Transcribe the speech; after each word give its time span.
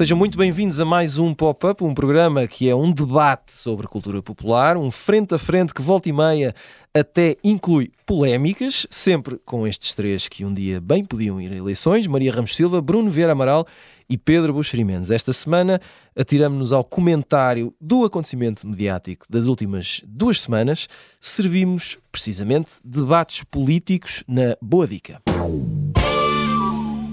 Sejam 0.00 0.16
muito 0.16 0.38
bem-vindos 0.38 0.80
a 0.80 0.84
mais 0.86 1.18
um 1.18 1.34
Pop-Up, 1.34 1.84
um 1.84 1.92
programa 1.92 2.46
que 2.46 2.66
é 2.66 2.74
um 2.74 2.90
debate 2.90 3.52
sobre 3.52 3.86
cultura 3.86 4.22
popular, 4.22 4.78
um 4.78 4.90
frente 4.90 5.34
a 5.34 5.38
frente 5.38 5.74
que 5.74 5.82
volta 5.82 6.08
e 6.08 6.12
meia 6.12 6.54
até 6.94 7.36
inclui 7.44 7.92
polémicas, 8.06 8.86
sempre 8.88 9.38
com 9.44 9.66
estes 9.66 9.94
três 9.94 10.26
que 10.26 10.42
um 10.42 10.54
dia 10.54 10.80
bem 10.80 11.04
podiam 11.04 11.38
ir 11.38 11.52
a 11.52 11.56
eleições, 11.56 12.06
Maria 12.06 12.32
Ramos 12.32 12.56
Silva, 12.56 12.80
Bruno 12.80 13.10
Vieira 13.10 13.32
Amaral 13.32 13.66
e 14.08 14.16
Pedro 14.16 14.54
Buxerimentos. 14.54 15.10
Esta 15.10 15.34
semana 15.34 15.78
atiramos-nos 16.16 16.72
ao 16.72 16.82
comentário 16.82 17.74
do 17.78 18.02
acontecimento 18.06 18.66
mediático 18.66 19.26
das 19.28 19.44
últimas 19.44 20.00
duas 20.06 20.40
semanas. 20.40 20.88
Servimos, 21.20 21.98
precisamente, 22.10 22.70
debates 22.82 23.44
políticos 23.44 24.24
na 24.26 24.56
Boa 24.62 24.86
Dica. 24.86 25.20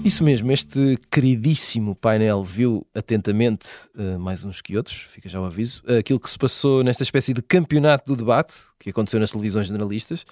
Isso 0.08 0.24
mesmo, 0.24 0.50
este 0.50 0.98
queridíssimo 1.10 1.94
painel 1.94 2.42
viu 2.42 2.86
atentamente, 2.94 3.68
uh, 3.94 4.18
mais 4.18 4.42
uns 4.42 4.62
que 4.62 4.74
outros, 4.74 4.96
fica 4.96 5.28
já 5.28 5.38
o 5.38 5.44
aviso, 5.44 5.82
uh, 5.86 5.98
aquilo 5.98 6.18
que 6.18 6.30
se 6.30 6.38
passou 6.38 6.82
nesta 6.82 7.02
espécie 7.02 7.34
de 7.34 7.42
campeonato 7.42 8.06
do 8.06 8.16
debate 8.16 8.54
que 8.78 8.88
aconteceu 8.88 9.20
nas 9.20 9.30
televisões 9.30 9.66
generalistas, 9.66 10.24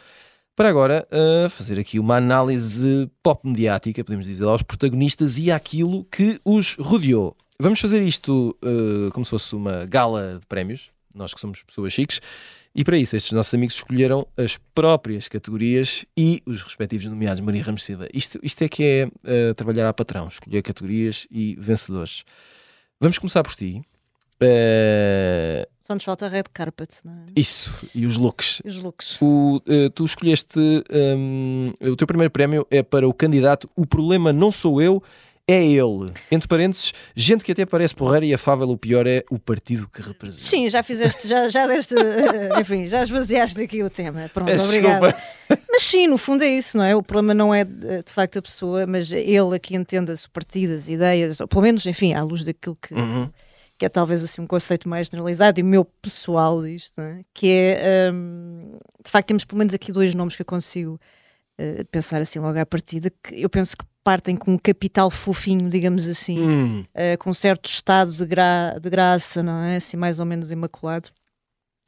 para 0.57 0.71
agora 0.71 1.07
uh, 1.13 1.51
fazer 1.51 1.79
aqui 1.79 1.99
uma 1.99 2.17
análise 2.17 3.11
pop 3.23 3.47
mediática, 3.47 4.03
podemos 4.03 4.25
dizer, 4.25 4.45
aos 4.45 4.63
protagonistas 4.63 5.37
e 5.37 5.53
àquilo 5.53 6.07
que 6.07 6.41
os 6.43 6.77
rodeou. 6.77 7.37
Vamos 7.61 7.79
fazer 7.79 8.01
isto 8.01 8.57
como 9.13 9.27
se 9.27 9.31
fosse 9.31 9.55
uma 9.55 9.85
gala 9.85 10.39
de 10.41 10.47
prémios, 10.47 10.89
nós 11.15 11.35
que 11.35 11.41
somos 11.41 11.63
pessoas 11.63 11.93
chiques, 11.93 12.19
e 12.77 12.85
para 12.85 12.99
isso, 12.99 13.17
estes 13.17 13.33
nossos 13.33 13.55
amigos 13.55 13.77
escolheram 13.77 14.27
as 14.37 14.59
próprias 14.75 15.29
categorias 15.29 16.05
e 16.15 16.43
os 16.45 16.61
respectivos 16.61 17.07
nomeados. 17.07 17.41
Maria 17.41 17.63
Ramos 17.63 17.83
Silva. 17.83 18.07
Isto, 18.13 18.39
isto 18.43 18.63
é 18.63 18.69
que 18.69 18.85
é 18.85 19.07
uh, 19.07 19.55
trabalhar 19.55 19.89
a 19.89 19.95
patrão, 19.95 20.29
escolher 20.29 20.61
categorias 20.61 21.27
e 21.31 21.57
vencedores. 21.59 22.23
Vamos 23.01 23.19
começar 23.19 23.43
por 23.43 23.55
ti. 23.55 23.81
Uh... 24.43 25.67
Só 25.81 25.95
nos 25.95 26.05
falta 26.05 26.27
a 26.27 26.29
red 26.29 26.45
carpet, 26.53 26.97
não 27.03 27.15
é? 27.15 27.25
Isso, 27.35 27.73
e 27.95 28.05
os 28.05 28.19
looks. 28.19 28.61
E 28.63 28.69
os 28.69 28.77
looks. 28.77 29.23
O, 29.23 29.57
uh, 29.57 29.89
tu 29.95 30.05
escolheste. 30.05 30.59
Um, 30.93 31.73
o 31.81 31.97
teu 31.97 32.07
primeiro 32.07 32.31
prémio 32.31 32.67
é 32.71 32.83
para 32.83 33.09
o 33.09 33.15
candidato 33.15 33.71
O 33.75 33.87
Problema 33.87 34.35
Não 34.35 34.51
Sou 34.51 34.83
Eu, 34.83 35.03
é 35.49 35.65
ele. 35.65 36.13
Entre 36.31 36.49
parênteses, 36.49 36.93
gente 37.15 37.45
que 37.45 37.53
até 37.53 37.65
parece 37.65 37.95
porreira 37.95 38.27
e 38.27 38.35
afável, 38.35 38.69
o 38.69 38.77
pior 38.77 39.07
é 39.07 39.25
o 39.31 39.39
partido 39.39 39.89
que 39.89 40.03
representa. 40.03 40.43
Sim, 40.43 40.69
já 40.69 40.83
fizeste, 40.83 41.29
já, 41.29 41.49
já 41.49 41.67
deste, 41.69 41.95
enfim, 42.61 42.87
já 42.87 43.03
esvaziaste 43.03 43.63
aqui 43.63 43.83
o 43.83 43.89
tema. 43.89 44.29
Pronto, 44.35 44.51
obrigada. 44.51 45.17
Mas 45.71 45.83
sim, 45.83 46.09
no 46.09 46.19
fundo 46.19 46.43
é 46.43 46.49
isso, 46.49 46.77
não 46.77 46.85
é? 46.85 46.97
O 46.97 47.03
problema 47.03 47.33
não 47.33 47.55
é 47.55 47.65
de, 47.65 48.03
facto 48.07 48.41
a 48.41 48.43
pessoa, 48.43 48.87
mas 48.87 49.13
ele 49.13 49.55
aqui 49.55 49.77
entende 49.77 50.11
as 50.11 50.27
partidas, 50.27 50.89
ideias, 50.89 51.41
ou 51.41 51.47
pelo 51.47 51.63
menos, 51.63 51.87
enfim, 51.87 52.13
à 52.13 52.23
luz 52.23 52.43
daquilo 52.43 52.77
que. 52.77 52.95
Uhum. 52.95 53.31
Que 53.79 53.85
é 53.85 53.91
talvez 53.91 54.25
assim 54.25 54.41
um 54.41 54.47
conceito 54.47 54.89
mais 54.89 55.09
generalizado 55.09 55.61
e 55.61 55.63
meu 55.63 55.85
pessoal 55.85 56.63
disto, 56.63 56.99
é? 56.99 57.21
que 57.35 57.77
é 57.79 58.11
um, 58.11 58.79
de 59.05 59.11
facto 59.11 59.29
temos 59.29 59.45
pelo 59.45 59.59
menos 59.59 59.75
aqui 59.75 59.93
dois 59.93 60.15
nomes 60.15 60.35
que 60.35 60.41
eu 60.41 60.47
consigo 60.47 60.99
uh, 61.61 61.85
pensar 61.87 62.21
assim 62.21 62.39
logo 62.39 62.59
à 62.59 62.67
partida, 62.67 63.11
que 63.11 63.41
eu 63.41 63.51
penso 63.51 63.77
que 63.77 63.85
partem 64.03 64.37
com 64.37 64.53
um 64.53 64.59
capital 64.59 65.11
fofinho, 65.11 65.69
digamos 65.69 66.09
assim, 66.09 66.41
hum. 66.41 66.85
uh, 66.95 67.19
com 67.19 67.31
um 67.31 67.35
certo 67.35 67.69
estado 67.69 68.13
de, 68.13 68.25
gra 68.25 68.79
de 68.81 68.89
graça, 68.89 69.43
não 69.43 69.63
é? 69.63 69.77
Assim, 69.77 69.97
mais 69.97 70.21
ou 70.21 70.27
menos 70.27 70.51
imaculado. 70.51 71.09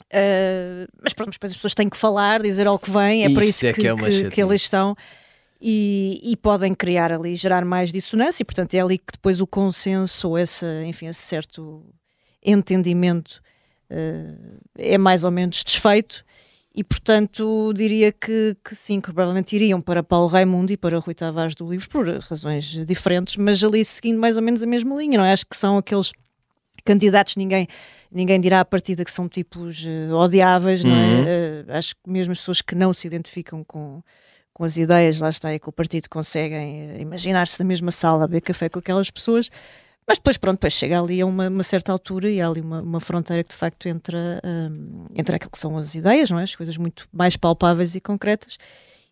Uh, 0.06 0.88
mas 1.02 1.12
pronto, 1.12 1.32
depois 1.32 1.52
as 1.52 1.56
pessoas 1.56 1.74
têm 1.74 1.88
que 1.88 1.96
falar, 1.96 2.42
dizer 2.42 2.66
ao 2.66 2.78
que 2.78 2.90
vem, 2.90 3.24
é 3.24 3.26
isso 3.26 3.34
para 3.34 3.44
isso 3.44 3.66
é 3.66 3.72
que, 3.72 3.80
que, 3.82 3.88
é 3.88 3.94
que, 3.94 4.30
que 4.30 4.42
eles 4.42 4.62
estão. 4.62 4.96
E, 5.60 6.20
e, 6.22 6.36
podem 6.36 6.72
criar 6.72 7.12
ali, 7.12 7.34
gerar 7.34 7.64
mais 7.64 7.90
dissonância, 7.90 8.42
e 8.42 8.44
portanto 8.44 8.74
é 8.74 8.80
ali 8.80 8.96
que 8.96 9.12
depois 9.12 9.40
o 9.40 9.46
consenso, 9.46 10.28
ou 10.28 10.38
essa, 10.38 10.84
enfim, 10.84 11.06
esse 11.06 11.20
certo 11.20 11.84
entendimento 12.44 13.42
uh, 13.90 14.58
é 14.76 14.96
mais 14.96 15.24
ou 15.24 15.32
menos 15.32 15.62
desfeito 15.64 16.24
e 16.78 16.84
portanto 16.84 17.72
diria 17.74 18.12
que, 18.12 18.56
que, 18.64 18.72
sim, 18.76 19.00
que 19.00 19.12
provavelmente 19.12 19.56
iriam 19.56 19.80
para 19.80 20.00
Paulo 20.00 20.28
Raimundo 20.28 20.72
e 20.72 20.76
para 20.76 21.00
Rui 21.00 21.12
Tavares 21.12 21.56
do 21.56 21.68
Livro 21.68 21.88
por 21.88 22.08
razões 22.20 22.66
diferentes, 22.86 23.36
mas 23.36 23.64
ali 23.64 23.84
seguindo 23.84 24.16
mais 24.16 24.36
ou 24.36 24.44
menos 24.44 24.62
a 24.62 24.66
mesma 24.66 24.94
linha, 24.94 25.18
não 25.18 25.24
é? 25.24 25.32
Acho 25.32 25.44
que 25.44 25.56
são 25.56 25.76
aqueles 25.76 26.12
candidatos, 26.84 27.34
ninguém, 27.34 27.66
ninguém 28.12 28.40
dirá 28.40 28.60
a 28.60 28.64
partida 28.64 29.04
que 29.04 29.10
são 29.10 29.28
tipos 29.28 29.84
uh, 29.84 30.14
odiáveis, 30.14 30.84
uhum. 30.84 30.90
não 30.90 30.96
é? 30.96 31.64
Uh, 31.66 31.72
acho 31.72 31.96
que 31.96 32.08
mesmo 32.08 32.30
as 32.30 32.38
pessoas 32.38 32.60
que 32.60 32.76
não 32.76 32.94
se 32.94 33.08
identificam 33.08 33.64
com, 33.64 34.00
com 34.52 34.62
as 34.62 34.76
ideias, 34.76 35.18
lá 35.18 35.30
está, 35.30 35.50
é 35.50 35.58
que 35.58 35.68
o 35.68 35.72
partido 35.72 36.08
conseguem 36.08 36.92
uh, 36.92 37.00
imaginar-se 37.00 37.58
na 37.58 37.66
mesma 37.66 37.90
sala 37.90 38.22
a 38.22 38.28
beber 38.28 38.42
café 38.42 38.68
com 38.68 38.78
aquelas 38.78 39.10
pessoas, 39.10 39.50
mas 40.08 40.16
depois, 40.16 40.38
pronto, 40.38 40.56
depois 40.56 40.72
chega 40.72 40.98
ali 40.98 41.20
a 41.20 41.26
uma, 41.26 41.48
uma 41.48 41.62
certa 41.62 41.92
altura 41.92 42.30
e 42.30 42.40
há 42.40 42.48
ali 42.48 42.62
uma, 42.62 42.80
uma 42.80 42.98
fronteira 42.98 43.44
que 43.44 43.50
de 43.50 43.56
facto 43.56 43.86
entra 43.86 44.40
um, 44.42 45.04
entre 45.14 45.36
aquilo 45.36 45.50
que 45.50 45.58
são 45.58 45.76
as 45.76 45.94
ideias, 45.94 46.30
não 46.30 46.38
é? 46.38 46.44
As 46.44 46.56
coisas 46.56 46.78
muito 46.78 47.06
mais 47.12 47.36
palpáveis 47.36 47.94
e 47.94 48.00
concretas. 48.00 48.56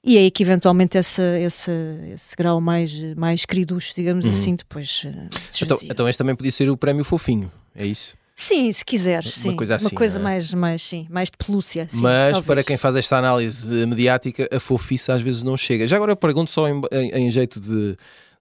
E 0.03 0.17
é 0.17 0.21
aí 0.21 0.31
que 0.31 0.43
eventualmente 0.43 0.97
essa, 0.97 1.23
essa, 1.23 1.73
esse 2.15 2.34
grau 2.34 2.62
mais, 2.62 2.93
mais 3.15 3.45
queriducho, 3.45 3.93
digamos 3.95 4.25
uhum. 4.25 4.31
assim, 4.31 4.57
depois. 4.57 5.03
Uh, 5.05 5.29
então, 5.62 5.79
então 5.83 6.09
este 6.09 6.17
também 6.17 6.34
podia 6.34 6.53
ser 6.53 6.71
o 6.71 6.77
prémio 6.79 7.05
fofinho, 7.05 7.53
é 7.75 7.84
isso? 7.84 8.15
Sim, 8.34 8.71
se 8.71 8.84
quiseres, 8.84 9.33
sim. 9.33 9.49
Uma 9.51 9.57
coisa, 9.57 9.77
assim, 9.77 9.87
uma 9.87 9.91
coisa 9.91 10.19
é? 10.19 10.23
mais, 10.23 10.55
mais, 10.55 10.83
sim, 10.83 11.07
mais 11.11 11.31
de 11.31 11.37
pelúcia. 11.37 11.87
Sim, 11.89 12.03
Mas 12.03 12.33
talvez. 12.33 12.47
para 12.47 12.65
quem 12.65 12.77
faz 12.77 12.95
esta 12.97 13.19
análise 13.19 13.67
mediática, 13.87 14.49
a 14.51 14.61
fofice 14.61 15.11
às 15.11 15.21
vezes 15.21 15.43
não 15.43 15.57
chega. 15.57 15.87
Já 15.87 15.97
agora 15.97 16.13
eu 16.13 16.17
pergunto 16.17 16.51
só 16.51 16.69
em, 16.69 16.81
em, 16.93 17.11
em 17.13 17.31
jeito 17.31 17.59
de 17.59 17.97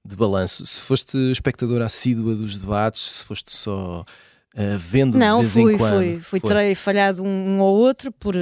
de 0.06 0.16
balanço. 0.16 0.66
Se 0.66 0.80
foste 0.80 1.18
espectadora 1.32 1.86
assídua 1.86 2.36
dos 2.36 2.58
debates, 2.58 3.02
se 3.02 3.24
foste 3.24 3.52
só 3.52 4.02
uh, 4.02 4.78
vendo 4.78 5.18
não, 5.18 5.40
de 5.40 5.48
vez 5.48 5.54
fui, 5.54 5.74
em 5.74 5.78
quando? 5.78 5.96
Fui, 5.96 6.20
fui, 6.22 6.40
fui. 6.40 6.42
terei 6.42 6.76
falhado 6.76 7.24
um, 7.24 7.28
um, 7.28 7.60
ou 7.60 7.76
outro 7.76 8.12
por 8.12 8.36
uh, 8.36 8.40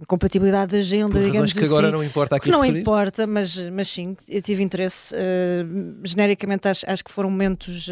incompatibilidade 0.00 0.70
de 0.70 0.78
agenda, 0.78 1.14
por 1.14 1.22
digamos 1.22 1.52
que 1.52 1.58
assim. 1.58 1.68
agora 1.68 1.90
não 1.90 2.04
importa 2.04 2.36
aqui 2.36 2.48
Não 2.48 2.60
referir. 2.60 2.80
importa, 2.80 3.26
mas, 3.26 3.56
mas 3.70 3.88
sim, 3.88 4.16
eu 4.28 4.40
tive 4.40 4.62
interesse. 4.62 5.12
Uh, 5.14 5.98
genericamente 6.04 6.68
acho, 6.68 6.88
acho, 6.88 7.04
que 7.04 7.10
foram 7.10 7.30
momentos 7.30 7.88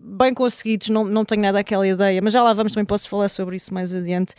bem 0.00 0.32
conseguidos, 0.32 0.88
não, 0.88 1.04
não 1.04 1.24
tenho 1.24 1.42
nada 1.42 1.58
aquela 1.58 1.86
ideia, 1.86 2.20
mas 2.22 2.32
já 2.32 2.42
lá 2.42 2.54
vamos, 2.54 2.72
também 2.72 2.86
posso 2.86 3.08
falar 3.08 3.28
sobre 3.28 3.56
isso 3.56 3.74
mais 3.74 3.94
adiante. 3.94 4.34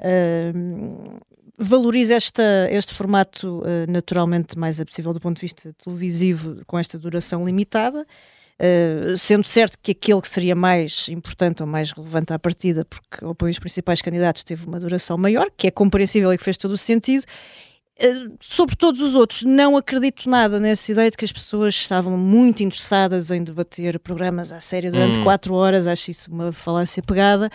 Uh, 0.00 1.20
valoriza 1.58 2.14
esta, 2.14 2.68
este 2.70 2.94
formato 2.94 3.60
uh, 3.60 3.90
naturalmente 3.90 4.58
mais 4.58 4.82
possível 4.84 5.12
do 5.12 5.20
ponto 5.20 5.36
de 5.36 5.42
vista 5.42 5.72
televisivo, 5.74 6.62
com 6.66 6.78
esta 6.78 6.98
duração 6.98 7.44
limitada. 7.44 8.06
Uh, 8.60 9.18
sendo 9.18 9.44
certo 9.44 9.76
que 9.82 9.90
aquele 9.90 10.20
que 10.20 10.28
seria 10.28 10.54
mais 10.54 11.08
importante 11.08 11.62
ou 11.62 11.66
mais 11.66 11.90
relevante 11.90 12.32
à 12.32 12.38
partida, 12.38 12.84
porque 12.84 13.24
opõe 13.24 13.50
os 13.50 13.58
principais 13.58 14.00
candidatos, 14.00 14.44
teve 14.44 14.66
uma 14.66 14.78
duração 14.78 15.18
maior, 15.18 15.50
que 15.56 15.66
é 15.66 15.70
compreensível 15.70 16.32
e 16.32 16.38
que 16.38 16.44
fez 16.44 16.56
todo 16.56 16.72
o 16.72 16.78
sentido. 16.78 17.24
Uh, 18.00 18.36
sobre 18.40 18.76
todos 18.76 19.00
os 19.00 19.14
outros, 19.14 19.42
não 19.42 19.76
acredito 19.76 20.28
nada 20.28 20.60
nessa 20.60 20.92
ideia 20.92 21.10
de 21.10 21.16
que 21.16 21.24
as 21.24 21.32
pessoas 21.32 21.74
estavam 21.74 22.16
muito 22.16 22.62
interessadas 22.62 23.30
em 23.30 23.42
debater 23.42 23.98
programas 23.98 24.52
à 24.52 24.60
série 24.60 24.90
durante 24.90 25.18
hum. 25.18 25.24
quatro 25.24 25.54
horas, 25.54 25.86
acho 25.86 26.10
isso 26.10 26.30
uma 26.30 26.52
falácia 26.52 27.02
pegada. 27.02 27.50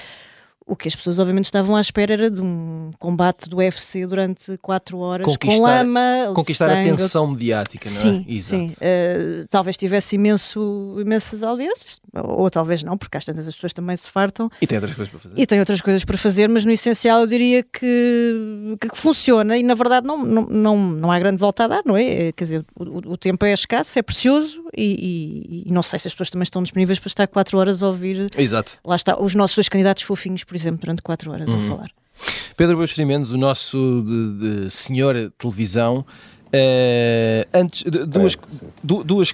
O 0.68 0.76
que 0.76 0.88
as 0.88 0.96
pessoas 0.96 1.18
obviamente 1.18 1.46
estavam 1.46 1.76
à 1.78 1.82
espera 1.82 2.14
era 2.14 2.30
de 2.30 2.42
um 2.42 2.92
combate 3.00 3.50
do 3.50 3.58
UFC 3.58 4.06
durante 4.06 4.58
quatro 4.58 4.98
horas 5.00 5.26
conquistar, 5.26 5.56
com 5.56 5.64
lama, 5.64 6.34
conquistar 6.36 6.66
sangue. 6.66 6.90
a 6.90 6.94
atenção 6.94 7.28
mediática, 7.28 7.90
não 7.90 7.96
é? 7.96 8.00
Sim, 8.00 8.26
Exato. 8.28 8.70
sim. 8.70 8.76
Uh, 8.76 9.48
talvez 9.50 9.78
tivesse 9.78 10.16
imenso, 10.18 10.98
imensas 11.00 11.42
audiências, 11.42 12.02
ou, 12.14 12.42
ou, 12.42 12.50
talvez 12.50 12.84
não, 12.84 12.98
porque 12.98 13.16
às 13.16 13.24
tantas 13.24 13.48
as 13.48 13.56
pessoas 13.56 13.72
também 13.72 13.96
se 13.96 14.10
fartam. 14.10 14.50
E 14.62 14.68
tem 14.68 14.78
outras 14.78 14.94
coisas 14.94 15.10
para 15.10 15.20
fazer. 15.22 15.42
E 15.42 15.46
tem 15.46 15.60
outras 15.60 15.82
coisas 15.82 16.04
para 16.04 16.18
fazer, 16.18 16.50
mas 16.50 16.66
no 16.66 16.72
essencial 16.72 17.22
eu 17.22 17.28
diria 17.28 17.64
que, 17.64 18.76
que, 18.82 18.90
que 18.90 18.98
funciona 18.98 19.58
e 19.58 19.64
na 19.64 19.74
verdade 19.74 20.06
não, 20.06 20.26
não, 20.26 20.46
não, 20.48 20.78
não 20.78 21.12
há 21.12 21.18
grande 21.18 21.38
volta 21.38 21.64
a 21.64 21.68
dar, 21.68 21.82
não 21.86 21.96
é? 21.96 22.34
Quer 22.34 22.44
dizer, 22.44 22.66
o, 22.76 23.14
o 23.14 23.18
tempo 23.18 23.46
é 23.46 23.54
escasso, 23.54 23.98
é 23.98 24.02
precioso 24.02 24.64
e, 24.76 25.64
e, 25.66 25.70
e, 25.70 25.72
não 25.72 25.82
sei 25.82 25.98
se 26.00 26.08
as 26.08 26.14
pessoas 26.14 26.30
também 26.30 26.44
estão 26.44 26.62
disponíveis 26.62 27.00
para 27.00 27.08
estar 27.08 27.28
quatro 27.28 27.58
horas 27.58 27.82
a 27.82 27.88
ouvir. 27.88 28.30
Exato. 28.38 28.80
Lá 28.86 28.96
está, 28.96 29.18
os 29.20 29.34
nossos 29.34 29.56
dois 29.56 29.70
candidatos 29.70 30.04
fofinhos, 30.04 30.44
por 30.44 30.56
exemplo, 30.58 30.82
durante 30.82 31.02
quatro 31.02 31.32
horas 31.32 31.48
uhum. 31.50 31.66
a 31.66 31.70
falar. 31.70 31.92
Pedro 32.56 32.78
Buxerimentos, 32.78 33.32
o 33.32 33.38
nosso 33.38 34.04
de, 34.04 34.64
de 34.64 34.72
senhor 34.72 35.32
televisão, 35.38 36.04
uh, 36.48 37.48
antes, 37.54 37.84
duas, 37.84 38.36
du, 38.84 39.04
duas, 39.04 39.32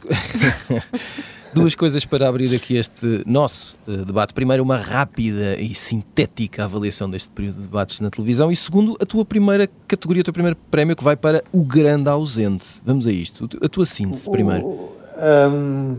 duas 1.56 1.74
coisas 1.74 2.04
para 2.04 2.28
abrir 2.28 2.54
aqui 2.54 2.76
este 2.76 3.24
nosso 3.26 3.78
uh, 3.88 4.04
debate. 4.06 4.34
Primeiro, 4.34 4.62
uma 4.62 4.78
rápida 4.78 5.56
e 5.58 5.74
sintética 5.74 6.66
avaliação 6.66 7.10
deste 7.10 7.30
período 7.30 7.56
de 7.56 7.62
debates 7.62 8.02
na 8.02 8.10
televisão. 8.10 8.52
E 8.52 8.56
segundo, 8.58 8.98
a 9.00 9.06
tua 9.06 9.24
primeira 9.24 9.70
categoria, 9.88 10.20
o 10.20 10.24
teu 10.26 10.34
primeiro 10.34 10.58
prémio 10.70 10.96
que 10.96 11.04
vai 11.04 11.16
para 11.16 11.44
o 11.52 11.64
grande 11.64 12.10
ausente. 12.10 12.66
Vamos 12.86 13.08
a 13.08 13.12
isto. 13.12 13.48
A 13.62 13.70
tua 13.70 13.86
síntese 13.86 14.30
primeiro. 14.30 14.92
Um, 15.18 15.98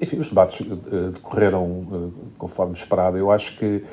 enfim, 0.00 0.18
os 0.18 0.28
debates 0.28 0.60
uh, 0.60 1.10
decorreram 1.12 1.64
uh, 1.64 2.12
conforme 2.38 2.74
esperado. 2.74 3.16
Eu 3.16 3.30
acho 3.30 3.58
que 3.58 3.84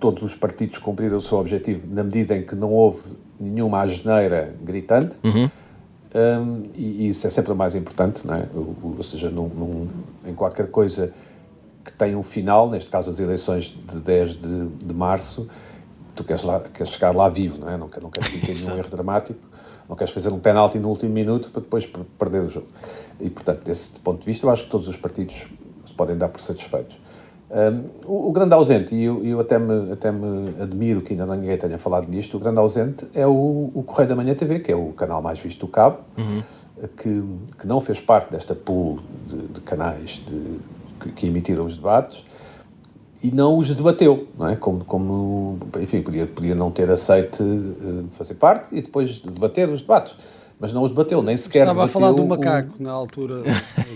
todos 0.00 0.22
os 0.22 0.34
partidos 0.34 0.78
cumpriram 0.78 1.18
o 1.18 1.20
seu 1.20 1.38
objetivo 1.38 1.86
na 1.92 2.02
medida 2.02 2.36
em 2.36 2.44
que 2.44 2.54
não 2.54 2.72
houve 2.72 3.02
nenhuma 3.38 3.82
asneira 3.82 4.54
gritante. 4.62 5.16
Uhum. 5.22 5.50
Um, 6.14 6.70
e, 6.74 7.08
isso 7.08 7.26
é 7.26 7.30
sempre 7.30 7.52
o 7.52 7.56
mais 7.56 7.74
importante, 7.74 8.26
não 8.26 8.34
é? 8.34 8.46
Ou, 8.54 8.94
ou 8.98 9.02
seja, 9.02 9.30
num, 9.30 9.48
num, 9.48 9.88
em 10.26 10.34
qualquer 10.34 10.70
coisa 10.70 11.12
que 11.84 11.92
tenha 11.92 12.18
um 12.18 12.22
final, 12.22 12.70
neste 12.70 12.90
caso 12.90 13.10
as 13.10 13.18
eleições 13.18 13.64
de 13.64 13.98
10 13.98 14.34
de, 14.34 14.66
de 14.68 14.94
março, 14.94 15.48
tu 16.14 16.22
queres, 16.22 16.44
lá, 16.44 16.60
queres 16.60 16.92
chegar 16.92 17.14
lá 17.14 17.28
vivo, 17.28 17.58
não 17.58 17.68
é? 17.68 17.76
Não, 17.76 17.88
não 18.00 18.10
queres 18.10 18.28
ter 18.62 18.68
nenhum 18.68 18.78
erro 18.78 18.90
dramático, 18.90 19.40
não 19.92 19.96
queres 19.96 20.12
fazer 20.12 20.32
um 20.32 20.38
penalti 20.38 20.78
no 20.78 20.88
último 20.88 21.12
minuto 21.12 21.50
para 21.50 21.60
depois 21.60 21.86
perder 22.18 22.40
o 22.40 22.48
jogo. 22.48 22.66
E, 23.20 23.28
portanto, 23.28 23.62
desse 23.62 24.00
ponto 24.00 24.20
de 24.20 24.26
vista, 24.26 24.46
eu 24.46 24.50
acho 24.50 24.64
que 24.64 24.70
todos 24.70 24.88
os 24.88 24.96
partidos 24.96 25.46
se 25.84 25.92
podem 25.92 26.16
dar 26.16 26.28
por 26.28 26.40
satisfeitos. 26.40 26.98
Um, 27.50 27.90
o, 28.06 28.28
o, 28.30 28.32
grande 28.32 28.54
ausente, 28.54 28.94
e 28.94 29.04
eu, 29.04 29.22
eu, 29.22 29.38
até, 29.38 29.58
me, 29.58 29.92
até 29.92 30.10
me 30.10 30.54
admiro 30.58 31.02
que 31.02 31.12
ainda 31.12 31.26
ninguém 31.36 31.58
tenha 31.58 31.76
falado 31.76 32.08
nisto, 32.08 32.38
o 32.38 32.40
grande 32.40 32.58
ausente 32.58 33.06
é 33.12 33.26
o, 33.26 33.70
o 33.74 33.82
Correio 33.82 34.08
da 34.08 34.16
Manhã 34.16 34.34
TV, 34.34 34.60
que 34.60 34.72
é 34.72 34.74
o 34.74 34.94
canal 34.94 35.20
mais 35.20 35.38
visto 35.38 35.60
do 35.60 35.68
Cabo, 35.68 35.98
uhum. 36.16 36.42
que, 36.96 37.22
que 37.58 37.66
não 37.66 37.78
fez 37.82 38.00
parte 38.00 38.32
desta 38.32 38.54
pool 38.54 39.00
de, 39.26 39.48
de 39.48 39.60
canais 39.60 40.22
de, 40.26 40.58
que, 41.00 41.12
que, 41.12 41.26
emitiram 41.26 41.66
os 41.66 41.76
debates 41.76 42.24
e 43.22 43.30
não 43.30 43.56
os 43.56 43.70
debateu, 43.72 44.28
não 44.38 44.48
é? 44.48 44.56
Como, 44.56 44.84
como 44.84 45.58
enfim, 45.80 46.02
podia, 46.02 46.26
podia 46.26 46.54
não 46.54 46.70
ter 46.70 46.90
aceito 46.90 47.42
uh, 47.42 48.08
fazer 48.12 48.34
parte 48.34 48.74
e 48.76 48.82
depois 48.82 49.18
debater 49.18 49.68
os 49.68 49.80
debates 49.80 50.16
mas 50.58 50.72
não 50.72 50.84
os 50.84 50.92
debateu, 50.92 51.20
nem 51.20 51.36
sequer 51.36 51.62
Estava 51.62 51.86
a 51.86 51.88
falar 51.88 52.12
do 52.12 52.24
macaco 52.24 52.76
o... 52.78 52.82
na 52.84 52.92
altura. 52.92 53.42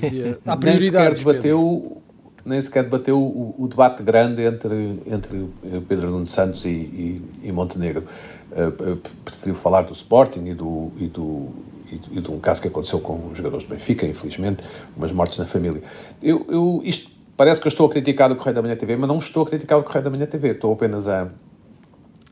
Havia... 0.02 0.36
Há 0.44 0.56
prioridades. 0.56 1.00
Nem 1.00 1.14
sequer 1.14 1.32
debateu 1.32 2.02
nem 2.44 2.62
sequer 2.62 2.82
debateu 2.84 3.18
o, 3.18 3.54
o, 3.56 3.68
debate 3.68 4.02
grande 4.02 4.42
entre, 4.42 5.00
entre 5.06 5.48
Pedro 5.88 6.10
Nuno 6.10 6.26
Santos 6.26 6.64
e, 6.64 6.68
e, 6.68 7.22
e 7.44 7.52
Montenegro. 7.52 8.04
Uh, 8.50 8.96
preferiu 9.24 9.54
falar 9.54 9.82
do 9.82 9.92
Sporting 9.92 10.44
e 10.46 10.54
do, 10.54 10.90
e 10.96 11.06
do 11.06 11.50
e, 11.90 12.20
de 12.20 12.30
um 12.30 12.40
caso 12.40 12.60
que 12.60 12.68
aconteceu 12.68 13.00
com 13.00 13.28
os 13.30 13.36
jogadores 13.36 13.64
do 13.64 13.70
Benfica, 13.70 14.06
infelizmente, 14.06 14.62
umas 14.96 15.12
mortes 15.12 15.38
na 15.38 15.46
família. 15.46 15.82
Eu, 16.22 16.44
eu, 16.48 16.80
isto 16.84 17.10
parece 17.36 17.60
que 17.60 17.66
eu 17.66 17.70
estou 17.70 17.86
a 17.86 17.90
criticar 17.90 18.30
o 18.32 18.36
Correio 18.36 18.54
da 18.54 18.62
Manhã 18.62 18.76
TV, 18.76 18.96
mas 18.96 19.08
não 19.08 19.18
estou 19.18 19.42
a 19.42 19.46
criticar 19.46 19.78
o 19.78 19.82
Correio 19.82 20.04
da 20.04 20.10
Manhã 20.10 20.26
TV, 20.26 20.52
estou 20.52 20.72
apenas 20.72 21.08
a. 21.08 21.28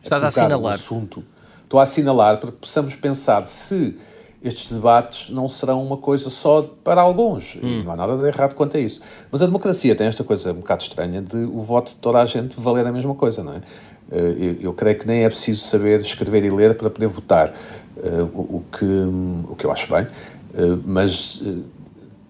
Estás 0.03 0.25
a 0.25 0.29
assinalar. 0.29 0.75
Assunto. 0.75 1.25
Estou 1.63 1.81
a 1.81 1.83
assinalar 1.83 2.39
para 2.39 2.53
que 2.53 2.59
possamos 2.59 2.95
pensar 2.95 3.47
se 3.47 3.97
estes 4.43 4.71
debates 4.71 5.31
não 5.31 5.49
serão 5.49 5.83
uma 5.83 5.97
coisa 5.97 6.29
só 6.29 6.63
para 6.85 7.01
alguns. 7.01 7.57
Hum. 7.63 7.83
não 7.83 7.93
há 7.93 7.97
nada 7.97 8.17
de 8.19 8.27
errado 8.27 8.55
quanto 8.55 8.77
a 8.77 8.81
isso. 8.81 9.01
Mas 9.33 9.41
a 9.41 9.47
democracia 9.47 9.97
tem 9.97 10.07
esta 10.07 10.23
coisa 10.23 10.53
um 10.53 10.57
bocado 10.57 10.83
estranha 10.83 11.23
de 11.23 11.37
o 11.37 11.63
voto 11.63 11.93
de 11.93 11.97
toda 11.97 12.21
a 12.21 12.27
gente 12.27 12.61
valer 12.61 12.87
a 12.87 12.93
mesma 12.93 13.15
coisa, 13.15 13.43
não 13.43 13.55
é? 13.55 13.61
Eh, 14.13 14.35
eu, 14.39 14.57
eu 14.61 14.73
creio 14.75 14.99
que 14.99 15.07
nem 15.07 15.25
é 15.25 15.29
preciso 15.31 15.63
saber 15.63 16.01
escrever 16.03 16.45
e 16.45 16.51
ler 16.51 16.77
para 16.77 16.91
poder 16.91 17.07
votar, 17.07 17.55
eh, 17.97 18.23
o, 18.35 18.59
o 18.59 18.65
que, 18.71 18.85
o 18.85 19.57
que 19.57 19.65
eu 19.65 19.73
acho 19.73 19.91
bem. 19.91 20.07
Eh, 20.55 20.79
mas, 20.85 21.43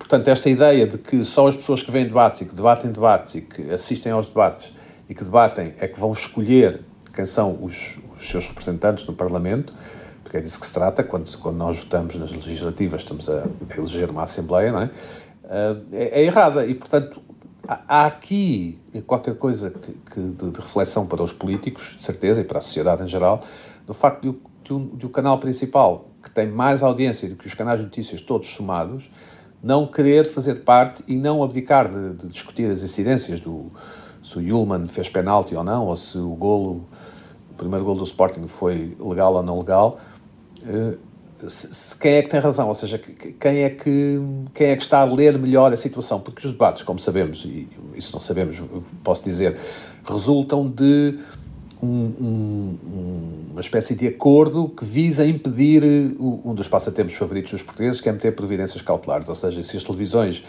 portanto, 0.05 0.29
esta 0.29 0.51
ideia 0.51 0.87
de 0.87 0.99
que 0.99 1.25
só 1.25 1.49
as 1.49 1.56
pessoas 1.56 1.83
que 1.83 1.91
vêm 1.91 2.05
debates 2.05 2.43
e 2.43 2.45
que 2.45 2.55
debatem 2.55 2.93
debates 2.93 3.35
e 3.37 3.41
que 3.41 3.71
assistem 3.71 4.12
aos 4.12 4.27
debates 4.27 4.71
e 5.09 5.15
que 5.15 5.25
debatem 5.25 5.73
é 5.79 5.89
que 5.89 5.99
vão 5.99 6.12
escolher 6.12 6.83
quem 7.15 7.25
são 7.25 7.59
os, 7.62 7.99
os 8.15 8.29
seus 8.29 8.47
representantes 8.47 9.06
no 9.06 9.15
Parlamento, 9.15 9.73
porque 10.23 10.37
é 10.37 10.41
disso 10.41 10.61
que 10.61 10.67
se 10.67 10.75
trata, 10.75 11.03
quando, 11.03 11.35
quando 11.39 11.56
nós 11.56 11.79
votamos 11.79 12.17
nas 12.17 12.31
legislativas, 12.31 13.01
estamos 13.01 13.31
a, 13.31 13.45
a 13.71 13.77
eleger 13.79 14.11
uma 14.11 14.25
Assembleia, 14.25 14.73
não 14.73 14.83
é? 14.83 14.91
Uh, 15.45 15.85
é, 15.93 16.21
é, 16.21 16.25
errada 16.25 16.67
e, 16.67 16.75
portanto, 16.75 17.23
há, 17.67 18.07
aqui 18.07 18.79
qualquer 19.07 19.37
coisa 19.37 19.71
que, 19.71 19.93
que 19.93 20.21
de, 20.21 20.50
de, 20.50 20.61
reflexão 20.61 21.07
para 21.07 21.23
os 21.23 21.33
políticos, 21.33 21.97
de 21.99 22.05
certeza, 22.05 22.41
e 22.41 22.45
para 22.45 22.59
a 22.59 22.61
sociedade 22.61 23.03
em 23.03 23.09
geral, 23.09 23.43
do 23.87 23.95
facto 23.95 24.23
de, 24.23 24.39
de, 24.65 24.73
um, 24.73 24.87
de 24.97 25.07
o 25.07 25.09
canal 25.09 25.39
principal, 25.39 26.11
que 26.23 26.31
tem 26.31 26.47
mais 26.47 26.83
audiência 26.83 27.29
do 27.29 27.37
que 27.37 27.47
os 27.47 27.55
canais 27.55 27.79
de 27.79 27.85
notícias 27.85 28.21
todos 28.21 28.49
somados, 28.49 29.11
não 29.64 29.87
querer 29.87 30.26
fazer 30.26 30.56
parte 30.56 31.02
e 31.08 31.16
não 31.16 31.43
abdicar 31.43 31.88
de, 31.88 32.12
de 32.12 32.28
discutir 32.28 32.70
as 32.70 32.82
incidências 32.82 33.40
do 33.40 33.72
se 34.22 34.38
o 34.38 34.40
Yulman 34.40 34.87
fez 34.87 35.08
penalti 35.08 35.55
ou 35.55 35.62
não, 35.62 35.87
ou 35.87 35.96
se 35.96 36.16
o 36.16 36.31
golo, 36.31 36.87
o 37.50 37.55
primeiro 37.56 37.84
golo 37.84 37.99
do 37.99 38.05
Sporting 38.05 38.46
foi 38.46 38.96
legal 38.99 39.34
ou 39.34 39.43
não 39.43 39.58
legal, 39.58 40.00
eh, 40.66 40.94
quem 42.00 42.14
é 42.14 42.22
que 42.22 42.31
tem 42.31 42.40
razão, 42.40 42.69
ou 42.69 42.75
seja, 42.75 42.99
quem 42.99 43.64
é, 43.64 43.69
que, 43.69 44.19
quem 44.55 44.69
é 44.69 44.76
que 44.76 44.82
está 44.82 45.00
a 45.00 45.05
ler 45.05 45.38
melhor 45.38 45.72
a 45.75 45.76
situação, 45.76 46.20
porque 46.20 46.46
os 46.46 46.52
debates, 46.52 46.82
como 46.82 46.99
sabemos, 46.99 47.44
e 47.44 47.69
isso 47.94 48.12
não 48.14 48.20
sabemos, 48.20 48.62
posso 49.02 49.22
dizer, 49.22 49.58
resultam 50.06 50.66
de 50.69 51.19
um, 51.85 52.79
um, 52.87 53.53
uma 53.53 53.61
espécie 53.61 53.95
de 53.95 54.07
acordo 54.07 54.69
que 54.69 54.85
visa 54.85 55.27
impedir 55.27 55.83
um 56.19 56.55
dos 56.55 56.69
passatempos 56.69 57.15
favoritos 57.15 57.53
dos 57.53 57.63
portugueses, 57.63 58.01
que 58.01 58.09
é 58.09 58.13
meter 58.13 58.35
providências 58.35 58.83
cautelares, 58.83 59.29
ou 59.29 59.35
seja, 59.35 59.63
se 59.63 59.77
as 59.77 59.85
televisões 59.85 60.45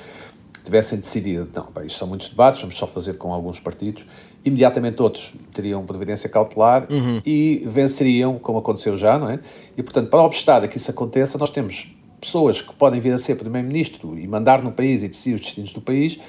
tivessem 0.63 0.97
decidido, 0.97 1.47
não, 1.53 1.67
bem, 1.75 1.85
isto 1.85 1.99
são 1.99 2.07
muitos 2.07 2.29
debates, 2.29 2.61
vamos 2.61 2.77
só 2.77 2.87
fazer 2.87 3.13
com 3.15 3.31
alguns 3.31 3.59
partidos, 3.59 4.05
imediatamente 4.43 5.01
outros 5.01 5.33
teriam 5.53 5.85
previdência 5.85 6.27
cautelar 6.27 6.87
uhum. 6.89 7.21
e 7.25 7.63
venceriam, 7.67 8.39
como 8.39 8.57
aconteceu 8.57 8.97
já, 8.97 9.19
não 9.19 9.29
é? 9.29 9.39
E, 9.77 9.83
portanto, 9.83 10.09
para 10.09 10.23
obstar 10.23 10.63
a 10.63 10.67
que 10.67 10.77
isso 10.77 10.89
aconteça, 10.89 11.37
nós 11.37 11.51
temos 11.51 11.95
pessoas 12.19 12.61
que 12.61 12.73
podem 12.73 12.99
vir 12.99 13.13
a 13.13 13.17
ser 13.17 13.35
primeiro-ministro 13.35 14.17
e 14.17 14.27
mandar 14.27 14.63
no 14.63 14.71
país 14.71 15.03
e 15.03 15.07
decidir 15.07 15.35
os 15.35 15.41
destinos 15.41 15.73
do 15.73 15.81
país, 15.81 16.19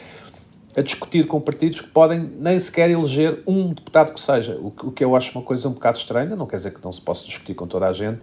a 0.76 0.82
discutir 0.82 1.26
com 1.26 1.40
partidos 1.40 1.81
que 1.81 1.88
podem 1.88 2.31
nem 2.38 2.58
sequer 2.58 2.90
eleger 2.90 3.43
um 3.46 3.73
deputado 3.73 4.12
que 4.12 4.20
seja, 4.20 4.58
o 4.61 4.70
que, 4.70 4.87
o 4.87 4.93
que 4.93 5.02
eu 5.02 5.17
acho 5.17 5.37
uma 5.37 5.43
coisa 5.43 5.67
um 5.69 5.73
bocado 5.73 5.96
estranha, 5.96 6.37
não 6.37 6.46
quer 6.46 6.56
dizer 6.56 6.75
que 6.75 6.84
não 6.84 6.93
se 6.93 7.00
possa 7.00 7.25
discutir 7.25 7.55
com 7.55 7.67
toda 7.67 7.87
a 7.87 7.94
gente. 7.94 8.20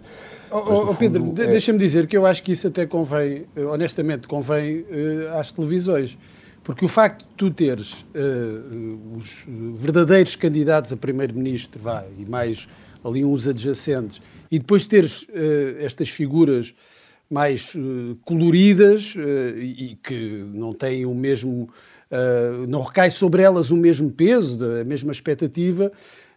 Oh, 0.52 0.90
oh, 0.90 0.94
Pedro, 0.94 1.34
é... 1.36 1.48
deixa-me 1.48 1.80
dizer 1.80 2.06
que 2.06 2.16
eu 2.16 2.24
acho 2.24 2.44
que 2.44 2.52
isso 2.52 2.68
até 2.68 2.86
convém, 2.86 3.44
eh, 3.56 3.64
honestamente, 3.64 4.28
convém 4.28 4.82
uh, 4.82 5.36
às 5.36 5.52
televisões. 5.52 6.16
Porque 6.62 6.84
o 6.84 6.88
facto 6.88 7.26
de 7.26 7.34
tu 7.36 7.50
teres 7.50 8.04
uh, 8.14 9.16
os 9.16 9.44
verdadeiros 9.74 10.36
candidatos 10.36 10.92
a 10.92 10.96
primeiro-ministro, 10.96 11.82
vá, 11.82 12.04
e 12.16 12.24
mais 12.24 12.68
ali 13.04 13.24
uns 13.24 13.48
adjacentes, 13.48 14.22
e 14.50 14.60
depois 14.60 14.86
teres 14.86 15.22
uh, 15.22 15.26
estas 15.80 16.08
figuras 16.08 16.72
mais 17.28 17.74
coloridas 18.22 19.14
e 19.56 19.98
que 20.00 20.44
não 20.52 20.74
têm 20.74 21.06
o 21.06 21.14
mesmo 21.14 21.70
uh, 22.10 22.66
não 22.66 22.82
recai 22.82 23.10
sobre 23.10 23.42
elas 23.42 23.70
o 23.70 23.76
mesmo 23.76 24.10
peso, 24.10 24.58
a 24.80 24.84
mesma 24.84 25.12
expectativa, 25.12 25.92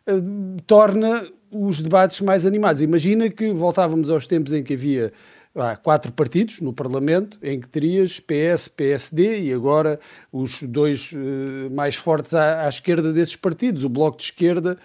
uh, 0.07 0.61
torna 0.65 1.27
os 1.51 1.81
debates 1.81 2.21
mais 2.21 2.45
animados. 2.45 2.81
Imagina 2.81 3.29
que 3.29 3.51
voltávamos 3.53 4.09
aos 4.09 4.27
tempos 4.27 4.53
em 4.53 4.63
que 4.63 4.73
havia 4.73 5.13
ah, 5.55 5.75
quatro 5.75 6.11
partidos 6.11 6.61
no 6.61 6.71
Parlamento, 6.71 7.39
em 7.41 7.59
que 7.59 7.67
terias 7.67 8.19
PS, 8.19 8.67
PSD 8.67 9.41
e 9.41 9.53
agora 9.53 9.99
os 10.31 10.61
dois 10.61 11.11
uh, 11.13 11.71
mais 11.71 11.95
fortes 11.95 12.33
à, 12.35 12.65
à, 12.65 12.69
esquerda 12.69 13.11
desses 13.11 13.35
partidos, 13.35 13.83
o 13.83 13.89
Bloco 13.89 14.17
de 14.17 14.25
Esquerda 14.25 14.77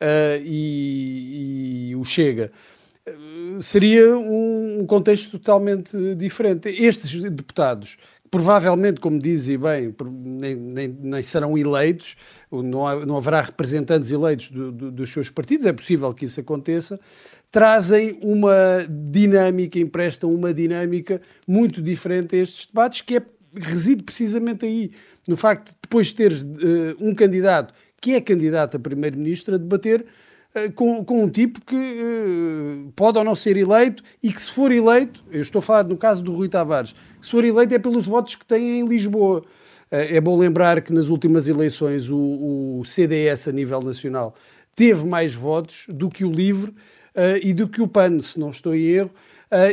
uh, 0.00 0.42
e, 0.44 1.90
e, 1.90 1.96
o 1.96 2.04
Chega. 2.04 2.52
Seria 3.60 4.16
um, 4.16 4.86
contexto 4.86 5.32
totalmente 5.32 6.14
diferente. 6.14 6.68
Estes 6.68 7.20
deputados 7.28 7.96
provavelmente, 8.30 9.00
como 9.00 9.18
dizem 9.18 9.58
bem, 9.58 9.94
nem, 10.22 10.54
nem, 10.54 10.88
nem, 10.88 11.22
serão 11.22 11.58
eleitos, 11.58 12.16
não, 12.50 13.04
não 13.04 13.16
haverá 13.16 13.40
representantes 13.42 14.10
eleitos 14.10 14.50
do, 14.50 14.70
do, 14.70 14.90
dos 14.92 15.12
seus 15.12 15.28
partidos, 15.30 15.66
é 15.66 15.72
possível 15.72 16.14
que 16.14 16.24
isso 16.26 16.40
aconteça, 16.40 17.00
trazem 17.50 18.18
uma 18.22 18.86
dinâmica, 18.88 19.78
emprestam 19.78 20.32
uma 20.32 20.54
dinâmica 20.54 21.20
muito 21.46 21.82
diferente 21.82 22.36
a 22.36 22.38
estes 22.38 22.66
debates, 22.66 23.00
que 23.00 23.16
é, 23.16 23.22
reside 23.56 24.04
precisamente 24.04 24.64
aí, 24.64 24.92
no 25.26 25.36
facto 25.36 25.70
de 25.70 25.76
depois 25.82 26.08
de 26.08 26.14
teres 26.14 26.42
uh, 26.42 26.96
um 27.00 27.12
candidato 27.12 27.74
que 28.00 28.14
é 28.14 28.20
candidato 28.20 28.76
a 28.76 28.80
primeiro-ministro 28.80 29.56
a 29.56 29.58
debater 29.58 30.06
com, 30.74 31.04
com, 31.04 31.24
um 31.24 31.28
tipo 31.28 31.64
que 31.64 31.76
uh, 31.76 32.92
pode 32.96 33.18
ou 33.18 33.24
não 33.24 33.36
ser 33.36 33.56
eleito 33.56 34.02
e 34.22 34.32
que, 34.32 34.42
se 34.42 34.50
for 34.50 34.72
eleito, 34.72 35.22
eu 35.30 35.42
estou 35.42 35.60
a 35.60 35.62
falar 35.62 35.84
no 35.84 35.96
caso 35.96 36.22
do 36.22 36.32
Rui 36.32 36.48
Tavares, 36.48 36.94
se 37.20 37.30
for 37.30 37.44
eleito 37.44 37.74
é 37.74 37.78
pelos 37.78 38.06
votos 38.06 38.34
que 38.34 38.44
tem 38.44 38.80
em 38.80 38.86
Lisboa. 38.86 39.40
Uh, 39.40 39.44
é 39.90 40.20
bom 40.20 40.36
lembrar 40.36 40.80
que 40.80 40.92
nas 40.92 41.08
últimas 41.08 41.46
eleições 41.46 42.10
o, 42.10 42.78
o, 42.80 42.84
CDS 42.84 43.46
a 43.48 43.52
nível 43.52 43.80
nacional 43.80 44.34
teve 44.74 45.06
mais 45.06 45.34
votos 45.34 45.86
do 45.88 46.08
que 46.08 46.24
o 46.24 46.30
LIVRE 46.30 46.70
uh, 46.70 46.74
e 47.42 47.54
do 47.54 47.68
que 47.68 47.80
o 47.80 47.86
PAN, 47.86 48.20
se 48.20 48.38
não 48.38 48.50
estou 48.50 48.74
em 48.74 48.82
erro, 48.82 49.10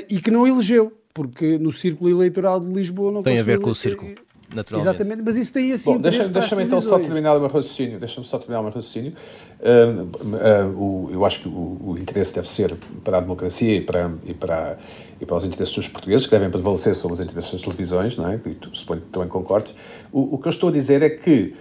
e 0.10 0.20
que 0.20 0.32
não 0.32 0.48
elegeu, 0.48 0.92
porque 1.14 1.60
no 1.60 1.72
círculo 1.72 2.10
eleitoral 2.10 2.60
de 2.60 2.68
Lisboa 2.74 3.12
não 3.12 3.22
Tem 3.22 3.40
a 3.40 3.44
ver 3.44 3.60
com 3.60 3.70
o 3.70 3.76
círculo 3.76 4.16
naturalmente. 4.54 4.90
Exatamente, 4.90 5.24
mas 5.24 5.38
isso 5.38 5.54
tem 5.54 5.72
assim. 5.72 5.94
Bom, 5.94 6.00
deixa-me 6.00 6.30
deixa 6.30 6.62
então 6.62 6.82
só 6.82 7.00
terminar 7.00 7.36
o 7.36 7.40
meu 7.40 7.50
raciocínio. 7.50 8.00
Deixa-me 8.00 8.26
só 8.26 8.38
terminar 8.38 8.60
o 8.62 8.64
meu 8.64 8.72
raciocínio. 8.72 9.14
Uh, 9.60 10.04
uh, 10.26 10.82
o, 10.82 11.10
eu 11.12 11.26
acho 11.26 11.42
que 11.42 11.48
o, 11.48 11.78
o, 11.84 11.98
interesse 11.98 12.34
deve 12.34 12.48
ser 12.48 12.76
para 13.04 13.18
a 13.18 13.22
democracia 13.22 13.76
e 13.76 13.82
para, 13.82 14.12
e 14.26 14.34
para, 14.34 14.78
e 15.20 15.26
para 15.26 15.36
os 15.36 15.46
interesses 15.46 15.76
dos 15.76 15.88
portugueses, 15.88 16.26
que 16.26 16.32
devem 16.32 16.50
prevalecer 16.50 16.96
sobre 16.96 17.16
os 17.16 17.20
interesses 17.20 17.52
das 17.52 17.62
televisões, 17.62 18.16
não 18.16 18.30
é? 18.30 18.40
E 18.46 18.56
tu, 18.56 18.76
suponho 18.76 19.02
que 19.02 19.08
também 19.08 19.28
concordes. 19.28 19.74
O, 20.12 20.36
o 20.36 20.38
que 20.38 20.48
eu 20.48 20.52
estou 20.52 20.70
a 20.70 20.72
dizer 20.72 21.02
é 21.02 21.10
que 21.10 21.54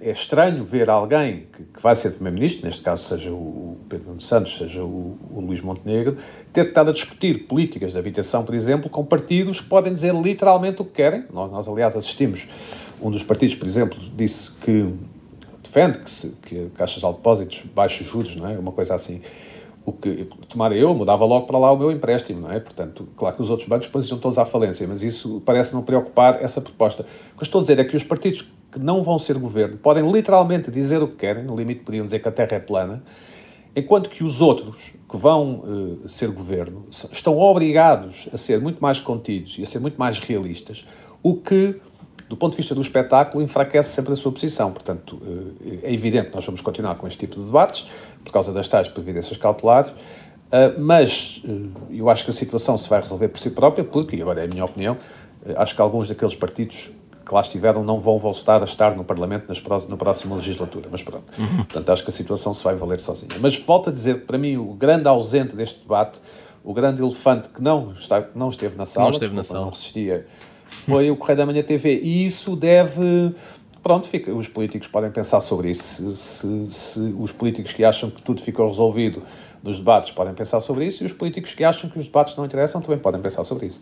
é 0.00 0.12
estranho 0.12 0.64
ver 0.64 0.88
alguém 0.88 1.46
que, 1.52 1.62
que 1.64 1.82
vai 1.82 1.94
ser 1.94 2.12
Primeiro-Ministro, 2.12 2.66
neste 2.66 2.80
caso 2.80 3.04
seja 3.04 3.30
o 3.30 3.76
Pedro 3.88 4.20
Santos, 4.20 4.56
seja 4.56 4.82
o, 4.82 5.18
o 5.30 5.40
Luís 5.40 5.60
Montenegro, 5.60 6.16
ter 6.52 6.68
estado 6.68 6.90
a 6.90 6.92
discutir 6.92 7.46
políticas 7.46 7.92
de 7.92 7.98
habitação, 7.98 8.44
por 8.44 8.54
exemplo, 8.54 8.88
com 8.88 9.04
partidos 9.04 9.60
que 9.60 9.68
podem 9.68 9.92
dizer 9.92 10.14
literalmente 10.14 10.80
o 10.80 10.84
que 10.84 10.92
querem. 10.92 11.24
Nós, 11.32 11.50
nós 11.50 11.66
aliás, 11.68 11.96
assistimos, 11.96 12.48
um 13.02 13.10
dos 13.10 13.22
partidos, 13.22 13.56
por 13.56 13.66
exemplo, 13.66 13.98
disse 14.16 14.52
que 14.52 14.94
defende 15.62 15.98
que, 15.98 16.10
se, 16.10 16.28
que 16.42 16.70
caixas 16.76 17.02
de 17.02 17.12
depósitos, 17.12 17.62
baixos 17.74 18.06
juros, 18.06 18.36
não 18.36 18.48
é? 18.48 18.58
Uma 18.58 18.72
coisa 18.72 18.94
assim. 18.94 19.20
O 19.84 19.92
que 19.92 20.28
tomara 20.48 20.76
eu, 20.76 20.94
mudava 20.94 21.24
logo 21.24 21.46
para 21.46 21.58
lá 21.58 21.72
o 21.72 21.76
meu 21.76 21.90
empréstimo, 21.90 22.42
não 22.42 22.52
é? 22.52 22.60
Portanto, 22.60 23.08
claro 23.16 23.36
que 23.36 23.42
os 23.42 23.48
outros 23.48 23.66
bancos 23.66 23.86
depois 23.86 24.06
iam 24.08 24.18
todos 24.18 24.36
à 24.36 24.44
falência, 24.44 24.86
mas 24.86 25.02
isso 25.02 25.42
parece 25.46 25.72
não 25.72 25.82
preocupar 25.82 26.42
essa 26.42 26.60
proposta. 26.60 27.02
O 27.02 27.36
que 27.36 27.42
eu 27.42 27.44
estou 27.44 27.60
a 27.60 27.62
dizer 27.62 27.78
é 27.78 27.84
que 27.84 27.96
os 27.96 28.04
partidos 28.04 28.44
que 28.78 28.84
não 28.84 29.02
vão 29.02 29.18
ser 29.18 29.36
governo 29.38 29.76
podem 29.76 30.10
literalmente 30.10 30.70
dizer 30.70 31.02
o 31.02 31.08
que 31.08 31.16
querem, 31.16 31.44
no 31.44 31.56
limite 31.56 31.80
podiam 31.80 32.06
dizer 32.06 32.20
que 32.20 32.28
a 32.28 32.32
Terra 32.32 32.54
é 32.56 32.60
plana, 32.60 33.02
enquanto 33.74 34.08
que 34.08 34.22
os 34.22 34.40
outros 34.40 34.92
que 35.08 35.16
vão 35.16 35.60
uh, 36.04 36.08
ser 36.08 36.30
governo 36.30 36.86
estão 36.90 37.38
obrigados 37.38 38.28
a 38.32 38.36
ser 38.36 38.60
muito 38.60 38.80
mais 38.80 39.00
contidos 39.00 39.56
e 39.58 39.62
a 39.62 39.66
ser 39.66 39.80
muito 39.80 39.96
mais 39.96 40.18
realistas, 40.18 40.86
o 41.22 41.34
que, 41.34 41.80
do 42.28 42.36
ponto 42.36 42.52
de 42.52 42.58
vista 42.58 42.74
do 42.74 42.80
espetáculo, 42.80 43.42
enfraquece 43.42 43.94
sempre 43.94 44.12
a 44.12 44.16
sua 44.16 44.30
posição. 44.30 44.72
Portanto, 44.72 45.16
uh, 45.16 45.80
é 45.82 45.92
evidente 45.92 46.28
que 46.28 46.34
nós 46.34 46.44
vamos 46.44 46.60
continuar 46.60 46.94
com 46.96 47.06
este 47.06 47.18
tipo 47.18 47.36
de 47.36 47.44
debates, 47.44 47.86
por 48.24 48.32
causa 48.32 48.52
das 48.52 48.68
tais 48.68 48.88
previdências 48.88 49.36
cautelares, 49.36 49.90
uh, 49.90 50.78
mas 50.78 51.42
eu 51.90 52.10
acho 52.10 52.24
que 52.24 52.30
a 52.30 52.34
situação 52.34 52.76
se 52.76 52.88
vai 52.88 53.00
resolver 53.00 53.28
por 53.28 53.38
si 53.38 53.50
própria, 53.50 53.84
porque, 53.84 54.16
e 54.16 54.22
agora 54.22 54.42
é 54.42 54.44
a 54.44 54.48
minha 54.48 54.64
opinião, 54.64 54.96
acho 55.56 55.74
que 55.74 55.80
alguns 55.80 56.08
daqueles 56.08 56.34
partidos 56.34 56.90
que 57.28 57.34
lá 57.34 57.42
estiveram 57.42 57.84
não 57.84 58.00
vão 58.00 58.18
voltar 58.18 58.62
a 58.62 58.64
estar 58.64 58.96
no 58.96 59.04
Parlamento 59.04 59.46
nas, 59.48 59.62
na 59.86 59.96
próxima 59.96 60.34
legislatura. 60.34 60.88
Mas 60.90 61.02
pronto, 61.02 61.24
uhum. 61.38 61.58
portanto, 61.58 61.90
acho 61.90 62.02
que 62.02 62.10
a 62.10 62.12
situação 62.12 62.54
se 62.54 62.64
vai 62.64 62.74
valer 62.74 63.00
sozinha. 63.00 63.30
Mas 63.38 63.56
volto 63.58 63.90
a 63.90 63.92
dizer 63.92 64.20
que, 64.20 64.26
para 64.26 64.38
mim, 64.38 64.56
o 64.56 64.72
grande 64.72 65.06
ausente 65.06 65.54
deste 65.54 65.80
debate, 65.80 66.18
o 66.64 66.72
grande 66.72 67.02
elefante 67.02 67.50
que 67.50 67.62
não, 67.62 67.92
está, 67.92 68.26
não 68.34 68.48
esteve 68.48 68.76
na 68.76 68.86
sala, 68.86 69.04
não, 69.04 69.12
esteve 69.12 69.34
na 69.34 69.44
sala. 69.44 69.60
não 69.60 69.70
resistia, 69.70 70.26
foi 70.66 71.10
o 71.10 71.16
Correio 71.16 71.36
da 71.36 71.46
Manhã 71.46 71.62
TV. 71.62 72.00
E 72.02 72.26
isso 72.26 72.56
deve. 72.56 73.34
Pronto, 73.82 74.08
fica, 74.08 74.32
os 74.32 74.48
políticos 74.48 74.88
podem 74.88 75.10
pensar 75.10 75.40
sobre 75.40 75.70
isso. 75.70 76.12
Se, 76.12 76.16
se, 76.16 76.72
se 76.72 77.14
os 77.18 77.30
políticos 77.30 77.72
que 77.72 77.84
acham 77.84 78.10
que 78.10 78.20
tudo 78.22 78.42
ficou 78.42 78.66
resolvido 78.66 79.22
nos 79.62 79.78
debates 79.78 80.10
podem 80.10 80.34
pensar 80.34 80.60
sobre 80.60 80.86
isso, 80.86 81.02
e 81.02 81.06
os 81.06 81.12
políticos 81.12 81.54
que 81.54 81.64
acham 81.64 81.90
que 81.90 81.98
os 81.98 82.06
debates 82.06 82.36
não 82.36 82.44
interessam 82.44 82.80
também 82.80 82.98
podem 82.98 83.20
pensar 83.20 83.44
sobre 83.44 83.66
isso. 83.66 83.80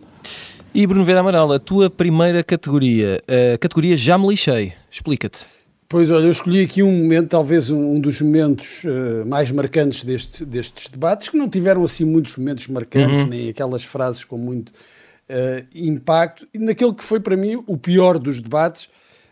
E 0.73 0.85
Bruno 0.85 1.03
Vera 1.03 1.21
Amaral, 1.21 1.51
a 1.51 1.59
tua 1.59 1.89
primeira 1.89 2.43
categoria, 2.43 3.21
a 3.53 3.57
categoria 3.57 3.97
Já 3.97 4.17
Me 4.17 4.27
Lixei, 4.27 4.73
explica-te. 4.91 5.45
Pois 5.89 6.11
olha, 6.11 6.25
eu 6.25 6.31
escolhi 6.31 6.61
aqui 6.63 6.83
um 6.83 6.91
momento, 6.91 7.29
talvez 7.29 7.69
um, 7.69 7.99
dos 8.01 8.21
momentos 8.21 8.83
uh, 8.83 9.25
mais 9.25 9.49
marcantes 9.51 10.03
deste, 10.03 10.43
destes 10.43 10.89
debates, 10.89 11.29
que 11.29 11.37
não 11.37 11.49
tiveram 11.49 11.83
assim 11.83 12.03
muitos 12.03 12.35
momentos 12.35 12.67
marcantes, 12.67 13.19
uhum. 13.19 13.27
nem 13.27 13.49
aquelas 13.49 13.85
frases 13.85 14.25
com 14.25 14.37
muito 14.37 14.69
uh, 14.69 15.65
impacto, 15.73 16.45
e 16.53 16.59
naquele 16.59 16.93
que 16.93 17.03
foi 17.03 17.21
para 17.21 17.37
mim 17.37 17.63
o 17.65 17.77
pior 17.77 18.19
dos 18.19 18.41
debates, 18.41 18.89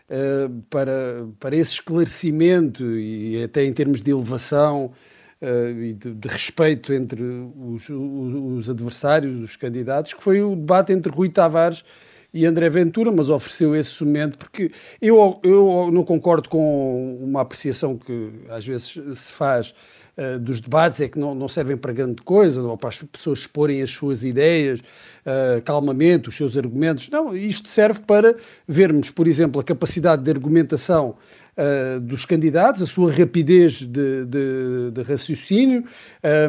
uh, 0.08 0.50
para, 0.70 1.26
para 1.38 1.54
esse 1.54 1.72
esclarecimento 1.72 2.82
e 2.98 3.42
até 3.44 3.62
em 3.62 3.72
termos 3.74 4.02
de 4.02 4.10
elevação 4.10 4.92
e 5.40 5.92
de, 5.92 6.14
de, 6.14 6.28
respeito 6.28 6.92
entre 6.92 7.22
os, 7.22 7.88
os, 7.88 8.70
adversários, 8.70 9.36
os 9.36 9.56
candidatos, 9.56 10.14
que 10.14 10.22
foi 10.22 10.40
o 10.40 10.56
debate 10.56 10.92
entre 10.92 11.12
Rui 11.12 11.28
Tavares 11.28 11.84
e 12.32 12.44
André 12.44 12.68
Ventura, 12.68 13.10
mas 13.10 13.30
ofereceu 13.30 13.74
esse 13.74 14.04
momento, 14.04 14.38
porque 14.38 14.70
eu, 15.00 15.40
eu 15.42 15.90
não 15.92 16.04
concordo 16.04 16.48
com 16.48 17.18
uma 17.22 17.40
apreciação 17.40 17.96
que 17.96 18.30
às 18.50 18.66
vezes 18.66 18.98
se 19.14 19.32
faz 19.32 19.74
uh, 20.16 20.38
dos 20.38 20.60
debates, 20.60 21.00
é 21.00 21.08
que 21.08 21.18
não, 21.18 21.34
não 21.34 21.48
servem 21.48 21.76
para 21.76 21.92
grande 21.92 22.20
coisa, 22.22 22.60
ou 22.62 22.76
para 22.76 22.90
as 22.90 23.02
pessoas 23.02 23.40
exporem 23.40 23.82
as 23.82 23.90
suas 23.90 24.22
ideias 24.22 24.80
uh, 24.80 25.62
calmamente, 25.64 26.28
os 26.28 26.36
seus 26.36 26.56
argumentos. 26.56 27.08
Não, 27.08 27.34
isto 27.34 27.68
serve 27.68 28.00
para 28.06 28.36
vermos, 28.66 29.10
por 29.10 29.26
exemplo, 29.26 29.60
a 29.60 29.64
capacidade 29.64 30.22
de 30.22 30.30
argumentação 30.30 31.16
uh, 31.56 32.00
dos 32.00 32.24
candidatos, 32.24 32.82
a 32.82 32.86
sua 32.86 33.10
rapidez 33.10 33.80
de, 33.80 34.24
de, 34.24 34.90
de 34.92 35.02
raciocínio, 35.02 35.84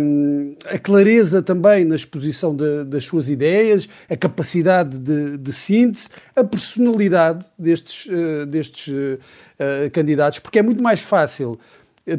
um, 0.02 0.56
a 0.66 0.78
clareza 0.78 1.42
também 1.42 1.86
na 1.86 1.96
exposição 1.96 2.56
de, 2.56 2.84
das 2.84 3.06
suas 3.06 3.30
ideias, 3.30 3.88
a 4.10 4.18
capacidade 4.18 4.98
de, 4.98 5.54
síntese, 5.54 6.10
a 6.36 6.44
personalidade 6.44 7.46
destes, 7.58 8.06
uh, 8.06 8.46
destes 8.46 8.88
uh, 8.94 9.90
candidatos, 9.92 10.40
porque 10.40 10.60
é 10.60 10.62
muito 10.62 10.84
mais 10.84 11.02
fácil 11.02 11.58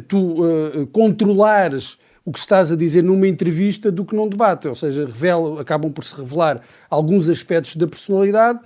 tu 0.07 0.87
controlares 0.91 1.97
o 2.23 2.31
que 2.31 2.37
estás 2.37 2.71
a 2.71 2.75
dizer 2.75 3.01
numa 3.01 3.27
entrevista 3.27 3.91
do 3.91 4.05
que 4.05 4.15
num 4.15 4.29
debate, 4.29 4.67
ou 4.67 4.75
seja, 4.75 5.03
revela, 5.05 5.59
acabam 5.59 5.91
por 5.91 6.03
se 6.03 6.15
revelar 6.15 6.61
alguns 6.87 7.27
aspectos 7.27 7.75
da 7.75 7.87
personalidade, 7.87 8.59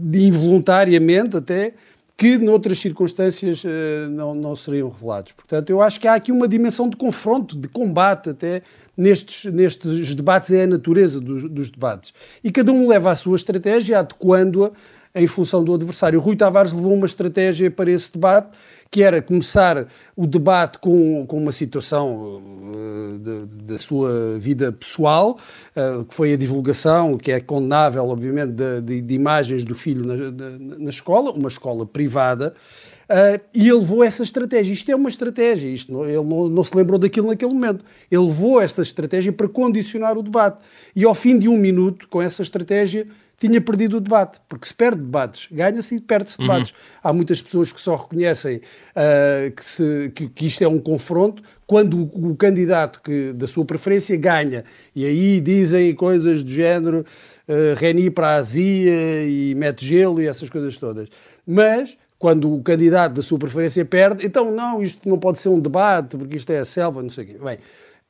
de 0.00 0.26
involuntariamente 0.26 1.36
até, 1.36 1.74
que 2.16 2.38
noutras 2.38 2.78
circunstâncias 2.78 3.64
uh, 3.64 4.10
não, 4.10 4.34
não 4.34 4.54
seriam 4.54 4.88
revelados. 4.88 5.32
Portanto, 5.32 5.70
eu 5.70 5.80
acho 5.80 5.98
que 5.98 6.06
há 6.06 6.14
aqui 6.14 6.30
uma 6.30 6.46
dimensão 6.46 6.88
de 6.88 6.96
confronto, 6.96 7.56
de 7.56 7.68
combate 7.68 8.30
até 8.30 8.62
nestes, 8.96 9.50
nestes 9.52 10.14
debates, 10.14 10.50
é 10.52 10.64
a 10.64 10.66
natureza 10.66 11.20
dos, 11.20 11.48
dos 11.48 11.70
debates. 11.70 12.12
E 12.44 12.52
cada 12.52 12.70
um 12.72 12.86
leva 12.86 13.10
a 13.10 13.16
sua 13.16 13.36
estratégia, 13.36 13.98
adequando-a 13.98 14.70
em 15.14 15.26
função 15.26 15.62
do 15.62 15.74
adversário. 15.74 16.18
Rui 16.20 16.36
Tavares 16.36 16.72
levou 16.72 16.94
uma 16.94 17.06
estratégia 17.06 17.70
para 17.70 17.90
esse 17.90 18.12
debate, 18.12 18.56
que 18.90 19.02
era 19.02 19.22
começar 19.22 19.88
o 20.16 20.26
debate 20.26 20.78
com, 20.78 21.26
com 21.26 21.40
uma 21.40 21.52
situação 21.52 22.42
uh, 22.76 23.18
da 23.64 23.78
sua 23.78 24.38
vida 24.38 24.72
pessoal, 24.72 25.36
uh, 25.76 26.04
que 26.04 26.14
foi 26.14 26.32
a 26.32 26.36
divulgação, 26.36 27.14
que 27.14 27.32
é 27.32 27.40
condenável, 27.40 28.06
obviamente, 28.06 28.52
de, 28.52 28.80
de, 28.82 29.00
de 29.00 29.14
imagens 29.14 29.64
do 29.64 29.74
filho 29.74 30.06
na, 30.06 30.30
na, 30.30 30.78
na, 30.78 30.90
escola, 30.90 31.30
uma 31.30 31.48
escola 31.48 31.86
privada, 31.86 32.54
uh, 33.08 33.40
e 33.54 33.68
ele 33.68 33.78
levou 33.78 34.04
essa 34.04 34.22
estratégia. 34.22 34.74
Isto 34.74 34.90
é 34.90 34.96
uma 34.96 35.08
estratégia, 35.08 35.68
isto 35.68 35.92
não, 35.92 36.04
ele 36.04 36.24
não, 36.24 36.48
não 36.48 36.64
se 36.64 36.76
lembrou 36.76 36.98
daquilo 36.98 37.28
naquele 37.28 37.52
momento. 37.52 37.84
Ele 38.10 38.24
levou 38.24 38.60
essa 38.60 38.82
estratégia 38.82 39.32
para 39.32 39.48
condicionar 39.48 40.18
o 40.18 40.22
debate. 40.22 40.58
E 40.94 41.04
ao 41.04 41.14
fim 41.14 41.38
de 41.38 41.48
um 41.48 41.56
minuto, 41.56 42.06
com 42.08 42.20
essa 42.20 42.42
estratégia, 42.42 43.06
tinha 43.42 43.60
perdido 43.60 43.96
o 43.96 44.00
debate, 44.00 44.40
porque 44.48 44.66
se 44.66 44.72
perde 44.72 45.00
debates, 45.00 45.48
ganha-se 45.50 45.96
e 45.96 46.00
perde-se 46.00 46.40
uhum. 46.40 46.46
debates. 46.46 46.72
Há 47.02 47.12
muitas 47.12 47.42
pessoas 47.42 47.72
que 47.72 47.80
só 47.80 47.96
reconhecem 47.96 48.58
uh, 48.58 49.50
que, 49.50 49.64
se, 49.64 50.12
que, 50.14 50.28
que, 50.28 50.46
isto 50.46 50.62
é 50.62 50.68
um 50.68 50.78
confronto 50.78 51.42
quando 51.66 51.98
o, 51.98 52.30
o, 52.30 52.36
candidato 52.36 53.00
que, 53.02 53.32
da 53.32 53.48
sua 53.48 53.64
preferência 53.64 54.16
ganha. 54.16 54.62
E 54.94 55.04
aí 55.04 55.40
dizem 55.40 55.92
coisas 55.92 56.44
do 56.44 56.50
género 56.50 57.04
uh, 57.48 57.74
Reni 57.76 58.10
para 58.10 58.28
a 58.28 58.34
azia 58.36 59.24
e 59.24 59.54
mete 59.56 59.84
gelo 59.84 60.22
e 60.22 60.28
essas 60.28 60.48
coisas 60.48 60.76
todas. 60.78 61.08
Mas 61.44 61.98
quando 62.18 62.54
o 62.54 62.62
candidato 62.62 63.14
da 63.14 63.22
sua 63.22 63.40
preferência 63.40 63.84
perde, 63.84 64.24
então 64.24 64.52
não, 64.52 64.80
isto 64.80 65.08
não 65.08 65.18
pode 65.18 65.38
ser 65.38 65.48
um 65.48 65.58
debate, 65.58 66.16
porque 66.16 66.36
isto 66.36 66.50
é 66.52 66.60
a 66.60 66.64
selva, 66.64 67.02
não 67.02 67.10
sei 67.10 67.24
o 67.24 67.26
quê. 67.26 67.38
Bem, 67.42 67.58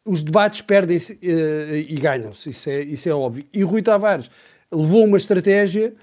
os 0.04 0.22
debates 0.22 0.60
perdem-se 0.60 1.14
uh, 1.14 1.74
e 1.74 1.94
ganham-se, 1.94 2.50
isso 2.50 2.68
é, 2.68 2.82
isso 2.82 3.08
é 3.08 3.14
óbvio. 3.14 3.44
E 3.50 3.62
Rui 3.62 3.80
Tavares 3.80 4.30
levou 4.72 5.04
uma 5.04 5.16
estratégia 5.16 5.94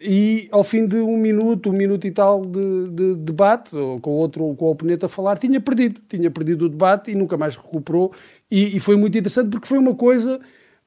e 0.00 0.48
ao 0.50 0.64
fim 0.64 0.86
de 0.86 0.96
um 0.96 1.16
minuto, 1.18 1.68
um 1.68 1.74
minuto 1.74 2.06
e 2.06 2.10
tal 2.10 2.40
de, 2.40 2.84
de 2.90 3.16
debate, 3.16 3.72
com 4.00 4.12
outro 4.12 4.54
com 4.54 4.64
o 4.64 4.70
oponente 4.70 5.04
a 5.04 5.08
falar, 5.08 5.36
tinha 5.36 5.60
perdido, 5.60 6.00
tinha 6.08 6.30
perdido 6.30 6.64
o 6.64 6.68
debate 6.70 7.10
e 7.10 7.14
nunca 7.14 7.36
mais 7.36 7.54
recuperou. 7.54 8.10
E, 8.50 8.76
e 8.76 8.80
foi 8.80 8.96
muito 8.96 9.18
interessante 9.18 9.50
porque 9.50 9.68
foi 9.68 9.76
uma 9.76 9.94
coisa 9.94 10.40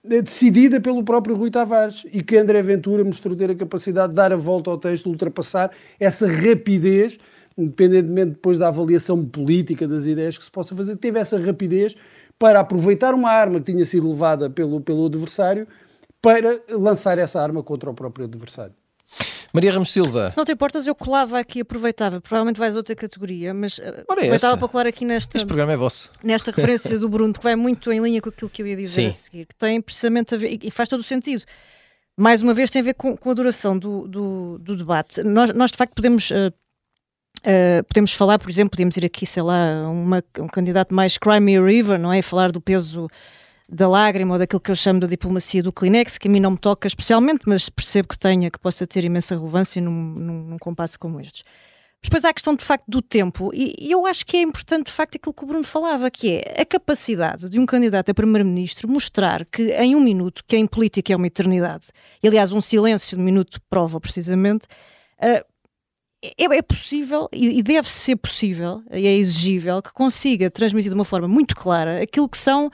eh, 0.09 0.21
decidida 0.21 0.81
pelo 0.81 1.03
próprio 1.03 1.35
Rui 1.35 1.51
Tavares. 1.51 2.03
E 2.11 2.23
que 2.23 2.35
André 2.37 2.63
Ventura 2.63 3.03
mostrou 3.03 3.35
ter 3.35 3.51
a 3.51 3.55
capacidade 3.55 4.09
de 4.09 4.15
dar 4.15 4.33
a 4.33 4.35
volta 4.35 4.71
ao 4.71 4.79
texto, 4.79 5.05
ultrapassar 5.07 5.69
essa 5.99 6.27
rapidez, 6.27 7.19
independentemente 7.55 8.31
depois 8.31 8.57
da 8.57 8.69
avaliação 8.69 9.23
política 9.23 9.87
das 9.87 10.07
ideias 10.07 10.39
que 10.39 10.43
se 10.43 10.51
possa 10.51 10.75
fazer, 10.75 10.95
teve 10.95 11.19
essa 11.19 11.39
rapidez 11.39 11.95
para 12.39 12.59
aproveitar 12.59 13.13
uma 13.13 13.29
arma 13.29 13.59
que 13.59 13.71
tinha 13.71 13.85
sido 13.85 14.09
levada 14.09 14.49
pelo, 14.49 14.81
pelo 14.81 15.05
adversário 15.05 15.67
para 16.23 16.61
lançar 16.69 17.19
essa 17.19 17.41
arma 17.41 17.61
contra 17.61 17.89
o 17.89 17.93
próprio 17.93 18.25
adversário. 18.25 18.73
Maria 19.51 19.73
Ramos 19.73 19.91
Silva. 19.91 20.31
Se 20.31 20.37
não 20.37 20.45
te 20.45 20.53
importas, 20.53 20.87
eu 20.87 20.95
colava 20.95 21.37
aqui, 21.37 21.61
aproveitava. 21.61 22.19
Provavelmente 22.19 22.57
vais 22.57 22.75
a 22.75 22.79
outra 22.79 22.95
categoria, 22.95 23.53
mas 23.53 23.77
uh, 23.77 24.03
aproveitava 24.09 24.57
para 24.57 24.67
colar 24.67 24.87
aqui 24.87 25.05
nesta. 25.05 25.37
Este 25.37 25.45
programa 25.45 25.73
é 25.73 25.77
vosso. 25.77 26.09
Nesta 26.23 26.49
referência 26.55 26.97
do 26.97 27.07
Bruno, 27.07 27.33
porque 27.33 27.43
vai 27.43 27.55
muito 27.55 27.91
em 27.91 27.99
linha 27.99 28.19
com 28.19 28.29
aquilo 28.29 28.49
que 28.49 28.63
eu 28.63 28.67
ia 28.67 28.75
dizer 28.75 29.01
Sim. 29.03 29.09
a 29.09 29.11
seguir, 29.11 29.45
que 29.45 29.55
tem 29.55 29.79
precisamente 29.79 30.33
a 30.33 30.37
ver, 30.37 30.57
e 30.63 30.71
faz 30.71 30.89
todo 30.89 31.01
o 31.01 31.03
sentido. 31.03 31.43
mais 32.17 32.41
uma 32.41 32.53
vez 32.53 32.71
tem 32.71 32.81
a 32.81 32.85
ver 32.85 32.95
com, 32.95 33.15
com 33.15 33.29
a 33.29 33.33
duração 33.33 33.77
do, 33.77 34.07
do, 34.07 34.57
do, 34.59 34.75
debate. 34.75 35.21
Nós, 35.21 35.53
nós 35.53 35.71
de 35.71 35.77
facto 35.77 35.93
podemos. 35.93 36.31
Uh, 36.31 36.51
uh, 37.41 37.83
podemos 37.87 38.13
falar, 38.13 38.39
por 38.39 38.49
exemplo, 38.49 38.71
podemos 38.71 38.97
ir 38.97 39.05
aqui, 39.05 39.25
sei 39.27 39.43
lá, 39.43 39.87
uma, 39.87 40.23
um 40.39 40.47
candidato 40.47 40.95
mais 40.95 41.17
Crimea 41.17 41.61
River, 41.61 41.99
não 41.99 42.11
é? 42.11 42.23
Falar 42.23 42.51
do 42.51 42.61
peso 42.61 43.07
da 43.73 43.89
lágrima 43.89 44.33
ou 44.33 44.39
daquilo 44.39 44.61
que 44.61 44.69
eu 44.69 44.75
chamo 44.75 44.99
da 44.99 45.07
diplomacia 45.07 45.63
do 45.63 45.73
Kleenex, 45.73 46.17
que 46.17 46.27
a 46.27 46.31
mim 46.31 46.39
não 46.39 46.51
me 46.51 46.57
toca 46.57 46.87
especialmente, 46.87 47.41
mas 47.47 47.69
percebo 47.69 48.07
que 48.07 48.19
tenha, 48.19 48.51
que 48.51 48.59
possa 48.59 48.85
ter 48.85 49.03
imensa 49.03 49.35
relevância 49.35 49.81
num, 49.81 49.91
num, 49.91 50.43
num 50.43 50.57
compasso 50.59 50.99
como 50.99 51.19
estes. 51.19 51.43
Depois 52.03 52.25
há 52.25 52.29
a 52.29 52.33
questão 52.33 52.53
de 52.53 52.63
facto 52.63 52.83
do 52.87 53.01
tempo, 53.01 53.49
e, 53.53 53.89
eu 53.89 54.05
acho 54.05 54.25
que 54.25 54.37
é 54.37 54.41
importante 54.41 54.87
de 54.87 54.91
facto 54.91 55.15
aquilo 55.15 55.33
que 55.33 55.43
o 55.43 55.47
Bruno 55.47 55.63
falava, 55.63 56.11
que 56.11 56.35
é 56.35 56.61
a 56.61 56.65
capacidade 56.65 57.49
de 57.49 57.57
um 57.57 57.65
candidato 57.65 58.09
a 58.09 58.13
primeiro-ministro 58.13 58.89
mostrar 58.89 59.45
que 59.45 59.71
em 59.71 59.95
um 59.95 60.01
minuto, 60.01 60.43
que 60.45 60.57
em 60.57 60.67
política 60.67 61.13
é 61.13 61.15
uma 61.15 61.27
eternidade, 61.27 61.87
e 62.21 62.27
aliás 62.27 62.51
um 62.51 62.61
silêncio 62.61 63.15
de 63.15 63.21
um 63.21 63.25
minuto 63.25 63.59
prova 63.69 63.99
precisamente, 64.01 64.65
uh, 64.65 65.43
é, 66.21 66.57
é, 66.57 66.61
possível 66.61 67.27
e 67.33 67.63
deve 67.63 67.91
ser 67.91 68.17
possível, 68.17 68.83
e 68.91 69.07
é 69.07 69.13
exigível, 69.15 69.81
que 69.81 69.91
consiga 69.91 70.51
transmitir 70.51 70.89
de 70.89 70.95
uma 70.95 71.05
forma 71.05 71.27
muito 71.27 71.55
clara 71.55 72.01
aquilo 72.01 72.29
que 72.29 72.37
são 72.37 72.69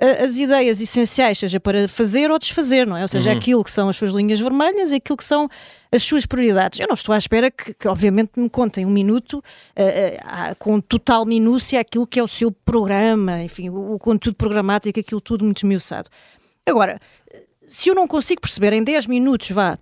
as 0.00 0.36
ideias 0.36 0.80
essenciais, 0.80 1.38
seja 1.38 1.58
para 1.58 1.88
fazer 1.88 2.30
ou 2.30 2.38
desfazer, 2.38 2.86
não 2.86 2.96
é? 2.96 3.02
Ou 3.02 3.08
seja, 3.08 3.30
uhum. 3.30 3.36
aquilo 3.36 3.64
que 3.64 3.70
são 3.70 3.88
as 3.88 3.96
suas 3.96 4.12
linhas 4.12 4.38
vermelhas 4.38 4.92
e 4.92 4.96
aquilo 4.96 5.16
que 5.16 5.24
são 5.24 5.48
as 5.90 6.02
suas 6.02 6.24
prioridades. 6.24 6.78
Eu 6.78 6.86
não 6.86 6.94
estou 6.94 7.12
à 7.12 7.18
espera 7.18 7.50
que, 7.50 7.74
que 7.74 7.88
obviamente, 7.88 8.32
me 8.36 8.48
contem 8.48 8.86
um 8.86 8.90
minuto 8.90 9.38
uh, 9.38 9.42
uh, 9.42 10.56
com 10.58 10.80
total 10.80 11.26
minúcia 11.26 11.80
aquilo 11.80 12.06
que 12.06 12.20
é 12.20 12.22
o 12.22 12.28
seu 12.28 12.52
programa, 12.52 13.42
enfim, 13.42 13.68
o, 13.70 13.94
o 13.94 13.98
conteúdo 13.98 14.36
programático, 14.36 15.00
aquilo 15.00 15.20
tudo 15.20 15.44
muito 15.44 15.58
esmiuçado. 15.58 16.08
Agora, 16.64 17.00
se 17.66 17.88
eu 17.88 17.94
não 17.94 18.06
consigo 18.06 18.40
perceber 18.40 18.72
em 18.72 18.84
10 18.84 19.06
minutos, 19.06 19.50
vá, 19.50 19.78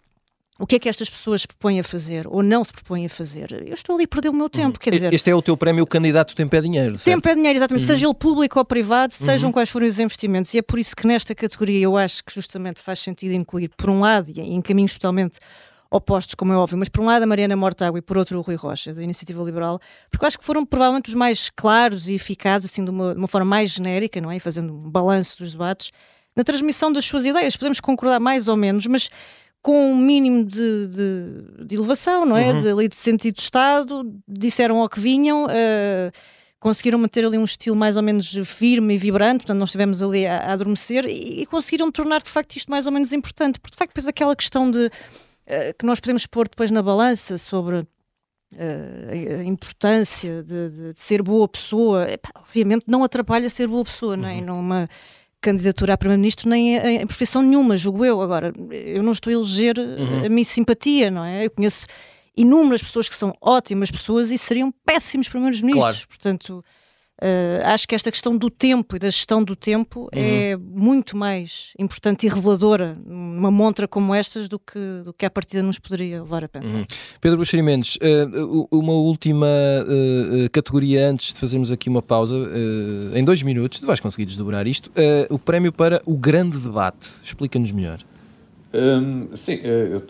o 0.58 0.66
que 0.66 0.76
é 0.76 0.78
que 0.78 0.88
estas 0.88 1.10
pessoas 1.10 1.42
se 1.42 1.48
propõem 1.48 1.80
a 1.80 1.84
fazer 1.84 2.26
ou 2.26 2.42
não 2.42 2.64
se 2.64 2.72
propõem 2.72 3.06
a 3.06 3.08
fazer? 3.08 3.52
Eu 3.66 3.74
estou 3.74 3.94
ali 3.94 4.04
a 4.04 4.08
perder 4.08 4.30
o 4.30 4.32
meu 4.32 4.48
tempo, 4.48 4.78
quer 4.78 4.90
dizer... 4.90 5.12
Este 5.12 5.30
é 5.30 5.34
o 5.34 5.42
teu 5.42 5.56
prémio 5.56 5.84
o 5.84 5.86
candidato 5.86 6.34
Tempo 6.34 6.56
é 6.56 6.60
Dinheiro, 6.60 6.98
certo? 6.98 7.04
Tempo 7.04 7.28
é 7.28 7.34
Dinheiro, 7.34 7.58
exatamente. 7.58 7.82
Uhum. 7.82 7.86
Seja 7.86 8.06
ele 8.06 8.14
público 8.14 8.58
ou 8.58 8.64
privado, 8.64 9.12
sejam 9.12 9.48
uhum. 9.48 9.52
quais 9.52 9.68
forem 9.68 9.88
os 9.88 9.98
investimentos. 9.98 10.54
E 10.54 10.58
é 10.58 10.62
por 10.62 10.78
isso 10.78 10.96
que 10.96 11.06
nesta 11.06 11.34
categoria 11.34 11.80
eu 11.80 11.96
acho 11.96 12.24
que 12.24 12.34
justamente 12.34 12.80
faz 12.80 13.00
sentido 13.00 13.32
incluir, 13.32 13.70
por 13.76 13.90
um 13.90 14.00
lado, 14.00 14.30
e 14.30 14.40
em 14.40 14.62
caminhos 14.62 14.94
totalmente 14.94 15.38
opostos, 15.90 16.34
como 16.34 16.52
é 16.52 16.56
óbvio, 16.56 16.78
mas 16.78 16.88
por 16.88 17.02
um 17.02 17.06
lado 17.06 17.22
a 17.22 17.26
Mariana 17.26 17.54
Mortágua 17.54 17.98
e 17.98 18.02
por 18.02 18.16
outro 18.18 18.38
o 18.38 18.42
Rui 18.42 18.56
Rocha, 18.56 18.92
da 18.92 19.02
Iniciativa 19.02 19.42
Liberal, 19.42 19.78
porque 20.10 20.24
eu 20.24 20.26
acho 20.26 20.38
que 20.38 20.44
foram 20.44 20.64
provavelmente 20.64 21.08
os 21.08 21.14
mais 21.14 21.50
claros 21.50 22.08
e 22.08 22.14
eficazes, 22.14 22.70
assim, 22.70 22.84
de 22.84 22.90
uma, 22.90 23.12
de 23.12 23.18
uma 23.18 23.28
forma 23.28 23.44
mais 23.44 23.70
genérica, 23.70 24.20
não 24.20 24.30
é? 24.30 24.38
fazendo 24.38 24.72
um 24.72 24.90
balanço 24.90 25.38
dos 25.38 25.52
debates, 25.52 25.90
na 26.34 26.44
transmissão 26.44 26.92
das 26.92 27.04
suas 27.04 27.24
ideias. 27.24 27.56
Podemos 27.56 27.80
concordar 27.80 28.20
mais 28.20 28.48
ou 28.48 28.56
menos, 28.56 28.86
mas 28.86 29.08
com 29.66 29.90
um 29.90 29.96
mínimo 29.96 30.44
de, 30.44 30.86
de, 30.86 31.64
de 31.66 31.74
elevação, 31.74 32.24
não 32.24 32.36
é? 32.36 32.52
Uhum. 32.52 32.58
De, 32.60 32.68
ali 32.68 32.88
de 32.88 32.94
sentido 32.94 33.34
de 33.34 33.40
Estado, 33.40 34.14
disseram 34.28 34.80
ao 34.80 34.88
que 34.88 35.00
vinham, 35.00 35.46
uh, 35.46 36.12
conseguiram 36.60 37.00
manter 37.00 37.24
ali 37.24 37.36
um 37.36 37.42
estilo 37.42 37.74
mais 37.74 37.96
ou 37.96 38.02
menos 38.04 38.32
firme 38.44 38.94
e 38.94 38.96
vibrante, 38.96 39.38
portanto, 39.38 39.58
nós 39.58 39.70
estivemos 39.70 40.00
ali 40.00 40.24
a, 40.24 40.38
a 40.38 40.52
adormecer 40.52 41.04
e, 41.06 41.42
e, 41.42 41.46
conseguiram 41.46 41.90
tornar 41.90 42.22
de 42.22 42.30
facto 42.30 42.54
isto 42.54 42.70
mais 42.70 42.86
ou 42.86 42.92
menos 42.92 43.12
importante, 43.12 43.58
porque 43.58 43.72
de 43.72 43.76
facto 43.76 43.90
depois 43.90 44.06
aquela 44.06 44.36
questão 44.36 44.70
de 44.70 44.86
uh, 44.86 44.90
que 45.76 45.84
nós 45.84 45.98
podemos 45.98 46.26
pôr 46.26 46.48
depois 46.48 46.70
na 46.70 46.80
balança 46.80 47.36
sobre 47.36 47.84
Uh, 48.52 49.40
a 49.40 49.44
importância 49.44 50.40
de, 50.40 50.92
de, 50.92 51.00
ser 51.00 51.20
boa 51.20 51.48
pessoa, 51.48 52.08
epá, 52.08 52.30
obviamente 52.36 52.84
não 52.86 53.02
atrapalha 53.02 53.50
ser 53.50 53.66
boa 53.66 53.84
pessoa, 53.84 54.16
não 54.16 54.28
é? 54.28 54.36
Uhum. 54.36 54.44
Numa, 54.44 54.88
candidatura 55.46 55.94
a 55.94 55.96
Primeiro-Ministro 55.96 56.48
nem 56.48 56.76
em, 56.76 57.02
em 57.02 57.06
profissão 57.06 57.40
nenhuma, 57.40 57.76
julgo 57.76 58.04
eu. 58.04 58.20
Agora, 58.20 58.52
eu 58.70 59.02
não 59.02 59.12
estou 59.12 59.30
a 59.30 59.34
eleger 59.34 59.78
uhum. 59.78 60.26
a 60.26 60.28
minha 60.28 60.44
simpatia, 60.44 61.10
não 61.10 61.24
é? 61.24 61.46
Eu 61.46 61.50
conheço 61.50 61.86
inúmeras 62.36 62.82
pessoas 62.82 63.08
que 63.08 63.16
são 63.16 63.32
ótimas 63.40 63.90
pessoas 63.90 64.30
e 64.30 64.36
seriam 64.36 64.72
péssimos 64.84 65.28
Primeiros-Ministros. 65.28 66.04
Claro. 66.04 66.08
Portanto, 66.08 66.64
Uh, 67.22 67.64
acho 67.64 67.88
que 67.88 67.94
esta 67.94 68.10
questão 68.10 68.36
do 68.36 68.50
tempo 68.50 68.94
e 68.94 68.98
da 68.98 69.08
gestão 69.08 69.42
do 69.42 69.56
tempo 69.56 70.02
uhum. 70.02 70.08
é 70.12 70.54
muito 70.54 71.16
mais 71.16 71.72
importante 71.78 72.26
e 72.26 72.28
reveladora 72.28 72.98
numa 73.06 73.50
montra 73.50 73.88
como 73.88 74.14
estas 74.14 74.48
do 74.48 74.58
que, 74.58 75.00
do 75.02 75.14
que 75.14 75.24
a 75.24 75.30
partida 75.30 75.62
nos 75.62 75.78
poderia 75.78 76.22
levar 76.22 76.44
a 76.44 76.48
pensar. 76.48 76.76
Uhum. 76.76 76.84
Pedro 77.18 77.38
Buxeri 77.38 77.62
Mendes, 77.62 77.96
uh, 77.96 78.68
uma 78.70 78.92
última 78.92 79.46
uh, 79.46 80.50
categoria 80.50 81.08
antes 81.08 81.32
de 81.32 81.40
fazermos 81.40 81.72
aqui 81.72 81.88
uma 81.88 82.02
pausa, 82.02 82.36
em 83.14 83.24
dois 83.24 83.42
minutos, 83.42 83.80
tu 83.80 83.86
vais 83.86 84.00
conseguir 84.00 84.26
desdobrar 84.26 84.66
isto, 84.66 84.90
o 85.30 85.38
prémio 85.38 85.72
para 85.72 86.02
o 86.04 86.16
grande 86.16 86.58
debate. 86.58 87.08
Explica-nos 87.22 87.72
melhor. 87.72 87.98
Hum, 88.76 89.28
sim, 89.34 89.54
uh, 89.56 90.02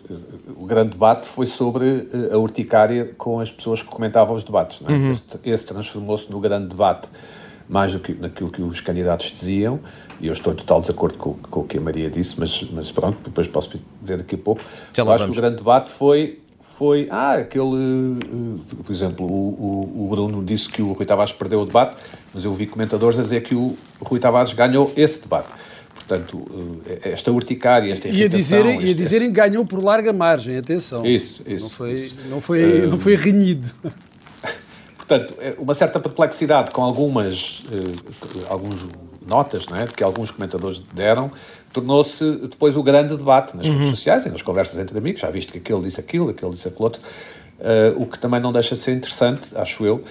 o 0.61 0.65
grande 0.65 0.89
debate 0.91 1.25
foi 1.25 1.45
sobre 1.45 1.85
uh, 1.85 2.33
a 2.33 2.37
urticária 2.37 3.13
com 3.17 3.39
as 3.39 3.49
pessoas 3.49 3.81
que 3.81 3.87
comentavam 3.87 4.35
os 4.35 4.43
debates. 4.43 4.81
É? 4.85 4.91
Uhum. 4.91 5.11
Esse, 5.11 5.23
esse 5.45 5.65
transformou-se 5.65 6.29
no 6.29 6.39
grande 6.39 6.67
debate, 6.67 7.07
mais 7.69 7.93
do 7.93 7.99
que 7.99 8.13
naquilo 8.13 8.51
que 8.51 8.61
os 8.61 8.81
candidatos 8.81 9.31
diziam, 9.31 9.79
e 10.19 10.27
eu 10.27 10.33
estou 10.33 10.51
em 10.51 10.55
total 10.55 10.81
desacordo 10.81 11.17
com, 11.17 11.33
com 11.35 11.59
o 11.61 11.63
que 11.63 11.77
a 11.77 11.81
Maria 11.81 12.09
disse, 12.09 12.37
mas, 12.37 12.65
mas 12.71 12.91
pronto, 12.91 13.17
depois 13.23 13.47
posso 13.47 13.79
dizer 14.01 14.17
daqui 14.17 14.35
a 14.35 14.37
pouco. 14.37 14.61
Já 14.93 15.03
eu 15.03 15.11
acho 15.11 15.23
vamos. 15.23 15.35
que 15.35 15.39
o 15.39 15.41
grande 15.41 15.57
debate 15.57 15.89
foi 15.91 16.41
foi, 16.59 17.07
ah, 17.09 17.33
aquele, 17.33 18.19
por 18.83 18.91
exemplo, 18.91 19.25
o, 19.25 19.29
o, 19.29 20.05
o, 20.05 20.07
Bruno 20.09 20.43
disse 20.43 20.69
que 20.69 20.81
o 20.81 20.91
Rui 20.91 21.05
Tavares 21.05 21.31
perdeu 21.31 21.61
o 21.61 21.65
debate, 21.65 21.97
mas 22.33 22.43
eu 22.43 22.53
vi 22.53 22.67
comentadores 22.67 23.17
a 23.17 23.21
dizer 23.21 23.41
que 23.41 23.55
o 23.55 23.77
Rui 24.01 24.19
Tavares 24.19 24.53
ganhou 24.53 24.91
esse 24.95 25.21
debate. 25.21 25.47
Portanto, 26.07 26.81
eh, 26.85 27.11
esta 27.11 27.31
urticária, 27.31 27.91
esta 27.91 28.07
irritação... 28.07 28.21
E 28.21 28.25
a 28.25 28.37
dizerem, 28.39 28.75
este... 28.77 28.87
e 28.87 28.91
a 28.91 28.93
dizerem 28.95 29.31
ganhou 29.31 29.65
por 29.65 29.83
larga 29.83 30.13
margem, 30.13 30.57
atenção. 30.57 31.05
Isso, 31.05 31.43
isso. 31.45 31.65
Não 31.65 31.69
foi, 31.69 31.93
isso. 31.93 32.15
Não 32.29 32.41
foi, 32.41 32.87
não 32.87 32.99
foi 32.99 33.15
renhido. 33.15 33.67
Portanto, 34.97 35.35
é 35.39 35.55
uma 35.57 35.73
certa 35.73 35.99
perplexidade 35.99 36.71
com 36.71 36.83
algumas, 36.83 37.59
uh, 37.59 38.45
algumas 38.49 38.85
notas 39.25 39.65
não 39.67 39.77
é, 39.77 39.87
que 39.87 40.03
alguns 40.03 40.31
comentadores 40.31 40.79
deram, 40.93 41.31
tornou-se 41.71 42.23
depois 42.37 42.75
o 42.75 42.83
grande 42.83 43.15
debate 43.15 43.55
nas 43.55 43.67
uhum. 43.67 43.73
redes 43.73 43.89
sociais 43.89 44.25
e 44.25 44.29
nas 44.29 44.41
conversas 44.41 44.79
entre 44.79 44.97
amigos. 44.97 45.21
Já 45.21 45.29
viste 45.29 45.51
que 45.51 45.57
aquele 45.59 45.81
disse 45.81 45.99
aquilo, 45.99 46.29
aquele 46.29 46.51
disse 46.51 46.67
aquilo 46.67 46.83
outro. 46.85 47.01
Uh, 47.59 48.01
o 48.01 48.05
que 48.05 48.19
também 48.19 48.39
não 48.39 48.51
deixa 48.51 48.75
de 48.75 48.81
ser 48.81 48.93
interessante, 48.93 49.49
acho 49.55 49.85
eu, 49.85 50.03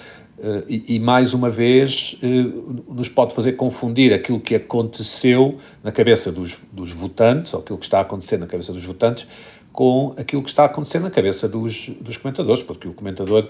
e, 0.69 0.97
e, 0.97 1.01
mais 1.01 1.33
uma 1.33 1.49
vez 1.49 2.19
uh, 2.23 2.93
nos 2.93 3.09
pode 3.09 3.35
fazer 3.35 3.53
confundir 3.53 4.13
aquilo 4.13 4.39
que 4.39 4.55
aconteceu 4.55 5.59
na 5.83 5.91
cabeça 5.91 6.31
dos, 6.31 6.59
dos, 6.71 6.91
votantes, 6.91 7.55
ou 7.55 7.61
aquilo 7.61 7.79
que 7.79 7.87
está 7.87 7.99
a 7.99 8.03
acontecer 8.03 8.37
na 8.37 8.47
cabeça 8.47 8.71
dos 8.71 8.85
votantes, 8.85 9.27
com 9.73 10.15
aquilo 10.17 10.43
que 10.43 10.51
está 10.51 10.65
a 10.65 10.67
acontecer 10.67 10.99
na 10.99 11.11
cabeça 11.11 11.49
dos, 11.49 11.89
dos 12.01 12.19
comentadores, 12.19 12.63
porque 12.63 12.87
o 12.87 12.93
comentador 12.93 13.49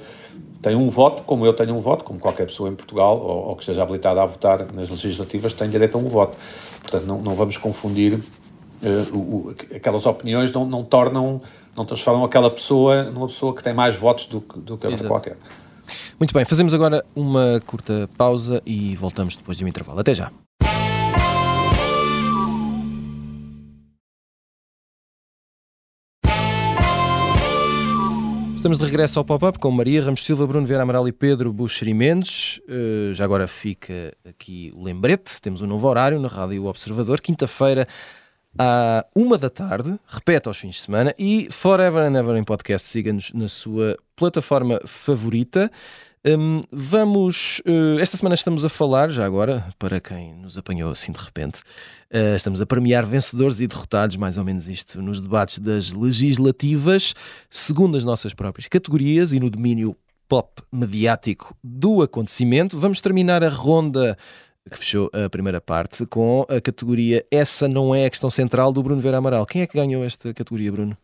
tem 0.62 0.76
um 0.76 0.88
voto, 0.88 1.24
como 1.24 1.44
eu 1.44 1.52
tenho 1.52 1.74
um 1.74 1.80
voto, 1.80 2.04
como 2.04 2.20
qualquer 2.20 2.46
pessoa 2.46 2.68
em 2.68 2.74
Portugal, 2.74 3.18
ou, 3.18 3.48
ou 3.48 3.56
que 3.56 3.62
esteja 3.62 3.82
habilitada 3.82 4.22
a 4.22 4.26
votar 4.26 4.72
nas 4.72 4.88
legislativas, 4.88 5.52
tem 5.52 5.68
direito 5.68 5.96
a 5.96 6.00
um 6.00 6.06
voto. 6.06 6.36
Portanto, 6.82 7.04
não, 7.04 7.20
não 7.20 7.34
vamos 7.34 7.56
confundir 7.56 8.14
uh, 8.14 9.16
o, 9.16 9.54
aquelas 9.74 10.06
opiniões, 10.06 10.52
não, 10.52 10.64
não 10.64 10.84
tornam, 10.84 11.42
não 11.76 11.84
transformam 11.84 12.24
aquela 12.24 12.50
pessoa 12.50 13.04
numa 13.04 13.26
pessoa 13.26 13.54
que 13.54 13.62
tem 13.62 13.74
mais 13.74 13.96
votos 13.96 14.26
do 14.26 14.40
que, 14.40 14.58
do 14.60 14.78
que 14.78 14.86
outra 14.86 15.08
qualquer. 15.08 15.36
Muito 16.18 16.32
bem, 16.32 16.46
fazemos 16.46 16.72
agora 16.72 17.04
uma 17.14 17.60
curta 17.66 18.08
pausa 18.16 18.62
e 18.64 18.96
voltamos 18.96 19.36
depois 19.36 19.58
de 19.58 19.64
um 19.64 19.68
intervalo. 19.68 20.00
Até 20.00 20.14
já. 20.14 20.32
Estamos 28.56 28.78
de 28.78 28.84
regresso 28.84 29.18
ao 29.18 29.24
pop-up 29.24 29.58
com 29.58 29.70
Maria 29.70 30.02
Ramos 30.02 30.24
Silva, 30.24 30.46
Bruno 30.46 30.66
Vieira 30.66 30.82
Amaral 30.82 31.06
e 31.06 31.12
Pedro 31.12 31.52
Buxeri 31.52 31.92
Mendes. 31.92 32.60
Uh, 32.66 33.12
já 33.12 33.22
agora 33.24 33.46
fica 33.46 34.16
aqui 34.26 34.72
o 34.74 34.82
lembrete: 34.82 35.40
temos 35.40 35.60
um 35.60 35.66
novo 35.66 35.86
horário 35.86 36.18
na 36.18 36.28
Rádio 36.28 36.64
Observador, 36.64 37.20
quinta-feira 37.20 37.86
à 38.58 39.04
uma 39.14 39.36
da 39.38 39.50
tarde, 39.50 39.98
repete 40.06 40.48
aos 40.48 40.56
fins 40.56 40.76
de 40.76 40.80
semana 40.80 41.14
e 41.18 41.48
Forever 41.50 42.02
and 42.02 42.18
Ever 42.18 42.36
em 42.36 42.44
podcast. 42.44 42.88
Siga-nos 42.88 43.32
na 43.32 43.48
sua 43.48 43.96
plataforma 44.14 44.80
favorita. 44.84 45.70
Um, 46.26 46.60
vamos. 46.72 47.60
Uh, 47.60 48.00
esta 48.00 48.16
semana 48.16 48.34
estamos 48.34 48.64
a 48.64 48.68
falar, 48.68 49.10
já 49.10 49.24
agora, 49.24 49.72
para 49.78 50.00
quem 50.00 50.34
nos 50.34 50.58
apanhou 50.58 50.90
assim 50.90 51.12
de 51.12 51.20
repente, 51.20 51.60
uh, 52.12 52.34
estamos 52.34 52.60
a 52.60 52.66
premiar 52.66 53.06
vencedores 53.06 53.60
e 53.60 53.66
derrotados, 53.66 54.16
mais 54.16 54.36
ou 54.36 54.44
menos 54.44 54.68
isto, 54.68 55.00
nos 55.00 55.20
debates 55.20 55.60
das 55.60 55.92
legislativas, 55.92 57.14
segundo 57.48 57.96
as 57.96 58.02
nossas 58.02 58.34
próprias 58.34 58.66
categorias 58.66 59.32
e 59.32 59.38
no 59.38 59.48
domínio 59.48 59.96
pop 60.28 60.60
mediático 60.72 61.56
do 61.62 62.02
acontecimento. 62.02 62.78
Vamos 62.78 63.00
terminar 63.00 63.44
a 63.44 63.48
ronda 63.48 64.18
que 64.70 64.78
fechou 64.78 65.10
a 65.12 65.28
primeira 65.28 65.60
parte 65.60 66.04
com 66.06 66.44
a 66.48 66.60
categoria 66.60 67.24
Essa 67.30 67.68
não 67.68 67.94
é 67.94 68.06
a 68.06 68.10
questão 68.10 68.30
central 68.30 68.72
do 68.72 68.82
Bruno 68.82 69.00
Vera 69.00 69.18
Amaral. 69.18 69.46
Quem 69.46 69.62
é 69.62 69.66
que 69.66 69.76
ganhou 69.76 70.04
esta 70.04 70.32
categoria, 70.34 70.72
Bruno? 70.72 70.96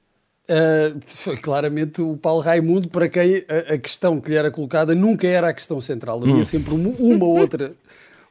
Uh, 0.44 1.01
foi 1.07 1.37
claramente 1.37 2.03
o 2.03 2.16
Paulo 2.16 2.40
Raimundo, 2.40 2.88
para 2.88 3.09
quem 3.09 3.44
a, 3.48 3.75
a, 3.75 3.79
questão 3.79 4.20
que 4.20 4.31
lhe 4.31 4.37
era 4.37 4.51
colocada 4.51 4.92
nunca 4.94 5.27
era 5.27 5.48
a 5.48 5.53
questão 5.53 5.81
central. 5.81 6.20
Havia 6.20 6.35
hum. 6.35 6.44
sempre 6.44 6.75
uma, 6.75 6.90
uma 6.98 7.27
outra 7.27 7.72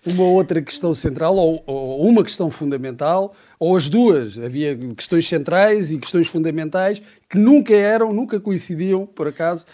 uma 0.05 0.23
outra 0.23 0.61
questão 0.61 0.93
central 0.95 1.35
ou, 1.35 1.63
ou, 1.65 2.01
uma 2.07 2.23
questão 2.23 2.49
fundamental, 2.49 3.35
ou 3.59 3.77
as 3.77 3.87
duas. 3.87 4.37
Havia 4.37 4.75
questões 4.75 5.27
centrais 5.27 5.91
e 5.91 5.99
questões 5.99 6.27
fundamentais 6.27 7.01
que 7.29 7.37
nunca 7.37 7.73
eram, 7.73 8.11
nunca 8.11 8.39
coincidiam, 8.39 9.05
por 9.05 9.27
acaso, 9.27 9.65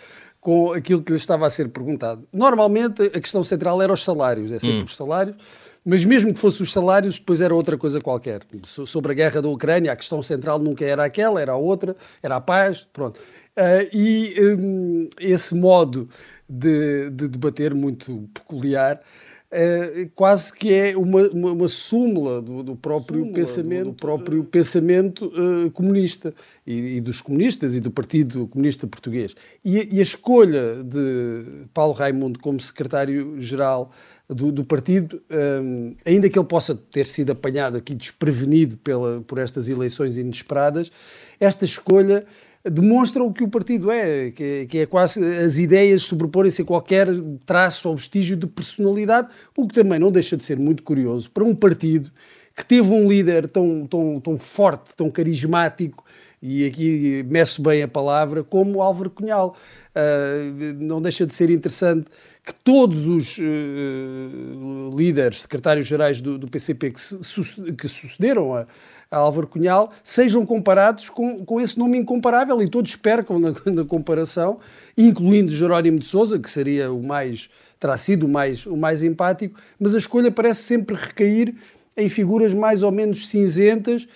com 0.47 0.71
aquilo 0.71 1.03
que 1.03 1.11
lhe 1.11 1.17
estava 1.17 1.45
a 1.45 1.49
ser 1.49 1.67
perguntado. 1.67 2.25
Normalmente 2.31 3.01
a 3.03 3.19
questão 3.19 3.43
central 3.43 3.81
era 3.81 3.91
os 3.91 4.01
salários, 4.01 4.49
é 4.49 4.57
sempre 4.57 4.79
hum. 4.79 4.85
os 4.85 4.95
salários, 4.95 5.35
mas 5.83 6.05
mesmo 6.05 6.33
que 6.33 6.39
fossem 6.39 6.63
os 6.63 6.71
salários, 6.71 7.19
depois 7.19 7.41
era 7.41 7.53
outra 7.53 7.77
coisa 7.77 7.99
qualquer. 7.99 8.43
Sobre 8.63 9.11
a 9.11 9.13
guerra 9.13 9.41
da 9.41 9.49
Ucrânia, 9.49 9.91
a 9.91 9.95
questão 9.97 10.23
central 10.23 10.57
nunca 10.57 10.85
era 10.85 11.03
aquela, 11.03 11.41
era 11.41 11.51
a 11.51 11.57
outra, 11.57 11.97
era 12.23 12.37
a 12.37 12.39
paz, 12.39 12.87
pronto. 12.93 13.17
Uh, 13.17 13.89
e 13.91 14.55
um, 14.57 15.09
esse 15.19 15.53
modo 15.53 16.07
de, 16.47 17.09
de 17.09 17.27
debater 17.27 17.75
muito 17.75 18.29
peculiar 18.33 19.01
Uh, 19.49 20.09
quase 20.13 20.51
que 20.51 20.73
é 20.73 20.97
uma, 20.97 21.21
uma, 21.29 21.51
uma 21.53 21.67
súmula 21.69 22.41
do, 22.41 22.61
do 22.61 22.75
próprio 22.75 23.19
súmula 23.19 23.33
pensamento, 23.33 23.85
do, 23.85 23.91
do 23.91 23.95
próprio 23.95 24.43
pensamento 24.43 25.27
uh, 25.27 25.71
comunista 25.71 26.35
e, 26.65 26.97
e, 26.97 27.01
dos 27.01 27.21
comunistas 27.21 27.73
e 27.73 27.79
do 27.79 27.89
Partido 27.89 28.45
Comunista 28.47 28.85
Português. 28.87 29.33
E, 29.63 29.95
e 29.95 29.99
a 29.99 30.03
escolha 30.03 30.83
de 30.83 31.65
Paulo 31.73 31.93
Raimundo 31.93 32.39
como 32.39 32.59
secretário-geral 32.59 33.89
do, 34.27 34.51
do, 34.51 34.65
partido, 34.65 35.21
um, 35.31 35.95
eh, 36.05 36.11
ainda 36.11 36.29
que 36.29 36.37
ele 36.37 36.47
possa 36.47 36.75
ter 36.75 37.05
sido 37.05 37.31
apanhado 37.31 37.77
aqui 37.77 37.95
desprevenido 37.95 38.75
pela, 38.77 39.21
por 39.21 39.37
estas 39.37 39.69
eleições 39.69 40.17
inesperadas, 40.17 40.91
esta 41.39 41.63
escolha 41.63 42.25
demonstram 42.69 43.27
o 43.27 43.33
que 43.33 43.43
o 43.43 43.47
partido 43.47 43.91
é, 43.91 44.31
que 44.31 44.43
é, 44.43 44.65
que 44.65 44.77
é 44.79 44.85
quase 44.85 45.23
as 45.23 45.57
ideias 45.57 46.03
sobreporem-se 46.03 46.61
a 46.61 46.65
qualquer 46.65 47.07
traço 47.45 47.89
ou 47.89 47.95
vestígio 47.95 48.35
de 48.35 48.47
personalidade, 48.47 49.29
o 49.55 49.67
que 49.67 49.73
também 49.73 49.99
não 49.99 50.11
deixa 50.11 50.35
de 50.37 50.43
ser 50.43 50.57
muito 50.57 50.83
curioso 50.83 51.29
para 51.31 51.43
um 51.43 51.55
partido 51.55 52.11
que 52.55 52.65
teve 52.65 52.89
um 52.89 53.07
líder 53.07 53.47
tão, 53.47 53.85
tão, 53.85 54.19
tão 54.19 54.37
forte, 54.37 54.95
tão 54.95 55.11
carismático, 55.11 56.03
e 56.41 56.65
aqui 56.65 57.23
meço 57.29 57.61
bem 57.61 57.83
a 57.83 57.87
palavra, 57.87 58.43
como 58.43 58.81
Álvaro 58.81 59.11
Cunhal. 59.11 59.55
Uh, 59.95 60.73
não 60.83 61.01
deixa 61.01 61.25
de 61.25 61.33
ser 61.33 61.49
interessante 61.51 62.07
que 62.43 62.53
todos 62.63 63.07
os 63.07 63.37
uh, 63.37 64.95
líderes, 64.95 65.41
secretários-gerais 65.41 66.21
do, 66.21 66.37
do, 66.37 66.47
PCP 66.47 66.91
que, 66.91 67.73
que 67.73 67.87
sucederam 67.87 68.55
a, 68.55 68.65
a 69.09 69.17
Álvaro 69.17 69.47
Cunhal 69.47 69.91
sejam 70.03 70.45
comparados 70.45 71.09
com, 71.09 71.45
com 71.45 71.61
esse 71.61 71.77
nome 71.77 71.97
incomparável 71.97 72.61
e 72.61 72.69
todos 72.69 72.95
percam 72.95 73.39
na, 73.39 73.53
na 73.65 73.85
comparação, 73.85 74.59
incluindo 74.97 75.51
Jerónimo 75.51 75.99
de 75.99 76.05
Souza, 76.05 76.37
que 76.39 76.49
seria 76.49 76.91
o 76.91 77.01
mais, 77.01 77.49
terá 77.79 77.97
sido 77.97 78.25
o 78.25 78.29
mais, 78.29 78.65
o 78.65 78.75
mais 78.75 79.03
empático, 79.03 79.59
mas 79.79 79.95
a 79.95 79.97
escolha 79.97 80.31
parece 80.31 80.63
sempre 80.63 80.95
recair 80.95 81.55
em 81.95 82.09
figuras 82.09 82.53
mais 82.53 82.83
ou 82.83 82.91
menos 82.91 83.27
cinzentas, 83.27 84.07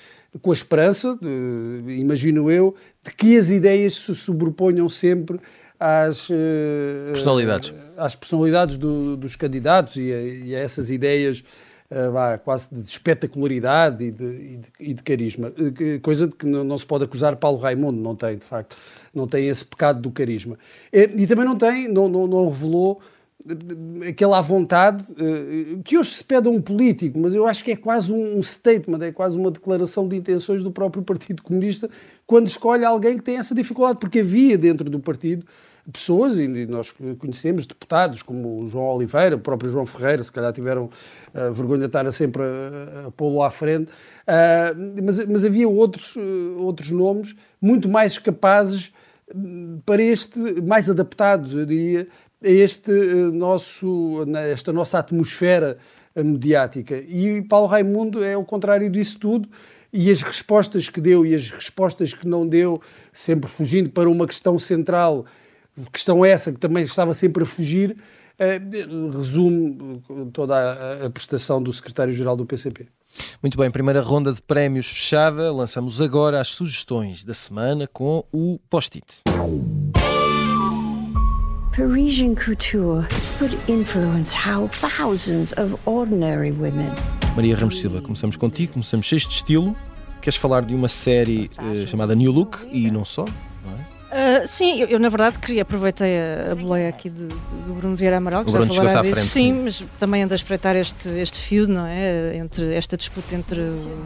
com 0.42 0.52
a 0.52 0.54
esperança, 0.54 1.18
de, 1.20 1.94
imagino 1.94 2.50
eu, 2.50 2.76
de 3.04 3.14
que 3.14 3.38
as 3.38 3.50
ideias 3.50 3.96
se 3.96 4.16
sobreponham 4.16 4.88
sempre 4.88 5.40
às 5.80 6.30
eh, 6.30 7.08
personalidades, 7.08 7.74
às 7.98 8.16
personalidades 8.16 8.78
do, 8.78 9.18
dos 9.18 9.36
candidatos 9.36 9.96
e 9.98 10.14
a, 10.14 10.22
e 10.22 10.56
a 10.56 10.60
essas 10.60 10.90
ideias 10.90 11.44
uh, 11.92 12.40
quase 12.44 12.74
de 12.74 12.80
espetacularidade 12.80 14.04
e 14.06 14.12
de, 14.12 14.24
e 14.24 14.58
de, 14.58 14.68
e 14.80 14.94
de 14.94 15.04
carisma, 15.04 15.54
eh, 15.58 16.00
coisa 16.00 16.28
de 16.28 16.36
que 16.36 16.46
não, 16.46 16.78
se 16.78 16.86
pode 16.86 17.04
acusar 17.04 17.36
Paulo 17.36 17.58
Raimundo, 17.58 18.00
não 18.00 18.16
tem, 18.16 18.38
de 18.38 18.46
facto, 18.46 18.78
não 19.14 19.28
tem 19.28 19.48
esse 19.48 19.66
pecado 19.66 20.02
do 20.02 20.10
carisma. 20.10 20.58
E, 20.92 21.24
e 21.24 21.28
também 21.28 21.46
não 21.46 21.58
tem, 21.58 21.88
não, 21.88 22.08
não, 22.08 22.26
não 22.26 22.50
revelou 22.50 23.02
eh, 23.48 24.10
aquela 24.10 24.40
vontade 24.40 25.04
que 25.84 25.98
hoje 25.98 26.12
se 26.12 26.24
pede 26.24 26.48
a 26.48 26.52
um 26.52 26.62
político, 26.62 27.20
mas 27.20 27.34
eu 27.34 27.46
acho 27.46 27.64
que 27.64 27.72
é 27.72 27.76
quase 27.76 28.12
um, 28.12 28.42
statement, 28.42 29.02
é 29.02 29.12
quase 29.12 29.38
uma 29.38 29.52
declaração 29.52 30.08
de 30.08 30.16
intenções 30.16 30.64
do 30.64 30.72
próprio 30.72 31.04
Partido 31.04 31.44
Comunista 31.44 31.90
quando 32.26 32.48
escolhe 32.48 32.86
alguém 32.86 33.18
que 33.18 33.24
tem 33.24 33.38
essa 33.38 33.54
dificuldade, 33.54 34.00
porque 34.00 34.20
havia 34.20 34.58
dentro 34.58 34.90
do 34.90 35.00
partido 35.00 35.46
pessoas, 35.92 36.38
e 36.38 36.48
nós 36.68 36.94
conhecemos 37.18 37.66
deputados 37.66 38.22
como 38.22 38.64
o 38.64 38.70
João 38.70 38.96
Oliveira, 38.96 39.36
o 39.36 39.40
próprio 39.40 39.72
João 39.72 39.86
Ferreira, 39.86 40.24
se 40.24 40.32
calhar 40.32 40.52
tiveram 40.52 40.86
uh, 40.86 41.54
vergonha 41.54 41.82
de 41.82 41.86
estar 41.86 42.12
sempre 42.12 42.44
a, 42.44 43.08
a 43.08 43.12
pô-lo 43.12 43.42
à 43.42 43.50
frente, 43.50 43.90
uh, 43.90 45.04
mas, 45.04 45.26
mas 45.26 45.46
havia 45.46 45.68
outros, 45.68 46.16
uh, 46.16 46.58
outros 46.60 46.92
nomes 46.92 47.36
muito 47.60 47.90
mais 47.90 48.18
capazes 48.18 48.92
hum, 49.34 49.80
para 49.86 50.02
este, 50.02 50.40
mais 50.62 50.90
adaptados, 50.90 51.54
eu 51.56 51.66
diria, 51.66 52.08
a 52.44 52.50
este 52.50 52.92
nosso, 53.34 54.26
esta 54.52 54.74
nossa 54.74 54.98
atmosfera 54.98 55.78
mediática. 56.16 56.96
E 56.96 57.42
Paulo 57.44 57.68
Raimundo 57.68 58.24
é 58.24 58.36
o 58.36 58.44
contrário 58.44 58.90
disso 58.90 59.20
tudo 59.20 59.48
e 59.94 60.10
as 60.10 60.22
respostas 60.22 60.90
que 60.90 61.02
deu 61.02 61.26
e 61.26 61.36
as 61.36 61.50
respostas 61.50 62.14
que 62.14 62.28
não 62.28 62.48
deu, 62.48 62.82
sempre 63.12 63.50
fugindo 63.50 63.90
para 63.90 64.10
uma 64.10 64.26
questão 64.26 64.58
central 64.58 65.26
questão 65.92 66.24
essa 66.24 66.52
que 66.52 66.60
também 66.60 66.84
estava 66.84 67.14
sempre 67.14 67.44
a 67.44 67.46
fugir, 67.46 67.96
uh, 68.40 69.18
resume 69.18 70.02
toda 70.34 71.06
a, 71.06 71.10
prestação 71.10 71.62
do 71.62 71.72
secretário-geral 71.72 72.36
do 72.36 72.46
PCP. 72.46 72.88
Muito 73.42 73.58
bem, 73.58 73.70
primeira 73.70 74.02
ronda 74.02 74.32
de 74.32 74.42
prémios 74.42 74.88
fechada. 74.88 75.52
Lançamos 75.52 76.02
agora 76.02 76.40
as 76.40 76.50
sugestões 76.50 77.24
da 77.24 77.34
semana 77.34 77.88
com 77.88 78.24
o 78.32 78.60
post-it. 78.70 79.06
Parisian 81.76 82.36
couture 82.36 83.08
could 83.40 83.58
influence 83.70 84.34
how 84.34 84.68
thousands 84.68 85.54
of 85.54 85.76
ordinary 85.86 86.52
women. 86.52 86.92
Maria 87.36 87.56
Ramos 87.56 87.80
Silva, 87.80 88.02
começamos 88.02 88.36
contigo, 88.36 88.74
começamos 88.74 89.06
de 89.06 89.16
estilo. 89.16 89.76
Queres 90.22 90.38
falar 90.38 90.66
de 90.66 90.76
uma 90.76 90.88
série 90.90 91.50
uh, 91.58 91.88
chamada 91.88 92.14
New 92.14 92.32
Look 92.32 92.68
e 92.72 92.92
não 92.92 93.06
só? 93.06 93.26
Uh, 94.12 94.46
sim, 94.46 94.82
eu, 94.82 94.88
eu, 94.90 95.00
na 95.00 95.08
verdade 95.08 95.40
queria 95.40 95.62
aproveitei 95.62 96.20
a, 96.20 96.52
a 96.52 96.56
boleia 96.56 96.90
aqui 96.90 97.10
de, 97.10 97.28
de, 97.28 97.36
do 97.66 97.74
Bruno 97.74 97.96
Vieira 97.96 98.18
Amaral, 98.18 98.44
que 98.44 98.52
o 98.52 98.54
já 98.54 98.68
falará 98.68 99.02
disso. 99.04 99.14
Frente, 99.14 99.28
sim, 99.28 99.54
mas 99.64 99.84
também 99.98 100.22
anda 100.22 100.36
a 100.36 100.38
espreitar 100.38 100.76
este, 100.76 101.08
este 101.08 101.40
fio, 101.40 101.66
não 101.66 101.88
é? 101.88 102.36
Entre 102.36 102.74
esta 102.76 102.98
disputa 102.98 103.34
entre 103.34 103.62
o, 103.62 104.04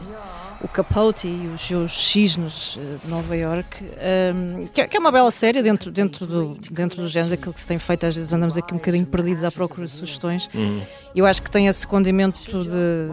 o 0.61 0.67
Capote 0.67 1.27
e 1.27 1.47
os 1.47 1.61
seus 1.61 2.11
cisnes 2.11 2.77
eh, 2.77 2.97
de 3.03 3.09
Nova 3.09 3.35
York, 3.35 3.83
um, 3.83 4.67
que, 4.67 4.81
é, 4.81 4.87
que, 4.87 4.95
é 4.95 4.99
uma 4.99 5.11
bela 5.11 5.31
série 5.31 5.61
dentro, 5.61 5.91
dentro, 5.91 6.25
do, 6.25 6.57
dentro 6.71 7.01
do 7.01 7.07
género 7.07 7.31
daquilo 7.31 7.53
que 7.53 7.61
se 7.61 7.67
tem 7.67 7.77
feito. 7.79 8.05
Às 8.05 8.15
vezes 8.15 8.31
andamos 8.31 8.57
aqui 8.57 8.73
um 8.73 8.77
bocadinho 8.77 9.05
perdidos 9.05 9.43
à 9.43 9.51
procura 9.51 9.87
de 9.87 9.91
sugestões. 9.93 10.49
Uhum. 10.53 10.81
Eu 11.15 11.25
acho 11.25 11.41
que 11.41 11.49
tem 11.49 11.67
esse 11.67 11.85
condimento 11.87 12.63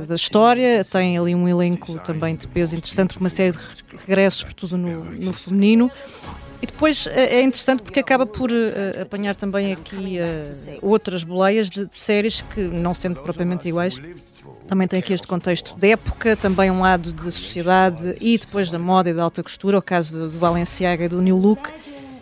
da 0.06 0.14
história, 0.14 0.84
tem 0.84 1.16
ali 1.16 1.34
um 1.34 1.48
elenco 1.48 1.98
também 2.00 2.36
de 2.36 2.46
peso 2.46 2.76
interessante, 2.76 3.14
com 3.14 3.20
uma 3.20 3.30
série 3.30 3.52
de 3.52 3.58
regressos, 4.06 4.40
sobretudo 4.40 4.76
no, 4.76 5.04
no 5.04 5.32
feminino. 5.32 5.90
E 6.62 6.66
depois 6.66 7.08
eh, 7.08 7.40
é 7.40 7.42
interessante 7.42 7.82
porque 7.82 7.98
acaba 7.98 8.24
por 8.24 8.52
uh, 8.52 9.02
apanhar 9.02 9.34
também 9.34 9.72
aqui 9.72 10.18
uh, 10.20 10.78
outras 10.80 11.24
boleias 11.24 11.68
de, 11.68 11.86
de, 11.86 11.96
séries 11.96 12.40
que, 12.40 12.60
não 12.60 12.94
sendo 12.94 13.18
propriamente 13.20 13.68
iguais, 13.68 14.00
também 14.68 14.86
tem 14.86 15.00
aqui 15.00 15.12
este 15.12 15.26
contexto 15.26 15.76
de 15.76 15.90
época, 15.90 16.36
também 16.36 16.70
um 16.70 16.80
lado 16.80 17.12
de 17.12 17.32
sociedade 17.32 18.16
e 18.20 18.38
depois 18.38 18.70
da 18.70 18.78
moda 18.78 19.10
e 19.10 19.14
da 19.14 19.24
alta 19.24 19.42
costura, 19.42 19.76
o 19.76 19.82
caso 19.82 20.30
do 20.30 20.38
Balenciaga 20.38 21.04
e 21.04 21.08
do 21.08 21.20
New 21.20 21.36
Look, 21.36 21.68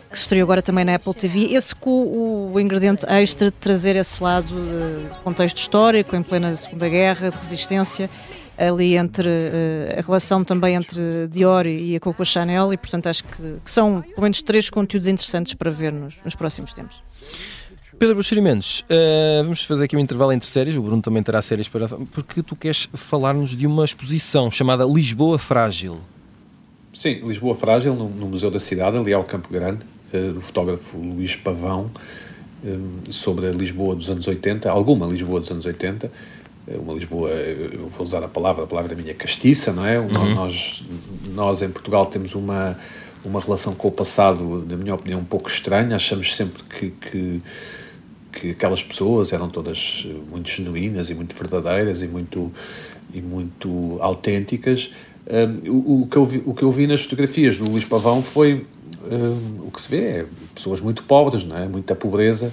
que 0.09 0.17
se 0.17 0.23
estreou 0.23 0.45
agora 0.45 0.63
também 0.63 0.83
na 0.83 0.95
Apple 0.95 1.13
TV. 1.13 1.53
Esse 1.53 1.75
com 1.75 2.03
o, 2.03 2.51
o 2.51 2.59
ingrediente 2.59 3.05
extra 3.07 3.51
de 3.51 3.57
trazer 3.57 3.95
esse 3.95 4.21
lado 4.23 4.47
de 4.47 5.19
contexto 5.19 5.57
histórico, 5.57 6.15
em 6.15 6.23
plena 6.23 6.55
Segunda 6.55 6.89
Guerra, 6.89 7.29
de 7.29 7.37
resistência 7.37 8.09
ali 8.57 8.95
entre 8.95 9.27
uh, 9.27 9.99
a 9.99 10.01
relação 10.01 10.43
também 10.43 10.75
entre 10.75 11.27
Dior 11.27 11.65
e 11.65 11.95
a 11.95 11.99
Coco 11.99 12.23
Chanel 12.25 12.73
e 12.73 12.77
portanto 12.77 13.07
acho 13.07 13.23
que, 13.23 13.55
que, 13.63 13.71
são 13.71 14.01
pelo 14.01 14.21
menos 14.21 14.41
três 14.41 14.69
conteúdos 14.69 15.07
interessantes 15.07 15.53
para 15.53 15.71
ver 15.71 15.91
nos, 15.91 16.15
nos 16.23 16.35
próximos 16.35 16.73
tempos. 16.73 17.01
Pedro 17.97 18.15
Buxeri 18.15 18.41
Mendes, 18.41 18.79
uh, 18.81 19.43
vamos 19.43 19.63
fazer 19.63 19.85
aqui 19.85 19.95
um 19.95 19.99
intervalo 19.99 20.31
entre 20.31 20.47
séries, 20.47 20.75
o 20.75 20.81
Bruno 20.81 21.01
também 21.01 21.21
terá 21.21 21.41
séries 21.41 21.67
para... 21.67 21.87
porque 21.87 22.41
tu 22.41 22.55
queres 22.55 22.89
falar-nos 22.93 23.55
de 23.55 23.67
uma 23.67 23.85
exposição 23.85 24.49
chamada 24.49 24.83
Lisboa 24.85 25.37
Frágil. 25.37 25.99
Sim, 26.93 27.21
Lisboa 27.27 27.55
Frágil, 27.55 27.93
no, 27.93 28.09
no 28.09 28.27
Museu 28.27 28.49
da 28.49 28.59
Cidade, 28.59 28.97
ali 28.97 29.13
ao 29.13 29.23
Campo 29.23 29.49
Grande, 29.51 29.85
uh, 30.13 30.33
do 30.33 30.41
fotógrafo 30.41 30.97
Luís 30.97 31.35
Pavão, 31.35 31.91
um, 32.63 33.11
sobre 33.11 33.47
a 33.47 33.51
Lisboa 33.51 33.95
dos 33.95 34.09
anos 34.09 34.27
80, 34.27 34.69
alguma 34.69 35.05
Lisboa 35.05 35.39
dos 35.39 35.51
anos 35.51 35.65
80, 35.65 36.07
é 36.07 36.09
uma 36.67 36.93
Lisboa, 36.93 37.29
eu 37.29 37.89
vou 37.89 38.05
usar 38.05 38.23
a 38.23 38.27
palavra, 38.27 38.63
a 38.63 38.67
palavra 38.67 38.95
da 38.95 39.01
minha 39.01 39.13
castiça, 39.13 39.71
não 39.71 39.85
é? 39.85 39.99
Uhum. 39.99 40.35
Nós, 40.35 40.83
nós 41.33 41.61
em 41.61 41.69
Portugal 41.69 42.05
temos 42.05 42.35
uma, 42.35 42.77
uma 43.25 43.39
relação 43.39 43.73
com 43.73 43.87
o 43.87 43.91
passado, 43.91 44.65
na 44.67 44.77
minha 44.77 44.93
opinião, 44.93 45.19
um 45.19 45.25
pouco 45.25 45.49
estranha. 45.49 45.95
Achamos 45.95 46.35
sempre 46.35 46.63
que, 46.63 46.91
que, 46.91 47.41
que 48.31 48.51
aquelas 48.51 48.83
pessoas 48.83 49.33
eram 49.33 49.49
todas 49.49 50.07
muito 50.29 50.49
genuínas 50.49 51.09
e 51.09 51.15
muito 51.15 51.35
verdadeiras 51.35 52.03
e 52.03 52.07
muito, 52.07 52.51
e 53.13 53.21
muito 53.21 53.97
autênticas. 53.99 54.93
Um, 55.27 55.71
o, 55.71 56.01
o, 56.01 56.07
que 56.07 56.17
eu 56.17 56.25
vi, 56.25 56.43
o 56.45 56.53
que 56.53 56.63
eu 56.63 56.71
vi 56.71 56.87
nas 56.87 57.01
fotografias 57.01 57.57
do 57.57 57.69
Luís 57.69 57.85
Pavão 57.85 58.21
foi 58.21 58.65
um, 59.09 59.67
o 59.67 59.71
que 59.71 59.81
se 59.81 59.89
vê 59.89 60.03
é 60.03 60.25
pessoas 60.53 60.79
muito 60.79 61.03
pobres, 61.03 61.43
não 61.43 61.57
é? 61.57 61.67
Muita 61.67 61.95
pobreza 61.95 62.51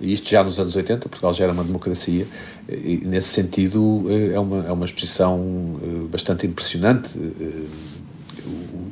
isto 0.00 0.28
já 0.28 0.44
nos 0.44 0.58
anos 0.58 0.76
80, 0.76 1.08
Portugal 1.08 1.34
já 1.34 1.44
era 1.44 1.52
uma 1.52 1.64
democracia, 1.64 2.26
e 2.68 3.02
nesse 3.04 3.28
sentido 3.28 4.06
é 4.32 4.38
uma, 4.38 4.66
é 4.66 4.72
uma 4.72 4.84
exposição 4.84 5.80
bastante 6.10 6.46
impressionante. 6.46 7.18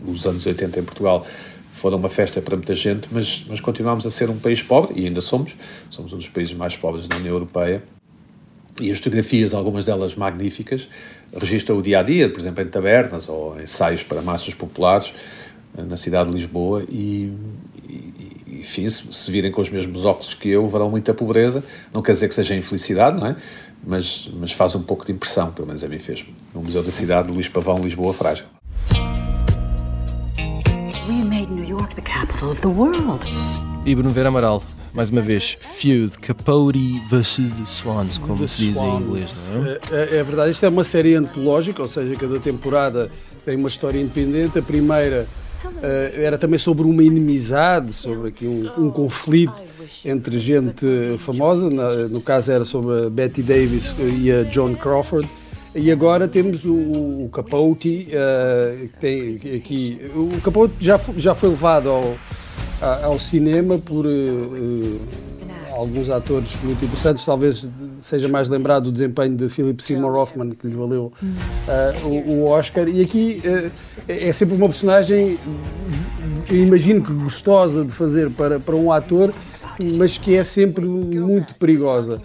Os 0.07 0.27
anos 0.27 0.45
80 0.45 0.81
em 0.81 0.83
Portugal 0.83 1.27
foram 1.73 1.99
uma 1.99 2.09
festa 2.09 2.40
para 2.40 2.57
muita 2.57 2.75
gente, 2.75 3.07
mas, 3.12 3.45
mas 3.49 3.61
continuamos 3.61 4.07
a 4.07 4.11
ser 4.11 4.31
um 4.31 4.38
país 4.38 4.62
pobre, 4.62 5.01
e 5.01 5.07
ainda 5.07 5.21
somos, 5.21 5.55
somos 5.90 6.12
um 6.12 6.16
dos 6.16 6.29
países 6.29 6.55
mais 6.55 6.77
pobres 6.77 7.07
da 7.07 7.16
União 7.16 7.35
Europeia, 7.35 7.83
e 8.81 8.90
as 8.92 8.99
fotografias, 8.99 9.55
algumas 9.55 9.85
delas 9.85 10.14
magníficas, 10.14 10.88
registram 11.35 11.79
o 11.79 11.83
dia 11.83 12.01
a 12.01 12.03
dia, 12.03 12.29
por 12.29 12.40
exemplo, 12.40 12.62
em 12.62 12.66
tabernas 12.66 13.29
ou 13.29 13.61
ensaios 13.61 14.03
para 14.03 14.21
massas 14.21 14.53
populares 14.53 15.12
eh, 15.77 15.83
na 15.83 15.97
cidade 15.97 16.31
de 16.31 16.37
Lisboa. 16.37 16.85
E 16.88 17.33
enfim, 18.67 18.91
se, 18.91 19.05
se, 19.13 19.31
virem 19.31 19.53
com 19.53 19.61
os 19.61 19.71
mesmos 19.71 20.05
óculos 20.05 20.35
que 20.35 20.49
eu, 20.49 20.69
verão 20.69 20.91
muita 20.91 21.15
pobreza. 21.15 21.63
Não 21.95 22.03
quer 22.03 22.13
dizer 22.13 22.29
que 22.29 22.35
seja 22.35 22.55
infelicidade, 22.57 23.19
não 23.19 23.29
é? 23.29 23.37
Mas, 23.87 24.29
mas 24.41 24.51
faz 24.51 24.75
um 24.75 24.83
pouco 24.83 25.07
de 25.07 25.13
impressão, 25.13 25.53
pelo 25.53 25.69
menos 25.69 25.85
a 25.85 25.89
mim 25.89 26.01
fez 26.01 26.25
No 26.53 26.63
Museu 26.63 26.83
da 26.83 26.91
Cidade, 26.91 27.31
Luís 27.31 27.49
Pavão, 27.49 27.79
Lisboa, 27.79 28.13
Frágil. 28.13 28.45
We 31.09 31.23
made 31.29 31.55
New 31.55 31.65
York 31.65 31.95
the 31.95 32.03
capital 32.03 32.51
of 32.51 32.61
the 32.61 32.67
world. 32.67 33.25
E 33.87 33.95
Bruno 33.95 34.11
Vera 34.11 34.31
Amaral, 34.31 34.61
mais 34.93 35.11
uma 35.11 35.21
vez, 35.21 35.57
Feud, 35.61 36.19
Capote 36.19 37.01
versus 37.09 37.53
The 37.53 37.65
Swans, 37.65 38.19
como 38.19 38.41
the 38.41 38.49
se 38.49 38.67
diz 38.67 38.75
Swans. 38.75 39.07
em 39.07 39.09
inglês. 39.09 39.37
É? 39.93 39.95
É, 39.95 40.17
é? 40.17 40.23
verdade, 40.25 40.51
isto 40.51 40.67
é 40.67 40.69
uma 40.69 40.83
série 40.83 41.15
antológica, 41.15 41.81
ou 41.81 41.89
seja, 41.89 42.17
cada 42.17 42.41
temporada 42.41 43.13
tem 43.45 43.57
uma 43.57 43.69
história 43.69 44.01
independente. 44.01 44.59
A 44.59 44.63
primeira 44.63 45.29
uh, 45.69 46.21
era 46.21 46.39
também 46.39 46.59
sobre 46.59 46.85
uma 46.85 47.03
inimizade, 47.03 47.93
sobre 47.93 48.29
aqui 48.29 48.47
um, 48.47 48.87
um 48.87 48.91
conflito 48.91 49.55
entre 50.05 50.39
gente 50.39 50.87
famosa, 51.19 51.71
na, 51.71 51.95
no 52.09 52.21
caso 52.21 52.51
era 52.51 52.65
sobre 52.65 53.07
a 53.07 53.11
Betty 53.11 53.43
Davis 53.43 53.95
e 54.21 54.31
a 54.31 54.43
John 54.45 54.75
Crawford. 54.75 55.29
E 55.75 55.91
agora 55.93 56.27
temos 56.27 56.65
o, 56.65 56.73
o 56.73 57.29
Capote, 57.33 58.09
uh, 58.09 58.87
que 58.87 58.93
tem 58.99 59.55
aqui. 59.55 60.01
O 60.15 60.41
Capote 60.41 60.75
já, 60.81 60.99
já 61.17 61.35
foi 61.35 61.51
levado 61.51 61.91
ao 61.91 62.17
ao 62.81 63.19
cinema 63.19 63.79
por 63.79 64.07
uh, 64.07 65.01
alguns 65.77 66.11
atores 66.11 66.51
muito 66.62 66.85
interessantes. 66.85 67.25
Talvez 67.25 67.69
seja 68.03 68.29
mais 68.29 68.49
lembrado 68.49 68.89
o 68.89 68.93
desempenho 68.93 69.37
de 69.37 69.49
Philip 69.49 69.83
Seymour 69.83 70.15
Hoffman, 70.15 70.51
que 70.51 70.67
lhe 70.67 70.75
valeu 70.75 71.12
uh, 71.23 72.07
o, 72.07 72.41
o, 72.41 72.45
Oscar. 72.47 72.89
E 72.89 73.03
aqui 73.03 73.43
uh, 73.45 73.71
é 74.09 74.33
sempre 74.33 74.57
uma 74.57 74.67
personagem, 74.67 75.39
eu 76.51 76.57
imagino 76.57 77.03
que 77.03 77.12
gostosa 77.12 77.85
de 77.85 77.93
fazer 77.93 78.31
para, 78.31 78.59
para 78.59 78.75
um 78.75 78.91
ator, 78.91 79.33
mas 79.97 80.17
que 80.17 80.35
é 80.35 80.43
sempre 80.43 80.85
muito 80.85 81.55
perigosa. 81.57 82.21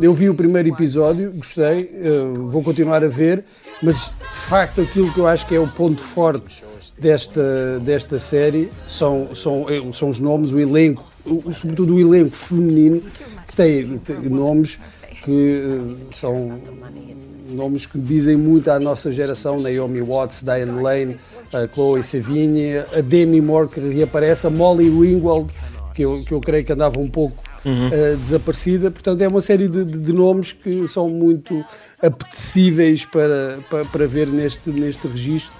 eu 0.00 0.12
vi 0.12 0.28
o 0.28 0.34
primeiro 0.34 0.68
episódio, 0.68 1.30
gostei, 1.32 1.90
vou 2.34 2.62
continuar 2.62 3.04
a 3.04 3.08
ver, 3.08 3.44
mas 3.80 3.96
de 3.96 4.36
facto 4.36 4.80
aquilo 4.80 5.12
que 5.12 5.20
eu 5.20 5.26
acho 5.26 5.46
que 5.46 5.54
é 5.54 5.60
o 5.60 5.68
ponto 5.68 6.02
forte 6.02 6.64
desta, 6.98 7.78
desta 7.80 8.18
série 8.18 8.70
são, 8.86 9.34
são, 9.34 9.66
são 9.92 10.10
os 10.10 10.18
nomes, 10.18 10.52
o 10.52 10.58
elenco, 10.58 11.04
o, 11.24 11.52
sobretudo 11.52 11.94
o 11.94 12.00
elenco 12.00 12.34
feminino, 12.34 13.02
que 13.46 13.56
tem, 13.56 13.98
tem 13.98 14.16
nomes 14.28 14.78
que 15.22 15.30
uh, 15.30 16.14
são 16.14 16.60
nomes 17.50 17.86
que 17.86 17.98
dizem 17.98 18.36
muito 18.36 18.70
à 18.70 18.80
nossa 18.80 19.12
geração, 19.12 19.60
Naomi 19.60 20.00
Watts, 20.00 20.42
Diane 20.42 20.82
Lane, 20.82 21.16
a 21.52 21.72
Chloe 21.72 22.02
Sevigny, 22.02 22.78
a 22.78 23.00
Demi 23.00 23.40
Moore 23.40 23.68
que 23.68 23.80
reaparece, 23.80 24.46
a 24.46 24.50
Molly 24.50 24.88
Ringwald, 24.88 25.50
que 25.94 26.02
eu, 26.02 26.22
que 26.26 26.32
eu 26.32 26.40
creio 26.40 26.64
que 26.64 26.72
andava 26.72 26.98
um 26.98 27.08
pouco 27.08 27.36
uhum. 27.64 27.88
uh, 27.88 28.16
desaparecida. 28.16 28.90
Portanto, 28.90 29.20
é 29.20 29.28
uma 29.28 29.40
série 29.40 29.68
de, 29.68 29.84
de, 29.84 30.04
de, 30.04 30.12
nomes 30.12 30.52
que 30.52 30.86
são 30.88 31.08
muito 31.08 31.64
apetecíveis 32.00 33.04
para, 33.04 33.60
para, 33.70 33.84
para 33.84 34.06
ver 34.06 34.28
neste, 34.28 34.70
neste 34.70 35.06
registro 35.06 35.54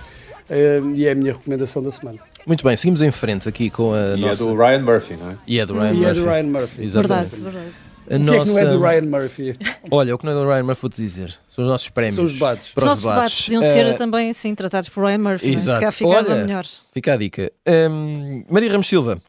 uh, 0.50 0.90
e 0.94 1.06
é 1.06 1.12
a 1.12 1.14
minha 1.14 1.32
recomendação 1.32 1.82
da 1.82 1.92
semana. 1.92 2.18
Muito 2.46 2.64
bem, 2.64 2.76
seguimos 2.76 3.02
em 3.02 3.10
frente 3.10 3.48
aqui 3.48 3.70
com 3.70 3.92
a 3.94 4.16
e 4.16 4.20
nossa... 4.20 4.42
é 4.42 4.46
do 4.46 4.56
Ryan 4.56 4.80
Murphy, 4.80 5.14
não 5.14 5.30
é? 5.30 5.36
E 5.46 5.58
é 5.58 5.66
do 5.66 5.74
Ryan 5.74 5.90
e 5.90 5.94
Murphy. 5.94 6.10
é 6.10 6.14
do 6.14 6.24
Ryan 6.24 6.42
Murphy. 6.42 6.82
Exatamente. 6.82 7.36
Verdade, 7.36 7.56
verdade. 7.56 7.92
A 8.10 8.16
o 8.16 8.18
nossa... 8.18 8.32
que 8.32 8.40
é 8.40 8.42
que 8.42 8.48
não 8.50 8.58
é 8.58 8.76
do 8.76 8.82
Ryan 8.82 9.02
Murphy? 9.02 9.54
Olha, 9.90 10.14
o 10.14 10.18
que 10.18 10.26
não 10.26 10.32
é 10.32 10.34
do 10.34 10.48
Ryan 10.50 10.62
Murphy 10.64 10.82
vou-te 10.82 10.96
dizer. 10.96 11.34
São 11.50 11.64
os 11.64 11.70
nossos 11.70 11.88
prémios. 11.88 12.16
São 12.16 12.24
os 12.24 12.32
debates. 12.32 12.68
Para 12.68 12.84
os 12.84 12.90
nossos 12.90 13.04
debates. 13.04 13.46
debates 13.46 13.46
podiam 13.46 13.62
ser 13.62 13.94
uh... 13.94 13.98
também 13.98 14.30
assim, 14.30 14.54
tratados 14.54 14.88
por 14.88 15.04
Ryan 15.04 15.18
Murphy. 15.18 15.50
É? 15.50 15.52
Exato. 15.52 15.92
Se 15.92 16.04
Olha, 16.04 16.34
melhor. 16.34 16.66
Fica 16.92 17.14
a 17.14 17.16
dica. 17.16 17.52
Um, 17.90 18.44
Maria 18.50 18.72
Ramos 18.72 18.88
Silva, 18.88 19.22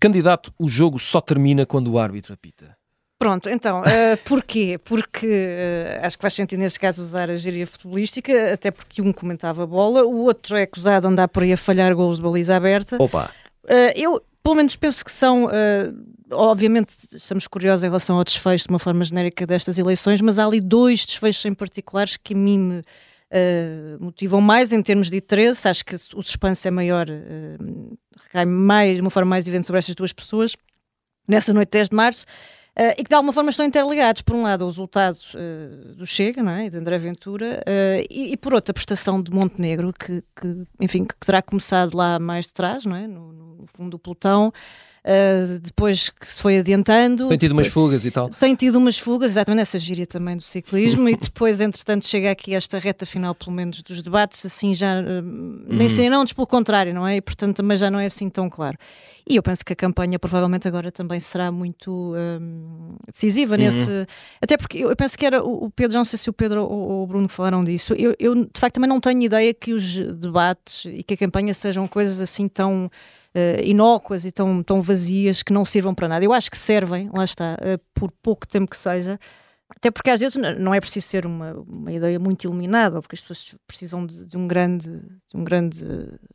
candidato, 0.00 0.52
o 0.58 0.68
jogo 0.68 0.98
só 0.98 1.20
termina 1.20 1.64
quando 1.64 1.88
o 1.92 1.98
árbitro 1.98 2.34
apita. 2.34 2.79
Pronto, 3.20 3.50
então, 3.50 3.82
uh, 3.82 4.16
porquê? 4.26 4.80
Porque 4.82 5.26
uh, 5.26 6.06
acho 6.06 6.16
que 6.16 6.22
faz 6.22 6.32
sentido 6.32 6.60
neste 6.60 6.80
caso 6.80 7.02
usar 7.02 7.30
a 7.30 7.36
gíria 7.36 7.66
futebolística, 7.66 8.54
até 8.54 8.70
porque 8.70 9.02
um 9.02 9.12
comentava 9.12 9.64
a 9.64 9.66
bola, 9.66 10.04
o 10.04 10.22
outro 10.22 10.56
é 10.56 10.62
acusado 10.62 11.06
de 11.06 11.12
andar 11.12 11.28
por 11.28 11.42
aí 11.42 11.52
a 11.52 11.56
falhar 11.58 11.94
gols 11.94 12.16
de 12.16 12.22
baliza 12.22 12.56
aberta. 12.56 12.96
Opa! 12.98 13.30
Uh, 13.64 13.92
eu, 13.94 14.22
pelo 14.42 14.54
menos, 14.54 14.74
penso 14.74 15.04
que 15.04 15.12
são. 15.12 15.50
obviamente, 16.32 16.96
estamos 17.12 17.46
curiosos 17.46 17.84
em 17.84 17.88
relação 17.88 18.16
ao 18.16 18.24
desfecho 18.24 18.64
de 18.64 18.70
uma 18.70 18.78
forma 18.78 19.04
genérica 19.04 19.46
destas 19.46 19.76
eleições, 19.76 20.22
mas 20.22 20.38
há 20.38 20.46
ali 20.46 20.58
dois 20.58 21.04
desfechos 21.04 21.44
em 21.44 21.52
particulares 21.52 22.16
que 22.16 22.32
a 22.32 22.36
mim 22.38 22.58
me. 22.58 22.82
motivam 24.00 24.40
mais 24.40 24.72
em 24.72 24.82
termos 24.82 25.10
de 25.10 25.18
interesse, 25.18 25.68
acho 25.68 25.84
que 25.84 25.94
o 25.94 26.22
suspense 26.22 26.66
é 26.66 26.70
maior, 26.70 27.06
recai 28.24 28.46
mais, 28.46 28.94
de 28.94 29.02
uma 29.02 29.10
forma 29.10 29.28
mais 29.28 29.46
evidente 29.46 29.66
sobre 29.66 29.80
estas 29.80 29.94
duas 29.94 30.10
pessoas. 30.14 30.56
Nessa 31.28 31.52
noite 31.52 31.68
10 31.70 31.90
de 31.90 31.94
março, 31.94 32.24
Uh, 32.78 32.94
e 32.96 33.02
que 33.02 33.08
de 33.08 33.14
alguma 33.14 33.32
forma 33.32 33.50
estão 33.50 33.66
interligados. 33.66 34.22
Por 34.22 34.36
um 34.36 34.42
lado, 34.42 34.64
o 34.64 34.68
resultado 34.68 35.18
uh, 35.34 35.94
do 35.94 36.06
Chega, 36.06 36.42
não 36.42 36.52
é? 36.52 36.66
E 36.66 36.70
de 36.70 36.76
André 36.78 36.98
Ventura, 36.98 37.62
uh, 37.66 38.06
e, 38.08 38.32
e, 38.32 38.36
por 38.36 38.54
outra, 38.54 38.70
a 38.70 38.74
prestação 38.74 39.20
de 39.22 39.30
Montenegro, 39.30 39.92
que, 39.92 40.22
que, 40.40 40.64
enfim, 40.80 41.04
que 41.04 41.14
terá 41.18 41.42
começado 41.42 41.96
lá 41.96 42.18
mais 42.18 42.46
de 42.46 42.54
trás, 42.54 42.84
não 42.84 42.96
é? 42.96 43.06
No, 43.06 43.32
no 43.32 43.66
fundo 43.74 43.90
do 43.90 43.98
pelotão. 43.98 44.52
Uh, 45.02 45.58
depois 45.60 46.10
que 46.10 46.26
se 46.26 46.42
foi 46.42 46.58
adiantando. 46.58 47.28
Tem 47.28 47.38
tido 47.38 47.50
depois, 47.50 47.66
umas 47.66 47.72
fugas 47.72 48.04
e 48.04 48.10
tal. 48.10 48.28
Tem 48.28 48.54
tido 48.54 48.76
umas 48.76 48.98
fugas, 48.98 49.32
exatamente 49.32 49.60
nessa 49.60 49.78
gíria 49.78 50.06
também 50.06 50.36
do 50.36 50.42
ciclismo, 50.42 51.08
e 51.08 51.16
depois, 51.16 51.60
entretanto, 51.60 52.06
chega 52.06 52.30
aqui 52.30 52.54
esta 52.54 52.78
reta 52.78 53.06
final, 53.06 53.34
pelo 53.34 53.52
menos, 53.52 53.82
dos 53.82 54.02
debates, 54.02 54.44
assim 54.44 54.74
já 54.74 55.00
uh, 55.00 55.22
nem 55.66 55.82
uhum. 55.82 55.88
sei 55.88 56.10
não, 56.10 56.24
pelo 56.26 56.46
contrário, 56.46 56.92
não 56.92 57.06
é? 57.06 57.16
E 57.16 57.20
portanto 57.20 57.56
também 57.56 57.76
já 57.76 57.90
não 57.90 57.98
é 57.98 58.06
assim 58.06 58.28
tão 58.28 58.50
claro. 58.50 58.76
E 59.28 59.36
eu 59.36 59.42
penso 59.42 59.64
que 59.64 59.72
a 59.72 59.76
campanha 59.76 60.18
provavelmente 60.18 60.66
agora 60.66 60.90
também 60.90 61.20
será 61.20 61.52
muito 61.52 62.14
um, 62.16 62.96
decisiva 63.06 63.54
uhum. 63.54 63.60
nesse. 63.60 64.06
Até 64.40 64.56
porque 64.56 64.78
eu 64.78 64.96
penso 64.96 65.16
que 65.16 65.24
era 65.24 65.42
o 65.42 65.70
Pedro, 65.70 65.98
não 65.98 66.04
sei 66.04 66.18
se 66.18 66.28
o 66.28 66.32
Pedro 66.32 66.64
ou 66.64 67.04
o 67.04 67.06
Bruno 67.06 67.28
falaram 67.28 67.62
disso. 67.62 67.94
Eu, 67.94 68.14
eu 68.18 68.34
de 68.34 68.58
facto 68.58 68.74
também 68.74 68.88
não 68.88 69.00
tenho 69.00 69.22
ideia 69.22 69.54
que 69.54 69.72
os 69.72 69.96
debates 70.16 70.84
e 70.86 71.02
que 71.02 71.14
a 71.14 71.16
campanha 71.16 71.54
sejam 71.54 71.86
coisas 71.86 72.20
assim 72.20 72.48
tão 72.48 72.90
uh, 73.34 73.62
inócuas 73.64 74.24
e 74.24 74.32
tão, 74.32 74.62
tão 74.62 74.80
vazias 74.80 75.42
que 75.42 75.52
não 75.52 75.64
sirvam 75.64 75.94
para 75.94 76.08
nada. 76.08 76.24
Eu 76.24 76.32
acho 76.32 76.50
que 76.50 76.58
servem, 76.58 77.10
lá 77.14 77.24
está, 77.24 77.54
uh, 77.54 77.80
por 77.94 78.10
pouco 78.22 78.46
tempo 78.46 78.70
que 78.70 78.76
seja. 78.76 79.18
Até 79.76 79.88
porque 79.88 80.10
às 80.10 80.18
vezes 80.18 80.36
não 80.58 80.74
é 80.74 80.80
preciso 80.80 81.06
ser 81.06 81.24
uma, 81.24 81.52
uma 81.52 81.92
ideia 81.92 82.18
muito 82.18 82.42
iluminada, 82.42 83.00
porque 83.00 83.14
as 83.14 83.20
pessoas 83.20 83.54
precisam 83.68 84.04
de, 84.04 84.24
de, 84.26 84.36
um 84.36 84.48
grande, 84.48 84.90
de 84.90 85.36
um, 85.36 85.44
grande, 85.44 85.84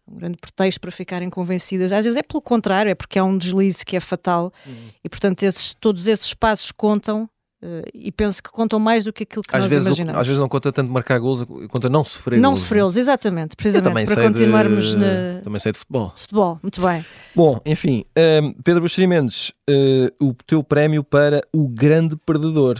um 0.07 0.15
grande 0.15 0.37
pretexto 0.37 0.79
para 0.79 0.89
ficarem 0.89 1.29
convencidas. 1.29 1.91
Às 1.91 2.05
vezes 2.05 2.17
é 2.17 2.23
pelo 2.23 2.41
contrário, 2.41 2.89
é 2.89 2.95
porque 2.95 3.19
há 3.19 3.25
um 3.25 3.37
deslize 3.37 3.85
que 3.85 3.97
é 3.97 3.99
fatal 3.99 4.53
uhum. 4.65 4.89
e, 5.03 5.09
portanto, 5.09 5.43
esses, 5.43 5.73
todos 5.73 6.07
esses 6.07 6.33
passos 6.33 6.71
contam 6.71 7.29
Uh, 7.65 7.81
e 7.95 8.11
penso 8.11 8.43
que 8.43 8.51
contam 8.51 8.77
mais 8.77 9.03
do 9.03 9.11
que 9.11 9.23
aquilo 9.23 9.41
que 9.41 9.55
às 9.55 9.63
nós 9.63 9.71
vezes 9.71 9.87
imaginamos. 9.87 10.19
O, 10.19 10.21
às 10.21 10.27
vezes 10.27 10.39
não 10.39 10.47
conta 10.47 10.71
tanto 10.71 10.91
marcar 10.91 11.17
gols, 11.17 11.43
conta 11.67 11.89
não 11.89 12.03
sofrer 12.03 12.39
Não 12.39 12.51
gols, 12.51 12.61
sofrê-los, 12.61 12.95
exatamente, 12.95 13.55
precisamente, 13.55 14.13
para 14.13 14.23
continuarmos 14.23 14.91
de, 14.91 14.97
na... 14.97 15.41
Também 15.41 15.59
sei 15.59 15.71
de 15.71 15.79
futebol. 15.79 16.13
Futebol, 16.15 16.59
muito 16.61 16.79
bem. 16.79 17.03
Bom, 17.35 17.59
enfim, 17.65 18.05
um, 18.15 18.21
ehm, 18.21 18.53
Pedro 18.63 18.81
Buxeri 18.81 19.07
Mendes, 19.07 19.49
uh, 19.67 20.25
o 20.27 20.35
teu 20.45 20.63
prémio 20.63 21.03
para 21.03 21.41
o 21.51 21.67
grande 21.67 22.15
perdedor. 22.15 22.77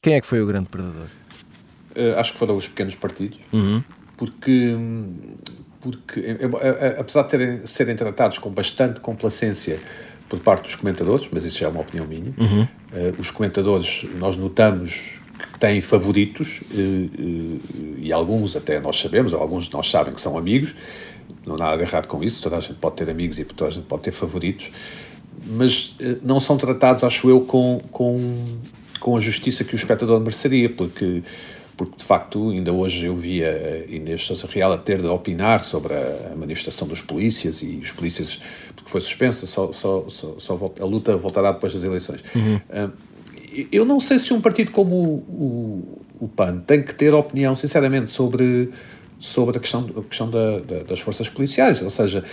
Quem 0.00 0.14
é 0.14 0.20
que 0.20 0.26
foi 0.28 0.40
o 0.40 0.46
grande 0.46 0.68
perdedor? 0.68 1.08
Uh, 1.96 2.16
acho 2.16 2.34
que 2.34 2.38
foram 2.38 2.56
os 2.56 2.68
pequenos 2.68 2.94
partidos, 2.94 3.40
uhum. 3.52 3.82
porque, 4.16 4.76
porque 5.80 6.38
apesar 7.00 7.22
de 7.22 7.28
terem, 7.30 7.66
serem 7.66 7.96
tratados 7.96 8.38
com 8.38 8.48
bastante 8.50 9.00
complacência 9.00 9.80
por 10.28 10.40
parte 10.40 10.64
dos 10.64 10.74
comentadores, 10.74 11.28
mas 11.30 11.44
isso 11.44 11.58
já 11.58 11.66
é 11.66 11.68
uma 11.68 11.80
opinião 11.80 12.06
minha. 12.06 12.34
Uhum. 12.38 12.62
Uh, 12.62 13.14
os 13.18 13.30
comentadores, 13.30 14.06
nós 14.18 14.36
notamos 14.36 15.20
que 15.52 15.58
têm 15.58 15.80
favoritos 15.80 16.60
uh, 16.70 16.74
uh, 16.74 17.60
e 17.98 18.12
alguns 18.12 18.56
até 18.56 18.80
nós 18.80 18.98
sabemos, 18.98 19.32
ou 19.32 19.40
alguns 19.40 19.66
de 19.66 19.72
nós 19.72 19.90
sabem 19.90 20.14
que 20.14 20.20
são 20.20 20.38
amigos, 20.38 20.74
não 21.44 21.56
há 21.56 21.58
nada 21.58 21.76
de 21.76 21.82
errado 21.82 22.06
com 22.06 22.22
isso, 22.22 22.42
toda 22.42 22.56
a 22.56 22.60
gente 22.60 22.74
pode 22.74 22.96
ter 22.96 23.10
amigos 23.10 23.38
e 23.38 23.44
toda 23.44 23.70
a 23.70 23.72
gente 23.72 23.84
pode 23.86 24.02
ter 24.02 24.12
favoritos, 24.12 24.70
mas 25.46 25.96
não 26.22 26.40
são 26.40 26.56
tratados, 26.56 27.04
acho 27.04 27.28
eu, 27.28 27.40
com, 27.42 27.80
com, 27.90 28.44
com 28.98 29.16
a 29.16 29.20
justiça 29.20 29.62
que 29.62 29.74
o 29.74 29.76
espectador 29.76 30.18
mereceria, 30.20 30.70
porque 30.70 31.22
porque 31.76 31.96
de 31.96 32.04
facto 32.04 32.50
ainda 32.50 32.72
hoje 32.72 33.06
eu 33.06 33.16
via 33.16 33.84
Inês 33.88 34.24
Sousa 34.24 34.46
Real 34.46 34.72
a 34.72 34.78
ter 34.78 35.00
de 35.00 35.08
opinar 35.08 35.60
sobre 35.60 35.94
a, 35.94 36.34
manifestação 36.36 36.86
dos 36.86 37.00
polícias 37.00 37.62
e 37.62 37.80
os 37.82 37.92
polícias, 37.92 38.40
porque 38.74 38.90
foi 38.90 39.00
suspensa, 39.00 39.46
só, 39.46 39.72
só, 39.72 40.04
só, 40.08 40.34
só 40.38 40.56
volta, 40.56 40.82
a 40.82 40.86
luta 40.86 41.16
voltará 41.16 41.52
depois 41.52 41.72
das 41.74 41.82
eleições. 41.82 42.22
Uhum. 42.34 42.56
Uh, 42.56 42.92
eu 43.70 43.84
não 43.84 44.00
sei 44.00 44.18
se 44.18 44.32
um 44.32 44.40
partido 44.40 44.70
como 44.72 44.96
o, 44.96 46.02
o, 46.20 46.24
o, 46.24 46.28
PAN 46.28 46.58
tem 46.58 46.82
que 46.82 46.94
ter 46.94 47.14
opinião, 47.14 47.54
sinceramente, 47.54 48.10
sobre, 48.10 48.70
sobre 49.18 49.56
a 49.56 49.60
questão, 49.60 49.88
a 49.96 50.02
questão 50.02 50.28
da, 50.28 50.58
da, 50.58 50.82
das 50.82 51.00
forças 51.00 51.28
policiais, 51.28 51.80
ou 51.80 51.90
seja, 51.90 52.24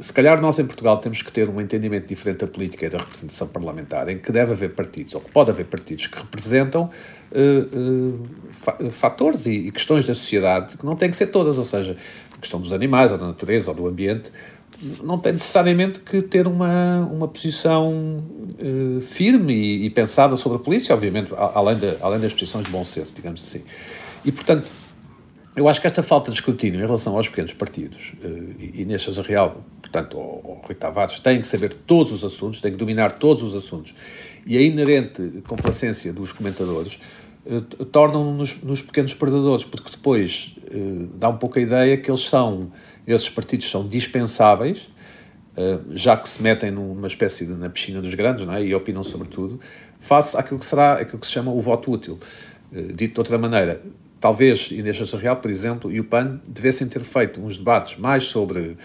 se 0.00 0.12
calhar 0.12 0.40
nós 0.40 0.58
em 0.58 0.66
Portugal 0.66 0.98
temos 0.98 1.22
que 1.22 1.32
ter 1.32 1.48
um 1.48 1.60
entendimento 1.60 2.06
diferente 2.06 2.38
da 2.38 2.46
política 2.46 2.86
e 2.86 2.88
da 2.88 2.98
representação 2.98 3.48
parlamentar, 3.48 4.08
em 4.08 4.18
que 4.18 4.30
deve 4.30 4.52
haver 4.52 4.74
partidos, 4.74 5.14
ou 5.14 5.20
que 5.20 5.30
pode 5.30 5.50
haver 5.50 5.66
partidos 5.66 6.06
que 6.06 6.18
representam 6.18 6.90
uh, 7.32 8.84
uh, 8.84 8.90
fatores 8.90 9.46
e, 9.46 9.68
e, 9.68 9.72
questões 9.72 10.06
da 10.06 10.14
sociedade 10.14 10.76
que 10.76 10.84
não 10.84 10.96
têm 10.96 11.10
que 11.10 11.16
ser 11.16 11.28
todas, 11.28 11.58
ou 11.58 11.64
seja, 11.64 11.96
a 12.32 12.38
questão 12.38 12.60
dos 12.60 12.72
animais, 12.72 13.12
ou 13.12 13.18
da 13.18 13.26
natureza, 13.26 13.70
ou 13.70 13.76
do 13.76 13.86
ambiente, 13.86 14.32
não 15.02 15.18
tem 15.18 15.32
necessariamente 15.32 16.00
que 16.00 16.20
ter 16.20 16.46
uma, 16.46 17.08
uma 17.10 17.28
posição 17.28 18.22
uh, 18.58 19.00
firme 19.00 19.54
e, 19.54 19.86
e, 19.86 19.90
pensada 19.90 20.36
sobre 20.36 20.58
a 20.58 20.60
polícia, 20.60 20.94
obviamente, 20.94 21.32
além, 21.34 21.76
de, 21.76 21.96
além 22.00 22.20
das 22.20 22.32
posições 22.32 22.64
de 22.64 22.70
bom 22.70 22.84
senso, 22.84 23.14
digamos 23.14 23.42
assim. 23.42 23.62
E, 24.24 24.32
portanto, 24.32 24.66
eu 25.56 25.68
acho 25.68 25.80
que 25.80 25.86
esta 25.86 26.02
falta 26.02 26.30
de 26.30 26.36
escrutínio 26.36 26.78
em 26.78 26.84
relação 26.84 27.16
aos 27.16 27.28
pequenos 27.28 27.52
partidos, 27.54 28.12
uh, 28.22 28.54
e, 28.58 28.84
neste 28.84 29.10
Real, 29.22 29.64
portanto, 29.80 30.18
o, 30.18 30.60
Rui 30.64 30.74
Tavares, 30.74 31.18
tem 31.18 31.40
que 31.40 31.46
saber 31.46 31.74
todos 31.86 32.12
os 32.12 32.22
assuntos, 32.22 32.60
tem 32.60 32.72
que 32.72 32.78
dominar 32.78 33.12
todos 33.12 33.42
os 33.42 33.54
assuntos, 33.54 33.94
e 34.46 34.56
a 34.56 34.60
inerente 34.60 35.42
complacência 35.48 36.12
dos 36.12 36.32
comentadores 36.32 36.98
uh, 37.46 37.60
tornam-nos 37.86 38.62
nos 38.62 38.82
pequenos 38.82 39.14
perdedores, 39.14 39.64
porque 39.64 39.90
depois 39.90 40.54
dá 41.14 41.28
um 41.28 41.36
pouco 41.36 41.60
a 41.60 41.62
ideia 41.62 41.96
que 41.96 42.10
eles 42.10 42.22
são 42.22 42.72
esses 43.06 43.30
partidos 43.30 43.70
são 43.70 43.86
dispensáveis, 43.86 44.88
eh, 45.56 45.78
já 45.92 46.16
que 46.16 46.28
se 46.28 46.42
metem 46.42 46.70
numa 46.70 47.06
espécie 47.06 47.46
de 47.46 47.54
na 47.54 47.70
piscina 47.70 48.02
dos 48.02 48.14
grandes 48.14 48.44
não 48.44 48.54
é? 48.54 48.62
e 48.62 48.74
opinam 48.74 49.02
sobre 49.02 49.28
tudo, 49.28 49.58
face 49.98 50.36
àquilo 50.36 50.58
que 50.58 50.66
será 50.66 50.94
aquilo 50.94 51.18
que 51.18 51.26
se 51.26 51.32
chama 51.32 51.50
o 51.50 51.60
voto 51.60 51.90
útil. 51.90 52.18
Eh, 52.72 52.92
dito 52.92 53.14
de 53.14 53.20
outra 53.20 53.38
maneira, 53.38 53.80
talvez 54.26 54.72
Inês 54.72 54.98
Real, 55.12 55.36
por 55.36 55.48
exemplo, 55.48 55.92
e 55.92 56.00
o 56.00 56.04
PAN 56.04 56.40
devessem 56.48 56.88
ter 56.88 56.98
feito 57.04 57.40
uns 57.40 57.58
debates 57.58 57.96
mais 57.96 58.24
sobre 58.24 58.76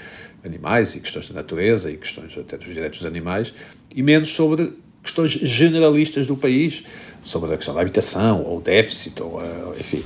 animais 0.46 0.96
e 0.96 1.00
questões 1.00 1.30
da 1.30 1.34
natureza 1.34 1.90
e 1.90 1.98
questões 1.98 2.38
até 2.38 2.60
dos 2.60 2.68
direitos 2.68 3.00
dos 3.00 3.08
animais 3.08 3.52
e 3.96 4.04
menos 4.04 4.30
sobre 4.30 4.72
questões 5.02 5.32
generalistas 5.32 6.28
do 6.28 6.38
país, 6.38 6.84
sobre 7.24 7.52
a 7.52 7.58
questão 7.58 7.74
da 7.74 7.82
habitação 7.82 8.44
ou 8.44 8.60
o 8.60 8.62
déficit, 8.62 9.20
ou, 9.20 9.42
eh, 9.42 9.80
enfim. 9.80 10.04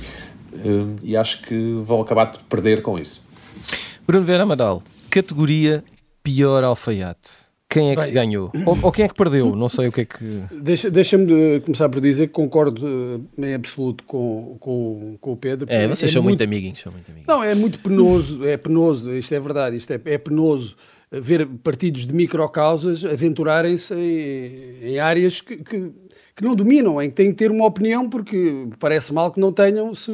E 1.02 1.14
acho 1.14 1.42
que 1.42 1.82
vão 1.84 2.00
acabar 2.00 2.32
de 2.32 2.38
perder 2.44 2.80
com 2.80 2.98
isso. 2.98 3.20
Bruno 4.06 4.24
Vera 4.24 4.44
Amaral, 4.44 4.82
categoria 5.10 5.84
pior 6.22 6.64
alfaiate. 6.64 7.45
Quem 7.68 7.90
é 7.90 7.96
que 7.96 8.02
Bem, 8.02 8.12
ganhou? 8.12 8.50
Ou, 8.64 8.78
ou, 8.82 8.92
quem 8.92 9.04
é 9.04 9.08
que 9.08 9.14
perdeu? 9.14 9.54
Não 9.56 9.68
sei 9.68 9.88
o 9.88 9.92
que 9.92 10.02
é 10.02 10.04
que. 10.04 10.24
Deixa-me 10.52 10.90
deixa 10.90 11.60
começar 11.60 11.88
por 11.88 12.00
dizer 12.00 12.28
que 12.28 12.32
concordo 12.32 12.86
uh, 12.86 13.28
em 13.38 13.54
absoluto 13.54 14.04
com, 14.04 14.56
com, 14.60 15.18
com 15.20 15.32
o 15.32 15.36
Pedro. 15.36 15.66
É, 15.68 15.86
vocês 15.86 16.10
é 16.10 16.14
são 16.14 16.22
muito, 16.22 16.38
muito 16.38 16.44
amiguinhos, 16.44 16.80
são 16.80 16.92
muito 16.92 17.10
amiguinhos. 17.10 17.26
Não, 17.26 17.42
é 17.42 17.54
muito 17.54 17.80
penoso, 17.80 18.46
é 18.46 18.56
penoso, 18.56 19.12
isto 19.12 19.34
é 19.34 19.40
verdade, 19.40 19.76
isto 19.76 19.90
é, 19.90 20.00
é 20.04 20.16
penoso 20.16 20.76
ver 21.10 21.46
partidos 21.46 22.06
de 22.06 22.12
microcausas 22.12 23.04
aventurarem-se 23.04 23.94
em, 23.94 24.92
em, 24.92 24.98
áreas 24.98 25.40
que, 25.40 25.56
que 25.56 25.92
que 26.36 26.44
não 26.44 26.54
dominam, 26.54 27.00
em 27.00 27.08
que 27.08 27.16
têm 27.16 27.30
que 27.30 27.36
ter 27.38 27.50
uma 27.50 27.64
opinião, 27.64 28.10
porque 28.10 28.68
parece 28.78 29.10
mal 29.10 29.30
que 29.30 29.40
não 29.40 29.50
tenham 29.50 29.94
se, 29.94 30.12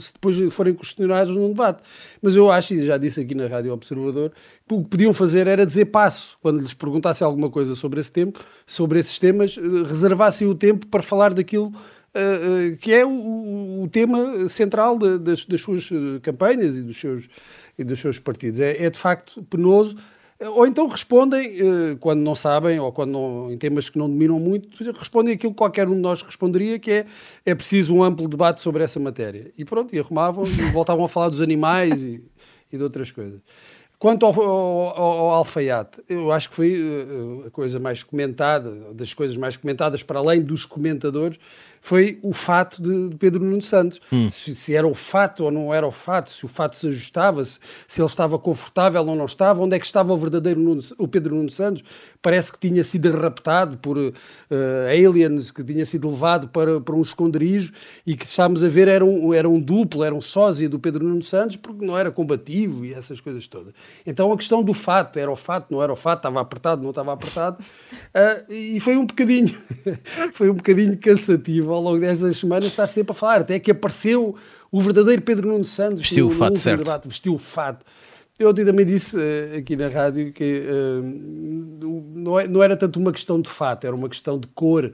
se 0.00 0.12
depois 0.12 0.52
forem 0.52 0.74
questionados 0.74 1.32
num 1.32 1.48
debate. 1.50 1.80
Mas 2.20 2.34
eu 2.34 2.50
acho, 2.50 2.74
e 2.74 2.84
já 2.84 2.98
disse 2.98 3.20
aqui 3.20 3.36
na 3.36 3.46
Rádio 3.46 3.72
Observador, 3.72 4.32
que 4.66 4.74
o 4.74 4.82
que 4.82 4.90
podiam 4.90 5.14
fazer 5.14 5.46
era 5.46 5.64
dizer 5.64 5.84
passo, 5.86 6.36
quando 6.42 6.58
lhes 6.58 6.74
perguntasse 6.74 7.22
alguma 7.22 7.48
coisa 7.48 7.76
sobre 7.76 8.00
esse 8.00 8.10
tempo, 8.10 8.40
sobre 8.66 8.98
esses 8.98 9.16
temas, 9.20 9.56
eh, 9.56 9.88
reservassem 9.88 10.48
o 10.48 10.56
tempo 10.56 10.88
para 10.88 11.02
falar 11.02 11.32
daquilo 11.32 11.72
Uh, 12.16 12.74
uh, 12.74 12.76
que 12.76 12.92
é 12.92 13.04
o, 13.04 13.82
o, 13.82 13.88
tema 13.90 14.48
central 14.48 14.96
de, 14.96 15.18
das, 15.18 15.44
das, 15.46 15.60
suas 15.60 15.90
campanhas 16.22 16.76
e 16.76 16.82
dos 16.82 16.96
seus, 16.96 17.28
e 17.76 17.82
dos 17.82 17.98
seus 17.98 18.20
partidos. 18.20 18.60
É, 18.60 18.84
é, 18.84 18.88
de 18.88 18.96
facto 18.96 19.42
penoso 19.50 19.96
ou 20.40 20.66
então 20.66 20.86
respondem, 20.86 21.58
eh, 21.60 21.96
quando 22.00 22.20
não 22.20 22.34
sabem, 22.34 22.78
ou 22.80 22.92
quando 22.92 23.12
não, 23.12 23.52
em 23.52 23.56
temas 23.56 23.88
que 23.88 23.98
não 23.98 24.08
dominam 24.08 24.38
muito, 24.40 24.68
respondem 24.92 25.34
aquilo 25.34 25.52
que 25.52 25.58
qualquer 25.58 25.88
um 25.88 25.94
de 25.94 26.00
nós 26.00 26.22
responderia, 26.22 26.78
que 26.78 26.90
é 26.90 27.06
é 27.46 27.54
preciso 27.54 27.94
um 27.94 28.02
amplo 28.02 28.28
debate 28.28 28.60
sobre 28.60 28.82
essa 28.82 28.98
matéria. 28.98 29.52
E 29.56 29.64
pronto, 29.64 29.94
e 29.94 29.98
arrumavam 29.98 30.44
e 30.44 30.70
voltavam 30.72 31.04
a 31.04 31.08
falar 31.08 31.28
dos 31.28 31.40
animais 31.40 32.02
e, 32.02 32.22
e 32.72 32.76
de 32.76 32.82
outras 32.82 33.10
coisas. 33.10 33.40
Quanto 33.96 34.26
ao, 34.26 34.38
ao, 34.38 35.00
ao, 35.00 35.30
alfaiate, 35.30 36.02
eu 36.08 36.30
acho 36.30 36.50
que 36.50 36.54
foi 36.54 36.74
eh, 36.74 37.46
a 37.46 37.50
coisa 37.50 37.78
mais 37.78 38.02
comentada, 38.02 38.70
das 38.92 39.14
coisas 39.14 39.36
mais 39.36 39.56
comentadas, 39.56 40.02
para 40.02 40.18
além 40.18 40.42
dos 40.42 40.66
comentadores, 40.66 41.38
foi 41.84 42.18
o 42.22 42.32
fato 42.32 42.80
de 42.80 43.14
Pedro 43.18 43.44
Nuno 43.44 43.60
Santos. 43.60 44.00
Hum. 44.10 44.30
Se, 44.30 44.54
se, 44.54 44.74
era 44.74 44.86
o 44.86 44.94
fato 44.94 45.44
ou 45.44 45.50
não 45.50 45.72
era 45.72 45.86
o 45.86 45.90
fato, 45.90 46.30
se 46.30 46.42
o 46.42 46.48
fato 46.48 46.74
se 46.76 46.88
ajustava, 46.88 47.44
se, 47.44 47.58
se, 47.86 48.00
ele 48.00 48.08
estava 48.08 48.38
confortável 48.38 49.06
ou 49.06 49.14
não 49.14 49.26
estava, 49.26 49.62
onde 49.62 49.76
é 49.76 49.78
que 49.78 49.84
estava 49.84 50.10
o 50.10 50.16
verdadeiro 50.16 50.58
Nuno, 50.58 50.80
o 50.96 51.06
Pedro 51.06 51.36
Nuno 51.36 51.50
Santos. 51.50 51.84
Parece 52.22 52.50
que 52.50 52.58
tinha 52.58 52.82
sido 52.82 53.12
raptado 53.12 53.76
por 53.76 53.98
uh, 53.98 54.12
aliens, 54.88 55.50
que 55.50 55.62
tinha 55.62 55.84
sido 55.84 56.08
levado 56.08 56.48
para, 56.48 56.80
para 56.80 56.94
um 56.94 57.02
esconderijo 57.02 57.74
e 58.06 58.16
que 58.16 58.24
estávamos 58.24 58.64
a 58.64 58.68
ver 58.70 58.88
era 58.88 59.04
um, 59.04 59.34
era 59.34 59.46
um 59.46 59.60
duplo, 59.60 60.02
era 60.02 60.14
um 60.14 60.22
sósia 60.22 60.70
do 60.70 60.78
Pedro 60.78 61.04
Nuno 61.04 61.22
Santos, 61.22 61.56
porque 61.56 61.84
não 61.84 61.98
era 61.98 62.10
combativo 62.10 62.86
e 62.86 62.94
essas 62.94 63.20
coisas 63.20 63.46
todas. 63.46 63.74
Então 64.06 64.32
a 64.32 64.36
questão 64.38 64.62
do 64.62 64.72
fato, 64.72 65.18
era 65.18 65.30
o 65.30 65.36
fato, 65.36 65.66
não 65.70 65.82
era 65.82 65.92
o 65.92 65.96
fato, 65.96 66.20
estava 66.20 66.40
apertado, 66.40 66.82
não 66.82 66.88
estava 66.88 67.12
apertado, 67.12 67.62
uh, 67.62 68.44
e 68.50 68.80
foi 68.80 68.96
um 68.96 69.04
bocadinho, 69.04 69.54
foi 70.32 70.48
um 70.48 70.54
bocadinho 70.54 70.96
cansativo 70.96 71.73
ao 71.74 71.82
longo 71.82 71.98
destas 71.98 72.36
semanas 72.36 72.66
estar 72.66 72.86
sempre 72.86 73.12
a 73.12 73.14
falar, 73.14 73.40
até 73.40 73.58
que 73.58 73.70
apareceu 73.70 74.34
o 74.70 74.80
verdadeiro 74.80 75.22
Pedro 75.22 75.48
Nuno 75.48 75.64
Santos 75.64 76.00
vestiu 76.00 76.26
no, 76.26 76.32
o 76.32 76.34
fato, 76.34 76.58
certo. 76.58 76.78
debate, 76.78 77.08
vestiu 77.08 77.34
o 77.34 77.38
fato. 77.38 77.84
Eu 78.38 78.52
também 78.52 78.84
disse 78.84 79.16
uh, 79.16 79.58
aqui 79.58 79.76
na 79.76 79.88
rádio 79.88 80.32
que 80.32 80.62
uh, 80.62 81.02
não, 82.14 82.40
é, 82.40 82.48
não, 82.48 82.62
era 82.62 82.76
tanto 82.76 82.98
uma 82.98 83.12
questão 83.12 83.40
de 83.40 83.48
fato, 83.48 83.86
era 83.86 83.94
uma 83.94 84.08
questão 84.08 84.38
de 84.38 84.48
cor. 84.48 84.92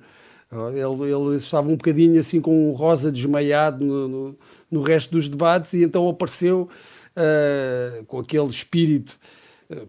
Ele, 0.52 1.12
ele 1.12 1.36
estava 1.36 1.68
um 1.68 1.76
bocadinho 1.76 2.18
assim 2.18 2.40
com 2.40 2.70
um 2.70 2.72
rosa 2.72 3.10
desmaiado 3.10 3.84
no, 3.84 4.08
no, 4.08 4.38
no 4.70 4.82
resto 4.82 5.12
dos 5.12 5.28
debates 5.28 5.72
e 5.74 5.84
então 5.84 6.08
apareceu 6.08 6.68
uh, 7.16 8.04
com 8.04 8.18
aquele 8.18 8.48
espírito 8.48 9.16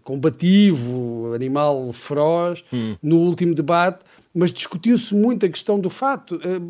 combativo, 0.02 1.32
animal 1.34 1.92
feroz, 1.92 2.64
hum. 2.72 2.96
no 3.02 3.18
último 3.18 3.54
debate 3.54 4.04
mas 4.34 4.50
discutiu-se 4.50 5.14
muito 5.14 5.44
a 5.44 5.48
questão 5.48 5.78
do 5.78 5.90
fato 5.90 6.40
eh, 6.42 6.60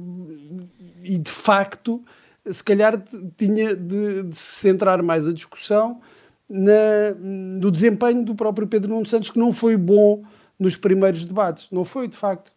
e 1.04 1.18
de 1.18 1.30
facto 1.30 2.02
se 2.46 2.62
calhar 2.62 3.00
tinha 3.36 3.76
de, 3.76 4.24
de 4.24 4.36
se 4.36 4.60
centrar 4.60 5.02
mais 5.02 5.28
a 5.28 5.32
discussão 5.32 6.00
na, 6.48 7.14
no 7.18 7.70
desempenho 7.70 8.24
do 8.24 8.34
próprio 8.34 8.66
Pedro 8.66 8.90
Nuno 8.90 9.06
Santos 9.06 9.30
que 9.30 9.38
não 9.38 9.52
foi 9.52 9.76
bom 9.76 10.24
nos 10.58 10.76
primeiros 10.76 11.24
debates, 11.24 11.66
não 11.70 11.84
foi 11.84 12.08
de 12.08 12.16
facto 12.16 12.52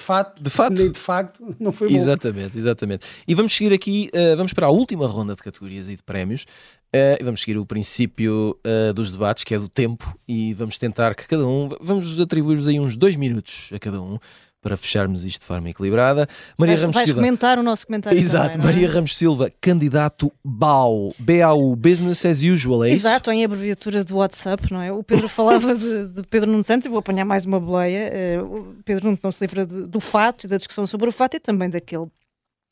de 0.00 0.04
facto, 0.04 0.42
de 0.42 0.50
facto, 0.50 0.78
nem 0.78 0.90
de 0.90 0.98
facto, 0.98 1.56
não 1.60 1.72
foi 1.72 1.88
bom. 1.88 1.94
Exatamente, 1.94 2.58
exatamente. 2.58 3.06
E 3.28 3.34
vamos 3.34 3.52
seguir 3.52 3.72
aqui, 3.72 4.10
uh, 4.14 4.36
vamos 4.36 4.52
para 4.52 4.66
a 4.66 4.70
última 4.70 5.06
ronda 5.06 5.34
de 5.34 5.42
categorias 5.42 5.88
e 5.88 5.96
de 5.96 6.02
prémios. 6.02 6.46
Uh, 6.94 7.22
vamos 7.22 7.42
seguir 7.42 7.58
o 7.58 7.66
princípio 7.66 8.58
uh, 8.66 8.92
dos 8.92 9.12
debates, 9.12 9.44
que 9.44 9.54
é 9.54 9.58
do 9.58 9.68
tempo, 9.68 10.16
e 10.26 10.54
vamos 10.54 10.78
tentar 10.78 11.14
que 11.14 11.28
cada 11.28 11.46
um, 11.46 11.68
vamos 11.80 12.18
atribuir-vos 12.18 12.66
aí 12.66 12.80
uns 12.80 12.96
dois 12.96 13.14
minutos 13.14 13.68
a 13.72 13.78
cada 13.78 14.00
um 14.00 14.18
para 14.60 14.76
fecharmos 14.76 15.24
isto 15.24 15.40
de 15.40 15.46
forma 15.46 15.70
equilibrada. 15.70 16.28
Maria 16.58 16.76
Ramos 16.76 16.94
vais 16.94 17.06
Silva. 17.06 17.20
comentar 17.20 17.58
o 17.58 17.62
nosso 17.62 17.86
comentário. 17.86 18.18
Exato, 18.18 18.58
também, 18.58 18.70
é? 18.70 18.72
Maria 18.72 18.90
Ramos 18.90 19.16
Silva, 19.16 19.52
candidato 19.60 20.32
BAU, 20.44 21.14
BAU, 21.18 21.74
Business 21.76 22.24
as 22.26 22.42
Usual, 22.42 22.84
é 22.84 22.90
isso? 22.90 23.06
Exato, 23.06 23.30
em 23.30 23.44
abreviatura 23.44 24.04
do 24.04 24.16
WhatsApp, 24.16 24.70
não 24.72 24.82
é? 24.82 24.92
O 24.92 25.02
Pedro 25.02 25.28
falava 25.30 25.74
de, 25.74 26.08
de, 26.08 26.22
Pedro 26.24 26.50
Nuno 26.50 26.64
Santos, 26.64 26.86
eu 26.86 26.92
vou 26.92 26.98
apanhar 26.98 27.24
mais 27.24 27.46
uma 27.46 27.58
boleia. 27.58 28.40
Uh, 28.42 28.58
o 28.58 28.76
Pedro 28.84 29.06
Nuno 29.06 29.18
não 29.22 29.32
se 29.32 29.44
livra 29.44 29.64
de, 29.64 29.86
do 29.86 30.00
fato 30.00 30.44
e 30.44 30.48
da 30.48 30.56
discussão 30.56 30.86
sobre 30.86 31.08
o 31.08 31.12
fato 31.12 31.36
e 31.36 31.40
também 31.40 31.70
daquele 31.70 32.06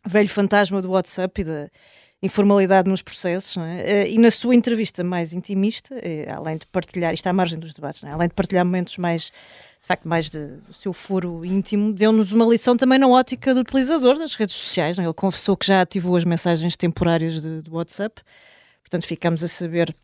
velho 0.07 0.29
fantasma 0.29 0.83
do 0.83 0.91
WhatsApp 0.91 1.41
e 1.41 1.45
da 1.45 1.71
informalidade 2.23 2.89
nos 2.89 3.03
processos, 3.03 3.57
é? 3.57 4.05
uh, 4.05 4.09
e 4.09 4.19
na 4.19 4.31
sua 4.31 4.55
entrevista 4.55 5.05
mais 5.05 5.33
intimista, 5.33 5.95
uh, 5.95 6.35
além 6.35 6.57
de 6.57 6.67
partilhar, 6.67 7.15
isto 7.15 7.27
à 7.27 7.33
margem 7.33 7.59
dos 7.59 7.73
debates, 7.73 8.03
é? 8.05 8.11
além 8.11 8.29
de 8.29 8.35
partilhar 8.35 8.65
momentos 8.65 8.97
mais 8.99 9.33
facto 9.89 10.07
mais 10.07 10.29
de, 10.29 10.59
do 10.59 10.75
seu 10.75 10.93
foro 10.93 11.43
íntimo, 11.47 11.95
deu-nos 11.95 12.31
uma 12.31 12.45
lição 12.45 12.77
também 12.77 12.99
na 12.99 13.09
ótica 13.09 13.55
do 13.55 13.61
utilizador 13.61 14.19
das 14.19 14.35
redes 14.35 14.55
sociais. 14.55 14.99
É? 14.99 15.03
Ele 15.03 15.15
confessou 15.15 15.57
que 15.57 15.67
já 15.67 15.81
ativou 15.81 16.15
as 16.15 16.25
mensagens 16.25 16.77
temporárias 16.77 17.41
de, 17.41 17.63
do 17.63 17.75
WhatsApp, 17.75 18.21
portanto 18.83 19.07
ficamos 19.07 19.43
a 19.43 19.49
saber. 19.49 19.97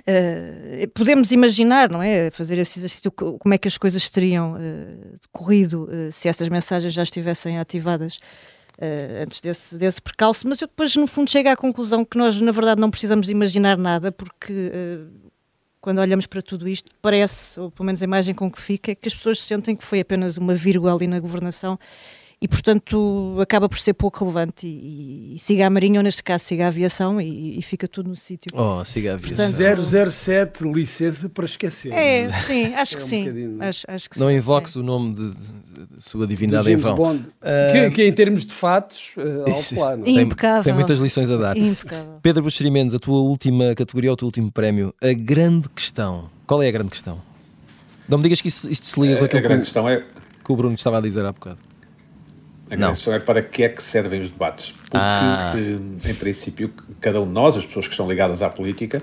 Uh, 0.00 0.88
podemos 0.92 1.30
imaginar, 1.30 1.88
não 1.88 2.02
é? 2.02 2.28
Fazer 2.32 2.58
esse 2.58 2.80
exercício, 2.80 3.12
como 3.12 3.54
é 3.54 3.58
que 3.58 3.68
as 3.68 3.78
coisas 3.78 4.10
teriam 4.10 4.54
uh, 4.54 5.14
decorrido 5.22 5.84
uh, 5.84 6.10
se 6.10 6.26
essas 6.26 6.48
mensagens 6.48 6.92
já 6.92 7.04
estivessem 7.04 7.60
ativadas 7.60 8.18
Uh, 8.76 9.22
antes 9.22 9.40
desse, 9.40 9.78
desse 9.78 10.02
percalço, 10.02 10.48
mas 10.48 10.60
eu 10.60 10.66
depois, 10.66 10.96
no 10.96 11.06
fundo, 11.06 11.30
chego 11.30 11.48
à 11.48 11.56
conclusão 11.56 12.04
que 12.04 12.18
nós, 12.18 12.40
na 12.40 12.50
verdade, 12.50 12.80
não 12.80 12.90
precisamos 12.90 13.30
imaginar 13.30 13.78
nada, 13.78 14.10
porque 14.10 14.52
uh, 14.52 15.30
quando 15.80 15.98
olhamos 15.98 16.26
para 16.26 16.42
tudo 16.42 16.66
isto, 16.66 16.90
parece, 17.00 17.60
ou 17.60 17.70
pelo 17.70 17.86
menos 17.86 18.02
a 18.02 18.04
imagem 18.04 18.34
com 18.34 18.50
que 18.50 18.60
fica, 18.60 18.94
que 18.94 19.06
as 19.06 19.14
pessoas 19.14 19.40
sentem 19.40 19.76
que 19.76 19.84
foi 19.84 20.00
apenas 20.00 20.36
uma 20.36 20.54
vírgula 20.54 20.92
ali 20.92 21.06
na 21.06 21.20
governação 21.20 21.78
e, 22.44 22.48
portanto, 22.48 23.38
acaba 23.40 23.70
por 23.70 23.78
ser 23.78 23.94
pouco 23.94 24.22
relevante. 24.22 24.66
E, 24.66 25.34
e, 25.34 25.38
siga 25.38 25.66
a 25.66 25.70
Marinha, 25.70 25.98
ou 25.98 26.04
neste 26.04 26.22
caso, 26.22 26.44
siga 26.44 26.66
a 26.66 26.68
aviação 26.68 27.18
e, 27.18 27.58
e 27.58 27.62
fica 27.62 27.88
tudo 27.88 28.10
no 28.10 28.16
sítio. 28.16 28.50
Oh, 28.52 28.84
siga 28.84 29.12
a 29.12 29.14
aviação. 29.14 29.50
Portanto, 29.50 30.10
007, 30.10 30.70
licença 30.70 31.26
para 31.30 31.46
esquecer. 31.46 31.90
É, 31.90 32.28
sim, 32.28 32.74
acho 32.74 32.96
é 32.96 32.98
que 32.98 33.02
um 33.02 33.06
sim. 33.06 33.56
Acho, 33.60 33.86
acho 33.88 34.10
que 34.10 34.20
Não 34.20 34.28
sim, 34.28 34.34
invoques 34.34 34.74
sim. 34.74 34.80
o 34.80 34.82
nome 34.82 35.14
de, 35.14 35.30
de, 35.30 35.96
de 35.96 36.02
sua 36.04 36.26
divindade 36.26 36.70
em 36.70 36.76
vão. 36.76 36.94
Bond, 36.94 37.28
uh... 37.28 37.72
que, 37.72 37.90
que, 37.92 38.04
em 38.04 38.12
termos 38.12 38.44
de 38.44 38.52
fatos, 38.52 39.14
uh, 39.16 39.50
ao 39.50 39.62
plano. 39.62 40.04
Tem, 40.04 40.20
Impecável. 40.20 40.64
Tem 40.64 40.74
muitas 40.74 40.98
lições 40.98 41.30
a 41.30 41.38
dar. 41.38 41.56
Impecável. 41.56 42.18
Pedro 42.20 42.42
Buxeri 42.42 42.70
Mendes, 42.70 42.94
a 42.94 42.98
tua 42.98 43.20
última 43.20 43.74
categoria 43.74 44.10
ou 44.10 44.14
o 44.14 44.16
teu 44.18 44.26
último 44.26 44.52
prémio, 44.52 44.94
a 45.00 45.14
grande 45.14 45.66
questão. 45.70 46.28
Qual 46.46 46.62
é 46.62 46.68
a 46.68 46.72
grande 46.72 46.90
questão? 46.90 47.22
Não 48.06 48.18
me 48.18 48.24
digas 48.24 48.42
que 48.42 48.48
isto, 48.48 48.70
isto 48.70 48.84
se 48.84 49.00
liga 49.00 49.16
com 49.16 49.24
aquilo 49.24 49.38
a 49.38 49.42
grande 49.42 49.60
que, 49.60 49.64
questão 49.64 49.88
é... 49.88 50.04
que 50.44 50.52
o 50.52 50.54
Bruno 50.54 50.74
estava 50.74 50.98
a 50.98 51.00
dizer 51.00 51.24
há 51.24 51.32
bocado. 51.32 51.72
A 52.70 52.76
grande 52.76 52.94
questão 52.94 53.12
é 53.12 53.20
para 53.20 53.42
que 53.42 53.62
é 53.62 53.68
que 53.68 53.82
servem 53.82 54.20
os 54.20 54.30
debates. 54.30 54.70
Porque, 54.70 54.96
Ah. 54.96 55.54
eh, 55.56 56.10
em 56.10 56.14
princípio, 56.14 56.72
cada 57.00 57.20
um 57.20 57.26
de 57.26 57.32
nós, 57.32 57.56
as 57.56 57.66
pessoas 57.66 57.86
que 57.86 57.92
estão 57.92 58.08
ligadas 58.08 58.42
à 58.42 58.48
política, 58.48 59.02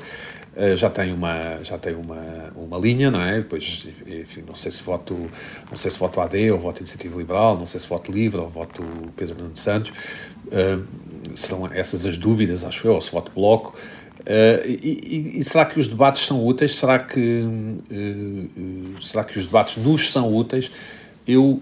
eh, 0.55 0.76
já 0.76 0.89
tem 0.89 1.14
uma 1.14 1.64
já 1.64 1.78
tem 1.78 1.93
uma, 1.95 2.51
uma 2.55 2.78
linha, 2.78 3.09
não 3.12 3.22
é? 3.22 3.38
Depois, 3.38 3.88
enfim, 4.05 4.43
não 4.47 4.55
sei 4.55 4.72
se 4.72 4.82
voto 4.84 5.30
não 5.70 5.78
sei 5.78 5.91
se 5.91 5.99
voto 5.99 6.20
AD 6.20 6.51
ou 6.51 6.59
voto 6.59 6.80
Iniciativa 6.80 7.16
Liberal, 7.18 7.57
não 7.57 7.66
sei 7.66 7.80
se 7.80 7.88
voto 7.88 8.12
Livre 8.12 8.39
ou 8.41 8.49
voto 8.49 8.84
Pedro 9.16 9.36
Nuno 9.36 9.55
Santos. 9.55 9.93
Eh, 10.51 10.80
serão 11.36 11.68
essas 11.72 12.05
as 12.05 12.18
dúvidas, 12.18 12.66
acho 12.66 12.88
eu, 12.88 12.95
ou 12.95 13.01
se 13.01 13.12
voto 13.12 13.32
Bloco. 13.32 13.76
Uh, 14.22 14.62
e, 14.68 15.34
e, 15.36 15.39
e, 15.39 15.43
será 15.43 15.66
que 15.66 15.80
os 15.80 15.88
debates 15.88 16.22
são 16.28 16.45
úteis? 16.45 16.76
Será 16.76 16.99
que, 16.99 17.41
uh, 17.41 18.97
uh, 18.99 19.01
será 19.01 19.24
que 19.24 19.39
os 19.39 19.45
debates 19.47 19.78
nos 19.78 20.12
são 20.12 20.32
úteis? 20.32 20.72
Eu, 21.28 21.61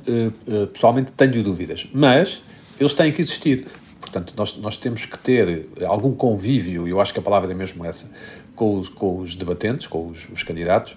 pessoalmente, 0.73 1.11
tenho 1.11 1.43
dúvidas, 1.43 1.87
mas 1.93 2.41
eles 2.79 2.93
têm 2.93 3.11
que 3.11 3.21
existir. 3.21 3.67
Portanto, 3.99 4.33
nós, 4.35 4.57
nós 4.57 4.77
temos 4.77 5.05
que 5.05 5.17
ter 5.19 5.67
algum 5.85 6.13
convívio, 6.13 6.87
e 6.87 6.91
eu 6.91 7.01
acho 7.01 7.13
que 7.13 7.19
a 7.19 7.21
palavra 7.21 7.51
é 7.51 7.53
mesmo 7.53 7.85
essa, 7.85 8.09
com 8.55 8.79
os, 8.79 8.89
com 8.89 9.19
os 9.19 9.35
debatentes, 9.35 9.85
com 9.85 10.07
os, 10.07 10.29
os 10.29 10.43
candidatos, 10.43 10.95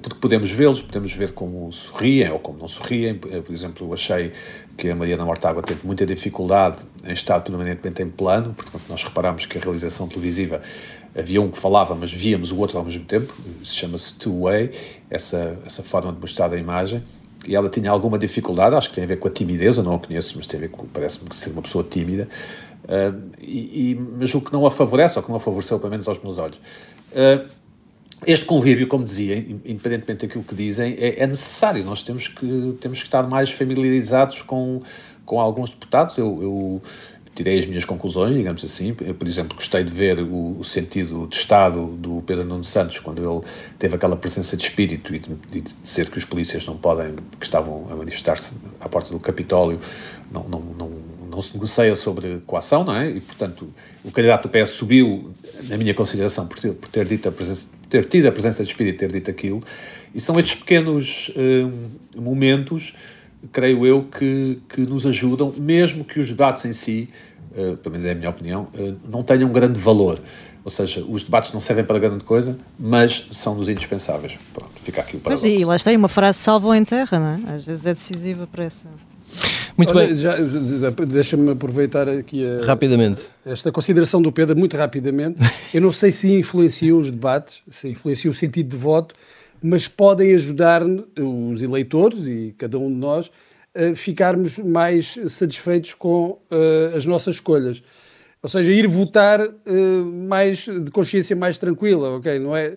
porque 0.00 0.18
podemos 0.18 0.50
vê-los, 0.50 0.80
podemos 0.80 1.12
ver 1.12 1.32
como 1.32 1.70
sorriem 1.70 2.30
ou 2.30 2.38
como 2.38 2.58
não 2.58 2.68
sorriem. 2.68 3.16
Por 3.18 3.52
exemplo, 3.52 3.86
eu 3.86 3.92
achei 3.92 4.32
que 4.78 4.88
a 4.88 4.94
Mariana 4.96 5.24
Mortágua 5.26 5.62
teve 5.62 5.86
muita 5.86 6.06
dificuldade 6.06 6.78
em 7.04 7.12
estar 7.12 7.40
permanentemente 7.40 8.02
em 8.02 8.08
plano, 8.08 8.54
porque 8.54 8.78
nós 8.88 9.04
reparamos 9.04 9.44
que 9.44 9.58
a 9.58 9.60
realização 9.60 10.08
televisiva 10.08 10.62
havia 11.14 11.40
um 11.40 11.50
que 11.50 11.58
falava, 11.58 11.94
mas 11.94 12.10
víamos 12.10 12.50
o 12.50 12.58
outro 12.58 12.78
ao 12.78 12.84
mesmo 12.84 13.04
tempo, 13.04 13.32
isso 13.62 13.74
chama-se 13.74 14.14
two-way, 14.14 14.70
essa, 15.10 15.60
essa 15.64 15.82
forma 15.82 16.12
de 16.12 16.18
mostrar 16.18 16.52
a 16.52 16.56
imagem, 16.56 17.04
e 17.46 17.54
ela 17.54 17.68
tinha 17.68 17.90
alguma 17.90 18.18
dificuldade, 18.18 18.74
acho 18.74 18.88
que 18.88 18.94
tem 18.94 19.04
a 19.04 19.06
ver 19.06 19.18
com 19.18 19.28
a 19.28 19.30
timidez, 19.30 19.76
eu 19.76 19.82
não 19.82 19.94
a 19.94 19.98
conheço, 19.98 20.34
mas 20.36 20.46
tem 20.46 20.58
a 20.58 20.60
ver 20.62 20.70
com, 20.70 20.86
parece-me 20.86 21.34
ser 21.34 21.50
uma 21.50 21.62
pessoa 21.62 21.84
tímida, 21.84 22.28
uh, 22.84 23.20
e, 23.40 23.90
e, 23.90 23.94
mas 23.94 24.34
o 24.34 24.40
que 24.40 24.52
não 24.52 24.66
a 24.66 24.70
favorece, 24.70 25.18
ou 25.18 25.22
que 25.22 25.28
não 25.28 25.36
a 25.36 25.40
favoreceu, 25.40 25.78
pelo 25.78 25.90
menos 25.90 26.08
aos 26.08 26.22
meus 26.22 26.38
olhos. 26.38 26.56
Uh, 27.12 27.48
este 28.26 28.46
convívio, 28.46 28.86
como 28.86 29.04
dizia, 29.04 29.36
independentemente 29.36 30.26
daquilo 30.26 30.44
que 30.44 30.54
dizem, 30.54 30.96
é, 30.98 31.22
é, 31.22 31.26
necessário. 31.26 31.84
Nós 31.84 32.02
temos 32.02 32.28
que, 32.28 32.76
temos 32.80 32.98
que 33.00 33.04
estar 33.04 33.22
mais 33.24 33.50
familiarizados 33.50 34.42
com, 34.42 34.80
com 35.26 35.40
alguns 35.40 35.70
deputados. 35.70 36.16
Eu, 36.16 36.42
eu 36.42 36.82
tirei 37.34 37.58
as 37.58 37.66
minhas 37.66 37.84
conclusões, 37.84 38.36
digamos 38.36 38.64
assim. 38.64 38.96
Eu, 39.00 39.14
por 39.14 39.26
exemplo, 39.26 39.56
gostei 39.56 39.82
de 39.82 39.90
ver 39.90 40.20
o, 40.20 40.58
o, 40.58 40.64
sentido 40.64 41.26
de 41.26 41.36
Estado 41.36 41.86
do 41.86 42.22
Pedro 42.22 42.44
Nuno 42.44 42.64
Santos, 42.64 42.98
quando 42.98 43.22
ele 43.22 43.44
teve 43.78 43.96
aquela 43.96 44.16
presença 44.16 44.56
de 44.56 44.62
espírito 44.62 45.14
e 45.14 45.18
de, 45.18 45.34
de 45.50 45.60
dizer 45.82 46.10
que 46.10 46.18
os 46.18 46.24
polícias 46.24 46.64
não 46.66 46.76
podem, 46.76 47.14
que 47.38 47.44
estavam 47.44 47.86
a 47.90 47.96
manifestar-se 47.96 48.52
à 48.80 48.88
porta 48.88 49.10
do 49.10 49.18
Capitólio, 49.18 49.80
não, 50.30 50.44
não, 50.44 50.60
não, 50.60 50.90
não 51.30 51.42
se 51.42 51.52
negocia 51.54 51.96
sobre 51.96 52.40
coação, 52.46 52.84
não 52.84 52.96
é? 52.96 53.10
E, 53.10 53.20
portanto, 53.20 53.68
o 54.04 54.10
candidato 54.10 54.48
do 54.48 54.48
PS 54.48 54.70
subiu, 54.70 55.34
na 55.64 55.76
minha 55.76 55.94
consideração, 55.94 56.46
por 56.46 56.58
ter, 56.58 56.72
por 56.72 56.88
ter 56.88 57.04
dito 57.04 57.28
a 57.28 57.32
presença 57.32 57.66
ter 57.94 58.08
tido 58.08 58.26
a 58.26 58.32
presença 58.32 58.64
de 58.64 58.70
espírito, 58.70 58.98
ter 58.98 59.12
dito 59.12 59.30
aquilo, 59.30 59.62
e 60.12 60.20
são 60.20 60.36
estes 60.36 60.56
pequenos 60.56 61.30
uh, 61.36 62.20
momentos, 62.20 62.96
creio 63.52 63.86
eu, 63.86 64.02
que, 64.02 64.60
que 64.68 64.80
nos 64.82 65.06
ajudam, 65.06 65.52
mesmo 65.56 66.04
que 66.04 66.20
os 66.20 66.28
debates 66.28 66.64
em 66.64 66.72
si, 66.72 67.08
uh, 67.52 67.76
pelo 67.76 67.92
menos 67.92 68.04
é 68.04 68.12
a 68.12 68.14
minha 68.14 68.30
opinião, 68.30 68.68
uh, 68.74 68.96
não 69.08 69.22
tenham 69.22 69.50
grande 69.50 69.78
valor. 69.78 70.20
Ou 70.64 70.70
seja, 70.70 71.04
os 71.06 71.22
debates 71.24 71.52
não 71.52 71.60
servem 71.60 71.84
para 71.84 71.98
grande 71.98 72.24
coisa, 72.24 72.58
mas 72.78 73.28
são 73.32 73.54
dos 73.54 73.68
indispensáveis. 73.68 74.38
Pronto, 74.52 74.72
fica 74.82 75.02
aqui 75.02 75.16
o 75.16 75.20
paradoxo. 75.20 75.46
Pois 75.46 75.60
e 75.60 75.64
lá 75.64 75.76
está 75.76 75.90
aí 75.90 75.96
uma 75.96 76.08
frase 76.08 76.38
salvo 76.38 76.74
em 76.74 76.84
terra, 76.84 77.18
não 77.18 77.48
é? 77.50 77.54
Às 77.54 77.66
vezes 77.66 77.84
é 77.84 77.92
decisiva 77.92 78.46
para 78.46 78.64
essa... 78.64 78.88
Muito 79.76 79.90
Olha, 79.90 80.06
bem. 80.06 80.16
Já, 80.16 80.36
deixa-me 81.06 81.50
aproveitar 81.50 82.08
aqui 82.08 82.46
a, 82.46 82.64
rapidamente. 82.64 83.22
esta 83.44 83.72
consideração 83.72 84.22
do 84.22 84.30
Pedro, 84.30 84.56
muito 84.56 84.76
rapidamente. 84.76 85.40
Eu 85.74 85.80
não 85.80 85.90
sei 85.90 86.12
se 86.12 86.32
influenciam 86.32 86.98
os 86.98 87.10
debates, 87.10 87.60
se 87.68 87.88
influenciam 87.88 88.30
o 88.30 88.34
sentido 88.34 88.68
de 88.68 88.76
voto, 88.76 89.14
mas 89.62 89.88
podem 89.88 90.34
ajudar 90.34 90.82
os 90.84 91.62
eleitores 91.62 92.26
e 92.26 92.54
cada 92.58 92.78
um 92.78 92.88
de 92.88 92.98
nós 92.98 93.30
a 93.74 93.94
ficarmos 93.94 94.58
mais 94.58 95.18
satisfeitos 95.28 95.94
com 95.94 96.38
uh, 96.50 96.96
as 96.96 97.04
nossas 97.04 97.36
escolhas. 97.36 97.82
Ou 98.42 98.48
seja, 98.48 98.70
ir 98.70 98.86
votar 98.86 99.40
uh, 99.40 100.04
mais 100.28 100.66
de 100.66 100.90
consciência 100.90 101.34
mais 101.34 101.58
tranquila, 101.58 102.16
ok? 102.16 102.38
Não 102.38 102.56
é? 102.56 102.76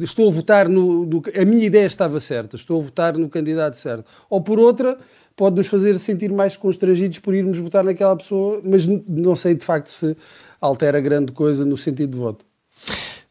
Estou 0.00 0.28
a 0.28 0.32
votar 0.32 0.68
no, 0.68 1.04
no. 1.04 1.22
A 1.40 1.44
minha 1.44 1.66
ideia 1.66 1.86
estava 1.86 2.18
certa, 2.20 2.56
estou 2.56 2.80
a 2.80 2.84
votar 2.84 3.16
no 3.16 3.28
candidato 3.28 3.76
certo. 3.76 4.04
Ou 4.30 4.40
por 4.40 4.58
outra, 4.58 4.96
pode 5.36 5.56
nos 5.56 5.66
fazer 5.66 5.98
sentir 5.98 6.32
mais 6.32 6.56
constrangidos 6.56 7.18
por 7.18 7.34
irmos 7.34 7.58
votar 7.58 7.84
naquela 7.84 8.16
pessoa, 8.16 8.60
mas 8.64 8.86
não 8.86 9.36
sei 9.36 9.54
de 9.54 9.64
facto 9.64 9.88
se 9.88 10.16
altera 10.60 11.00
grande 11.00 11.32
coisa 11.32 11.64
no 11.64 11.76
sentido 11.76 12.12
de 12.12 12.18
voto. 12.18 12.44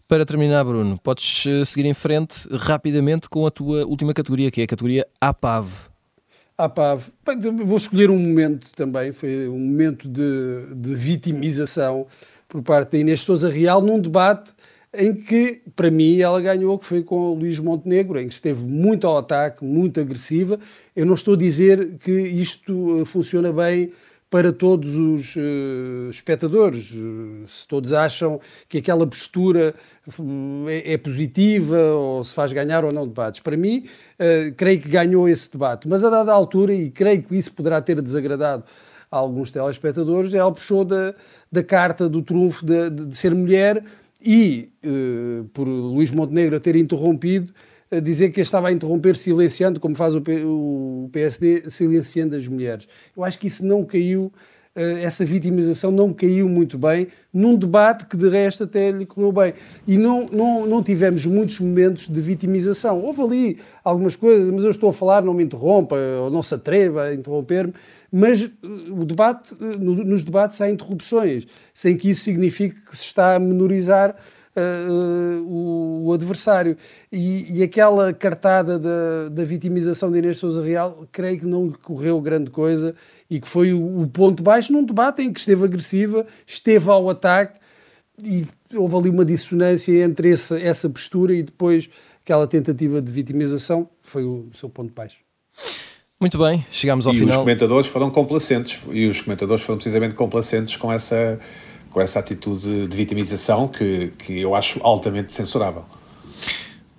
Para 0.08 0.24
terminar, 0.24 0.64
Bruno, 0.64 1.00
podes 1.02 1.46
eh, 1.48 1.66
seguir 1.66 1.88
em 1.88 1.94
frente 1.94 2.48
rapidamente 2.52 3.28
com 3.28 3.48
a 3.48 3.52
tua 3.52 3.86
última 3.86 4.14
categoria, 4.14 4.52
que 4.52 4.62
é 4.62 4.64
a 4.66 4.68
categoria 4.68 5.08
APAV. 5.20 5.68
APAV. 6.56 7.10
Vou 7.66 7.76
escolher 7.76 8.12
um 8.12 8.20
momento 8.20 8.70
também, 8.76 9.12
foi 9.12 9.48
um 9.48 9.58
momento 9.58 10.08
de, 10.08 10.76
de 10.76 10.94
vitimização 10.94 12.06
por 12.48 12.62
parte 12.62 12.92
da 12.92 12.98
Inês 13.00 13.22
Souza 13.22 13.50
Real 13.50 13.82
num 13.82 14.00
debate 14.00 14.54
em 14.94 15.14
que, 15.14 15.62
para 15.76 15.92
mim, 15.92 16.20
ela 16.20 16.40
ganhou, 16.40 16.78
que 16.78 16.86
foi 16.86 17.04
com 17.04 17.32
o 17.32 17.34
Luís 17.34 17.60
Montenegro, 17.60 18.20
em 18.20 18.28
que 18.28 18.34
esteve 18.34 18.64
muito 18.64 19.08
ao 19.08 19.18
ataque, 19.18 19.66
muito 19.66 20.00
agressiva. 20.00 20.60
Eu 20.96 21.06
não 21.06 21.16
estou 21.16 21.34
a 21.34 21.38
dizer 21.38 21.98
que 21.98 22.12
isto 22.12 23.02
eh, 23.02 23.06
funciona 23.06 23.52
bem 23.52 23.92
para 24.36 24.52
todos 24.52 24.98
os 24.98 25.38
uh, 25.38 26.10
espectadores. 26.10 26.92
Se 27.48 27.66
todos 27.66 27.94
acham 27.94 28.38
que 28.68 28.80
aquela 28.80 29.08
postura 29.08 29.74
é, 30.68 30.92
é, 30.92 30.98
positiva 30.98 31.78
ou 31.78 32.22
se 32.22 32.36
faz 32.36 32.52
ganhar 32.52 32.84
ou 32.84 32.92
não 32.92 33.08
debates. 33.08 33.40
Para 33.40 33.56
mim, 33.56 33.86
uh, 34.20 34.54
creio 34.58 34.82
que 34.82 34.90
ganhou 34.90 35.30
esse 35.30 35.50
debate. 35.50 35.88
Mas 35.88 36.04
a 36.04 36.10
dada 36.10 36.34
altura, 36.34 36.74
e 36.74 36.92
creio 36.92 37.24
que 37.24 37.34
isso 37.34 37.54
poderá 37.54 37.80
ter 37.80 38.02
desagradado 38.02 38.66
a 39.10 39.16
alguns 39.16 39.52
telespectadores, 39.52 40.34
ela 40.34 40.52
puxou 40.52 40.84
da, 40.84 41.16
da 41.50 41.64
carta 41.64 42.10
do 42.10 42.22
trunfo 42.22 42.66
de, 42.66 42.90
de, 42.90 43.06
de 43.06 43.16
ser 43.16 43.34
mulher 43.34 43.86
e, 44.22 44.70
uh, 44.84 45.46
por 45.54 45.66
Luís 45.66 46.12
Montenegro 46.12 46.60
ter 46.60 46.76
interrompido, 46.76 47.54
dizer 48.02 48.30
que 48.30 48.42
estava 48.42 48.70
a 48.70 48.72
interromper 48.72 49.16
silenciando, 49.16 49.80
como 49.80 49.96
faz 49.96 50.16
o, 50.16 50.22
P, 50.22 50.44
o 50.44 51.10
PSD, 51.12 51.70
silenciando 51.70 52.36
as 52.36 52.48
mulheres. 52.48 52.88
Eu 53.16 53.24
acho 53.24 53.38
que 53.38 53.48
isso 53.48 53.66
não 53.66 53.84
caiu, 53.84 54.32
uh, 54.76 54.98
essa 55.02 55.26
vitimização 55.26 55.92
não 55.92 56.14
caiu 56.14 56.48
muito 56.50 56.78
bem 56.78 57.08
num 57.34 57.56
debate 57.56 58.06
que 58.06 58.16
de 58.16 58.30
resto 58.30 58.64
até 58.64 58.92
lhe 58.92 59.06
correu 59.06 59.32
bem. 59.32 59.54
E 59.88 59.98
não, 59.98 60.28
não, 60.28 60.66
não 60.66 60.84
tivemos 60.84 61.26
muitos 61.26 61.60
momentos 61.60 62.08
de 62.08 62.22
vitimização. 62.22 63.02
Houve 63.02 63.22
ali 63.22 63.60
algumas 63.84 64.16
coisas, 64.16 64.50
mas 64.50 64.64
eu 64.64 64.72
estou 64.72 64.90
a 64.90 64.94
falar, 64.94 65.24
não 65.24 65.34
me 65.34 65.44
interrompa, 65.44 65.96
ou 66.22 66.30
não 66.30 66.44
se 66.44 66.54
atreva 66.56 67.04
a 67.04 67.14
interromper-me, 67.14 67.74
mas 68.12 68.44
uh, 68.44 68.50
o 68.92 69.06
debate, 69.06 69.54
uh, 69.54 69.78
nos 69.80 70.24
debates 70.24 70.62
há 70.62 70.70
interrupções, 70.70 71.46
sem 71.74 71.98
que 71.98 72.10
isso 72.10 72.24
signifique 72.24 72.80
que 72.80 72.96
se 72.96 73.06
está 73.06 73.36
a 73.36 73.40
menorizar 73.40 74.16
uh, 74.56 75.42
o, 75.44 76.08
o, 76.08 76.14
adversário. 76.14 76.78
E, 77.12 77.60
e, 77.60 77.64
aquela 77.64 78.14
cartada 78.14 78.80
da, 78.80 79.30
da 79.30 79.44
vitimização 79.44 80.12
de 80.12 80.20
Inês 80.20 80.38
Souza 80.38 80.64
Real, 80.64 81.08
creio 81.12 81.40
que 81.40 81.46
não 81.46 81.70
correu 81.72 82.20
grande 82.22 82.50
coisa 82.50 82.96
e 83.30 83.40
que 83.40 83.48
foi 83.48 83.74
o, 83.74 84.02
o 84.02 84.08
ponto 84.08 84.42
baixo 84.42 84.72
num 84.72 84.84
debate 84.84 85.22
em 85.22 85.32
que 85.32 85.40
esteve 85.40 85.64
agressiva, 85.64 86.26
esteve 86.46 86.90
ao 86.90 87.10
ataque 87.10 87.60
e 88.24 88.46
houve 88.74 88.96
ali 88.96 89.10
uma 89.10 89.26
dissonância 89.26 89.92
entre 90.04 90.32
essa, 90.32 90.60
essa 90.60 90.90
postura 90.90 91.34
e 91.34 91.44
depois 91.44 91.90
aquela 92.24 92.48
tentativa 92.48 93.02
de 93.02 93.12
vitimização, 93.12 93.86
que 94.04 94.10
foi 94.10 94.24
o 94.24 94.50
seu 94.54 94.70
ponto 94.70 94.94
baixo. 94.94 95.18
Muito 96.20 96.38
bem, 96.38 96.66
chegámos 96.72 97.06
ao 97.06 97.14
e 97.14 97.20
final. 97.20 97.36
E 97.36 97.38
os 97.38 97.44
comentadores 97.44 97.88
foram 97.88 98.10
complacentes, 98.10 98.80
e 98.92 99.08
os 99.08 99.22
comentadores 99.22 99.64
foram 99.64 99.78
precisamente 99.78 100.16
complacentes 100.16 100.76
com 100.78 100.92
essa, 100.92 101.40
com 101.96 102.02
essa 102.02 102.20
atitude 102.20 102.88
de 102.88 102.98
vitimização 102.98 103.70
que, 103.70 104.12
que 104.18 104.42
eu 104.42 104.54
acho 104.54 104.82
altamente 104.84 105.34
censurável. 105.34 105.86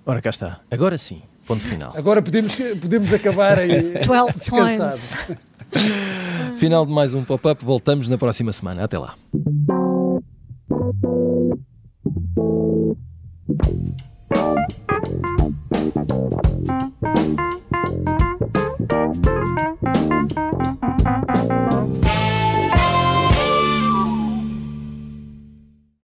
Ora, 0.03 0.19
cá 0.23 0.31
está. 0.31 0.59
Agora 0.71 0.97
sim, 0.97 1.21
ponto 1.45 1.61
final. 1.61 1.93
Agora 1.95 2.19
podemos, 2.19 2.55
podemos 2.81 3.13
acabar 3.13 3.59
aí. 3.59 3.93
12 4.01 4.49
points. 4.49 5.15
final 6.57 6.83
de 6.83 6.91
mais 6.91 7.13
um 7.13 7.23
pop-up. 7.23 7.63
Voltamos 7.63 8.07
na 8.07 8.17
próxima 8.17 8.51
semana. 8.51 8.85
Até 8.85 8.97
lá. 8.97 9.13